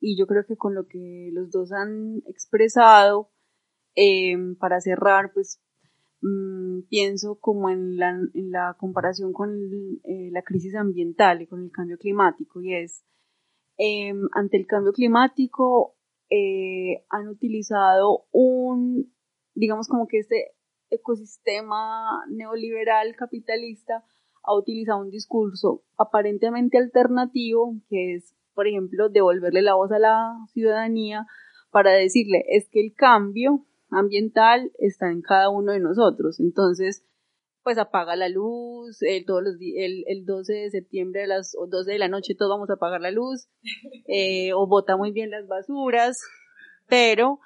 Y 0.00 0.16
yo 0.18 0.26
creo 0.26 0.46
que 0.46 0.56
con 0.56 0.74
lo 0.74 0.86
que 0.86 1.28
los 1.34 1.50
dos 1.50 1.70
han 1.70 2.22
expresado, 2.26 3.30
eh, 3.94 4.38
para 4.58 4.80
cerrar, 4.80 5.32
pues 5.34 5.61
Mm, 6.22 6.82
pienso 6.88 7.34
como 7.40 7.68
en 7.68 7.96
la, 7.96 8.10
en 8.10 8.52
la 8.52 8.76
comparación 8.78 9.32
con 9.32 9.50
eh, 10.04 10.30
la 10.30 10.42
crisis 10.42 10.76
ambiental 10.76 11.42
y 11.42 11.48
con 11.48 11.64
el 11.64 11.72
cambio 11.72 11.98
climático 11.98 12.62
y 12.62 12.74
es 12.74 13.04
em, 13.76 14.28
ante 14.32 14.56
el 14.56 14.68
cambio 14.68 14.92
climático 14.92 15.96
eh, 16.30 17.04
han 17.10 17.26
utilizado 17.26 18.26
un 18.30 19.12
digamos 19.54 19.88
como 19.88 20.06
que 20.06 20.18
este 20.20 20.52
ecosistema 20.90 22.24
neoliberal 22.28 23.16
capitalista 23.16 24.04
ha 24.44 24.54
utilizado 24.54 25.00
un 25.00 25.10
discurso 25.10 25.82
aparentemente 25.96 26.78
alternativo 26.78 27.74
que 27.88 28.14
es 28.14 28.36
por 28.54 28.68
ejemplo 28.68 29.08
devolverle 29.08 29.62
la 29.62 29.74
voz 29.74 29.90
a 29.90 29.98
la 29.98 30.36
ciudadanía 30.52 31.26
para 31.72 31.90
decirle 31.90 32.44
es 32.48 32.68
que 32.68 32.80
el 32.80 32.94
cambio 32.94 33.66
ambiental 33.92 34.72
está 34.78 35.10
en 35.10 35.22
cada 35.22 35.48
uno 35.48 35.72
de 35.72 35.80
nosotros. 35.80 36.40
Entonces, 36.40 37.04
pues 37.62 37.78
apaga 37.78 38.16
la 38.16 38.28
luz, 38.28 39.00
eh, 39.02 39.24
todos 39.24 39.42
los 39.42 39.54
el, 39.60 40.04
el 40.06 40.24
12 40.24 40.52
de 40.52 40.70
septiembre 40.70 41.24
a 41.24 41.26
las 41.28 41.52
12 41.52 41.92
de 41.92 41.98
la 41.98 42.08
noche 42.08 42.34
todos 42.34 42.50
vamos 42.50 42.70
a 42.70 42.74
apagar 42.74 43.00
la 43.00 43.10
luz, 43.10 43.48
eh, 44.08 44.52
o 44.52 44.66
bota 44.66 44.96
muy 44.96 45.12
bien 45.12 45.30
las 45.30 45.46
basuras, 45.46 46.20
pero 46.88 47.40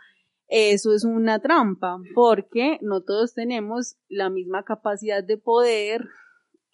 eso 0.49 0.95
es 0.95 1.05
una 1.05 1.41
trampa, 1.41 1.99
porque 2.15 2.79
no 2.81 3.03
todos 3.03 3.35
tenemos 3.35 3.97
la 4.09 4.31
misma 4.31 4.63
capacidad 4.63 5.23
de 5.23 5.39
poder 5.39 6.09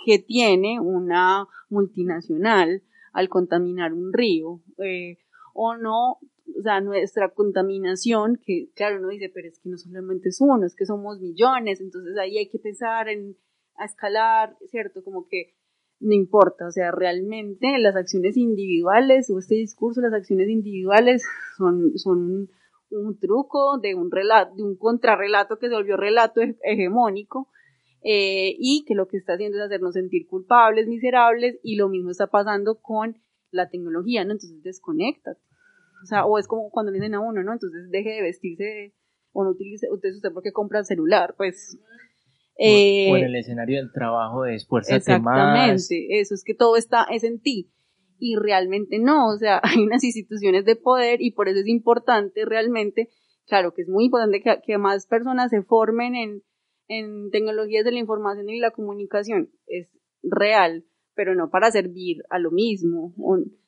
que 0.04 0.18
tiene 0.18 0.78
una 0.80 1.46
multinacional 1.68 2.82
al 3.12 3.28
contaminar 3.28 3.92
un 3.92 4.12
río, 4.12 4.60
eh, 4.78 5.18
o 5.54 5.76
no 5.76 6.18
o 6.58 6.62
sea, 6.62 6.80
nuestra 6.80 7.30
contaminación, 7.30 8.40
que 8.44 8.70
claro, 8.74 8.98
uno 8.98 9.08
dice, 9.08 9.30
pero 9.32 9.48
es 9.48 9.58
que 9.58 9.68
no 9.68 9.76
solamente 9.76 10.30
es 10.30 10.40
uno, 10.40 10.64
es 10.64 10.74
que 10.74 10.86
somos 10.86 11.20
millones, 11.20 11.80
entonces 11.80 12.16
ahí 12.18 12.38
hay 12.38 12.48
que 12.48 12.58
pensar 12.58 13.08
en 13.08 13.36
a 13.76 13.84
escalar, 13.84 14.56
¿cierto? 14.66 15.02
Como 15.02 15.26
que 15.28 15.54
no 16.00 16.14
importa, 16.14 16.66
o 16.66 16.70
sea, 16.70 16.90
realmente 16.90 17.78
las 17.78 17.96
acciones 17.96 18.36
individuales 18.36 19.30
o 19.30 19.38
este 19.38 19.54
discurso, 19.54 20.00
las 20.00 20.12
acciones 20.12 20.48
individuales 20.48 21.22
son, 21.56 21.96
son 21.96 22.48
un 22.90 23.18
truco 23.18 23.78
de 23.78 23.94
un 23.94 24.10
relato, 24.10 24.54
de 24.56 24.62
un 24.64 24.76
contrarrelato 24.76 25.58
que 25.58 25.68
se 25.68 25.74
volvió 25.74 25.96
relato 25.96 26.40
hegemónico, 26.64 27.48
eh, 28.04 28.56
y 28.58 28.84
que 28.84 28.94
lo 28.96 29.06
que 29.06 29.16
está 29.16 29.34
haciendo 29.34 29.58
es 29.58 29.64
hacernos 29.64 29.94
sentir 29.94 30.26
culpables, 30.26 30.88
miserables, 30.88 31.60
y 31.62 31.76
lo 31.76 31.88
mismo 31.88 32.10
está 32.10 32.26
pasando 32.26 32.80
con 32.80 33.16
la 33.52 33.68
tecnología, 33.68 34.24
¿no? 34.24 34.32
Entonces 34.32 34.62
desconecta. 34.62 35.36
O 36.02 36.06
sea, 36.06 36.24
o 36.24 36.38
es 36.38 36.46
como 36.46 36.70
cuando 36.70 36.90
le 36.90 36.98
dicen 36.98 37.14
a 37.14 37.20
uno, 37.20 37.42
¿no? 37.42 37.52
Entonces 37.52 37.90
deje 37.90 38.10
de 38.10 38.22
vestirse 38.22 38.94
o 39.32 39.44
no 39.44 39.50
utilice, 39.50 39.88
usted, 39.90 40.10
usted 40.10 40.30
porque 40.32 40.52
compra 40.52 40.80
el 40.80 40.84
celular, 40.84 41.34
pues. 41.36 41.78
Eh, 42.58 43.10
o 43.10 43.16
en 43.16 43.24
el 43.24 43.36
escenario 43.36 43.78
del 43.78 43.92
trabajo 43.92 44.42
de 44.42 44.54
esfuérzate 44.54 45.18
más. 45.18 45.80
Exactamente, 45.80 46.20
eso 46.20 46.34
es 46.34 46.44
que 46.44 46.54
todo 46.54 46.76
está, 46.76 47.04
es 47.10 47.24
en 47.24 47.40
ti. 47.40 47.72
Y 48.18 48.36
realmente 48.36 48.98
no, 48.98 49.28
o 49.28 49.38
sea, 49.38 49.60
hay 49.62 49.82
unas 49.82 50.04
instituciones 50.04 50.64
de 50.64 50.76
poder 50.76 51.22
y 51.22 51.32
por 51.32 51.48
eso 51.48 51.60
es 51.60 51.66
importante 51.66 52.44
realmente, 52.44 53.08
claro 53.46 53.72
que 53.72 53.82
es 53.82 53.88
muy 53.88 54.04
importante 54.04 54.42
que, 54.42 54.60
que 54.64 54.78
más 54.78 55.06
personas 55.06 55.50
se 55.50 55.62
formen 55.62 56.14
en, 56.14 56.42
en 56.88 57.30
tecnologías 57.30 57.84
de 57.84 57.92
la 57.92 57.98
información 58.00 58.48
y 58.50 58.58
la 58.58 58.70
comunicación, 58.70 59.50
es 59.66 59.88
real, 60.22 60.84
pero 61.14 61.34
no 61.34 61.50
para 61.50 61.70
servir 61.70 62.18
a 62.30 62.38
lo 62.38 62.50
mismo. 62.50 63.14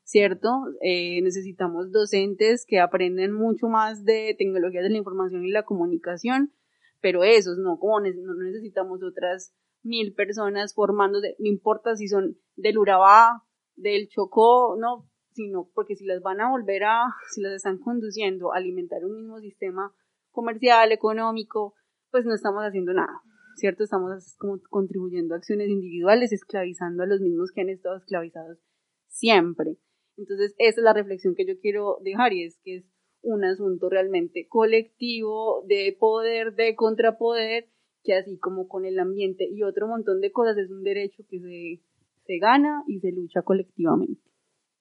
¿Cierto? 0.05 0.51
Eh, 0.83 1.21
necesitamos 1.23 1.91
docentes 1.91 2.65
que 2.67 2.79
aprenden 2.79 3.33
mucho 3.33 3.69
más 3.69 4.05
de 4.05 4.35
tecnologías 4.39 4.85
de 4.85 4.91
la 4.91 4.99
información 4.99 5.45
y 5.45 5.51
la 5.51 5.65
comunicación, 5.65 6.53
pero 7.01 7.25
esos 7.25 7.59
no, 7.59 7.79
como 7.79 8.01
no 8.01 8.35
necesitamos 8.35 9.03
otras 9.03 9.55
mil 9.83 10.15
personas 10.15 10.75
formándose, 10.75 11.37
no 11.39 11.49
importa 11.49 11.97
si 11.97 12.09
son 12.09 12.39
del 12.57 12.79
Urabá, 12.79 13.45
del 13.77 14.09
Chocó, 14.09 14.77
no, 14.79 15.09
sino 15.33 15.69
porque 15.75 15.97
si 15.97 16.05
las 16.05 16.23
van 16.23 16.41
a 16.41 16.51
volver 16.51 16.85
a, 16.85 17.07
si 17.35 17.43
las 17.43 17.55
están 17.55 17.79
conduciendo 17.79 18.53
a 18.53 18.59
alimentar 18.59 19.05
un 19.05 19.17
mismo 19.17 19.41
sistema 19.41 19.93
comercial, 20.31 20.93
económico, 20.93 21.75
pues 22.11 22.25
no 22.25 22.35
estamos 22.35 22.63
haciendo 22.63 22.93
nada, 22.93 23.21
¿cierto? 23.57 23.85
Estamos 23.85 24.37
como 24.39 24.61
contribuyendo 24.71 25.35
a 25.35 25.39
acciones 25.39 25.69
individuales, 25.69 26.33
esclavizando 26.33 27.03
a 27.03 27.07
los 27.07 27.21
mismos 27.21 27.51
que 27.53 27.63
han 27.63 27.69
estado 27.69 27.97
esclavizados 27.97 28.59
siempre. 29.09 29.79
Entonces, 30.17 30.55
esa 30.59 30.81
es 30.81 30.85
la 30.85 30.93
reflexión 30.93 31.35
que 31.35 31.47
yo 31.47 31.59
quiero 31.61 31.99
dejar 32.03 32.33
y 32.33 32.45
es 32.45 32.59
que 32.65 32.77
es 32.77 32.85
un 33.23 33.45
asunto 33.45 33.89
realmente 33.89 34.47
colectivo 34.49 35.65
de 35.67 35.97
poder, 35.99 36.55
de 36.55 36.77
contrapoder, 36.77 37.69
que 38.03 38.15
así 38.15 38.39
como 38.39 38.69
con 38.69 38.85
el 38.85 38.99
ambiente 38.99 39.49
y 39.51 39.63
otro 39.63 39.89
montón 39.89 40.21
de 40.21 40.31
cosas 40.31 40.59
es 40.59 40.71
un 40.71 40.85
derecho 40.85 41.25
que 41.29 41.41
se, 41.41 41.81
se 42.27 42.39
gana 42.39 42.85
y 42.87 43.01
se 43.01 43.13
lucha 43.13 43.43
colectivamente. 43.43 44.21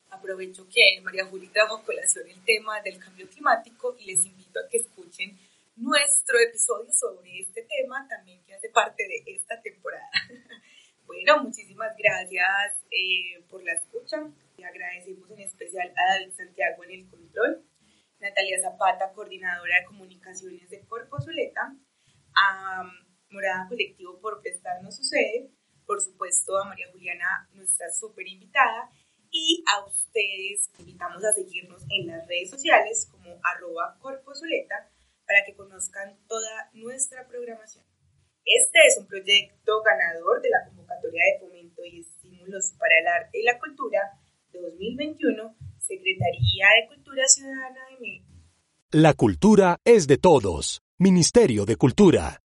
Aprovecho 0.09 0.67
que 0.67 1.01
María 1.01 1.25
Juli 1.25 1.47
trajo 1.47 1.83
colación 1.83 2.27
el 2.27 2.43
tema 2.45 2.81
del 2.81 2.99
cambio 2.99 3.27
climático 3.27 3.95
y 3.97 4.05
les 4.05 4.25
invito 4.25 4.59
a 4.59 4.69
que 4.69 4.77
escuchen 4.77 5.37
nuestro 5.75 6.37
episodio 6.39 6.91
sobre 6.91 7.39
este 7.39 7.63
tema, 7.63 8.07
también 8.07 8.43
que 8.45 8.53
hace 8.53 8.69
parte 8.69 9.03
de 9.07 9.33
esta 9.33 9.59
temporada. 9.61 10.09
bueno, 11.07 11.43
muchísimas 11.43 11.95
gracias 11.97 12.83
eh, 12.91 13.41
por 13.49 13.63
la 13.63 13.73
escucha. 13.73 14.29
Agradecemos 14.63 15.29
en 15.31 15.39
especial 15.41 15.93
a 15.95 16.13
David 16.13 16.33
Santiago 16.33 16.83
en 16.83 16.91
el 16.91 17.09
control, 17.09 17.65
Natalia 18.19 18.61
Zapata, 18.61 19.11
coordinadora 19.13 19.79
de 19.79 19.85
comunicaciones 19.85 20.69
de 20.69 20.85
Corpo 20.87 21.19
Zuleta, 21.19 21.75
a 22.35 22.83
Morada 23.29 23.67
Colectivo 23.67 24.19
por 24.21 24.41
prestarnos 24.41 24.95
su 24.95 25.03
sede, 25.03 25.51
por 25.85 26.01
supuesto 26.01 26.57
a 26.57 26.65
María 26.65 26.89
Juliana, 26.91 27.49
nuestra 27.53 27.91
súper 27.91 28.27
invitada, 28.27 28.89
y 29.29 29.63
a 29.67 29.83
ustedes 29.85 30.71
invitamos 30.79 31.23
a 31.25 31.33
seguirnos 31.33 31.83
en 31.89 32.07
las 32.07 32.25
redes 32.27 32.51
sociales 32.51 33.09
como 33.11 33.39
arroba 33.43 33.97
Zuleta 34.33 34.89
para 35.25 35.43
que 35.45 35.55
conozcan 35.55 36.17
toda 36.27 36.69
nuestra 36.73 37.27
programación. 37.27 37.83
Este 38.45 38.79
es 38.85 38.97
un 38.99 39.07
proyecto 39.07 39.81
ganador 39.81 40.41
de 40.41 40.49
la 40.49 40.65
convocatoria 40.67 41.21
de 41.25 41.39
fomento 41.39 41.83
y 41.83 42.01
estímulos 42.01 42.73
para 42.77 42.99
el 42.99 43.07
arte 43.07 43.39
y 43.39 43.43
la 43.43 43.57
cultura 43.57 43.99
2021, 44.61 45.55
Secretaría 45.79 46.65
de 46.81 46.95
Cultura 46.95 47.23
Ciudadana 47.27 47.79
de 47.91 47.99
México. 47.99 48.33
La 48.91 49.13
cultura 49.13 49.77
es 49.83 50.07
de 50.07 50.17
todos. 50.17 50.81
Ministerio 50.99 51.65
de 51.65 51.75
Cultura. 51.75 52.39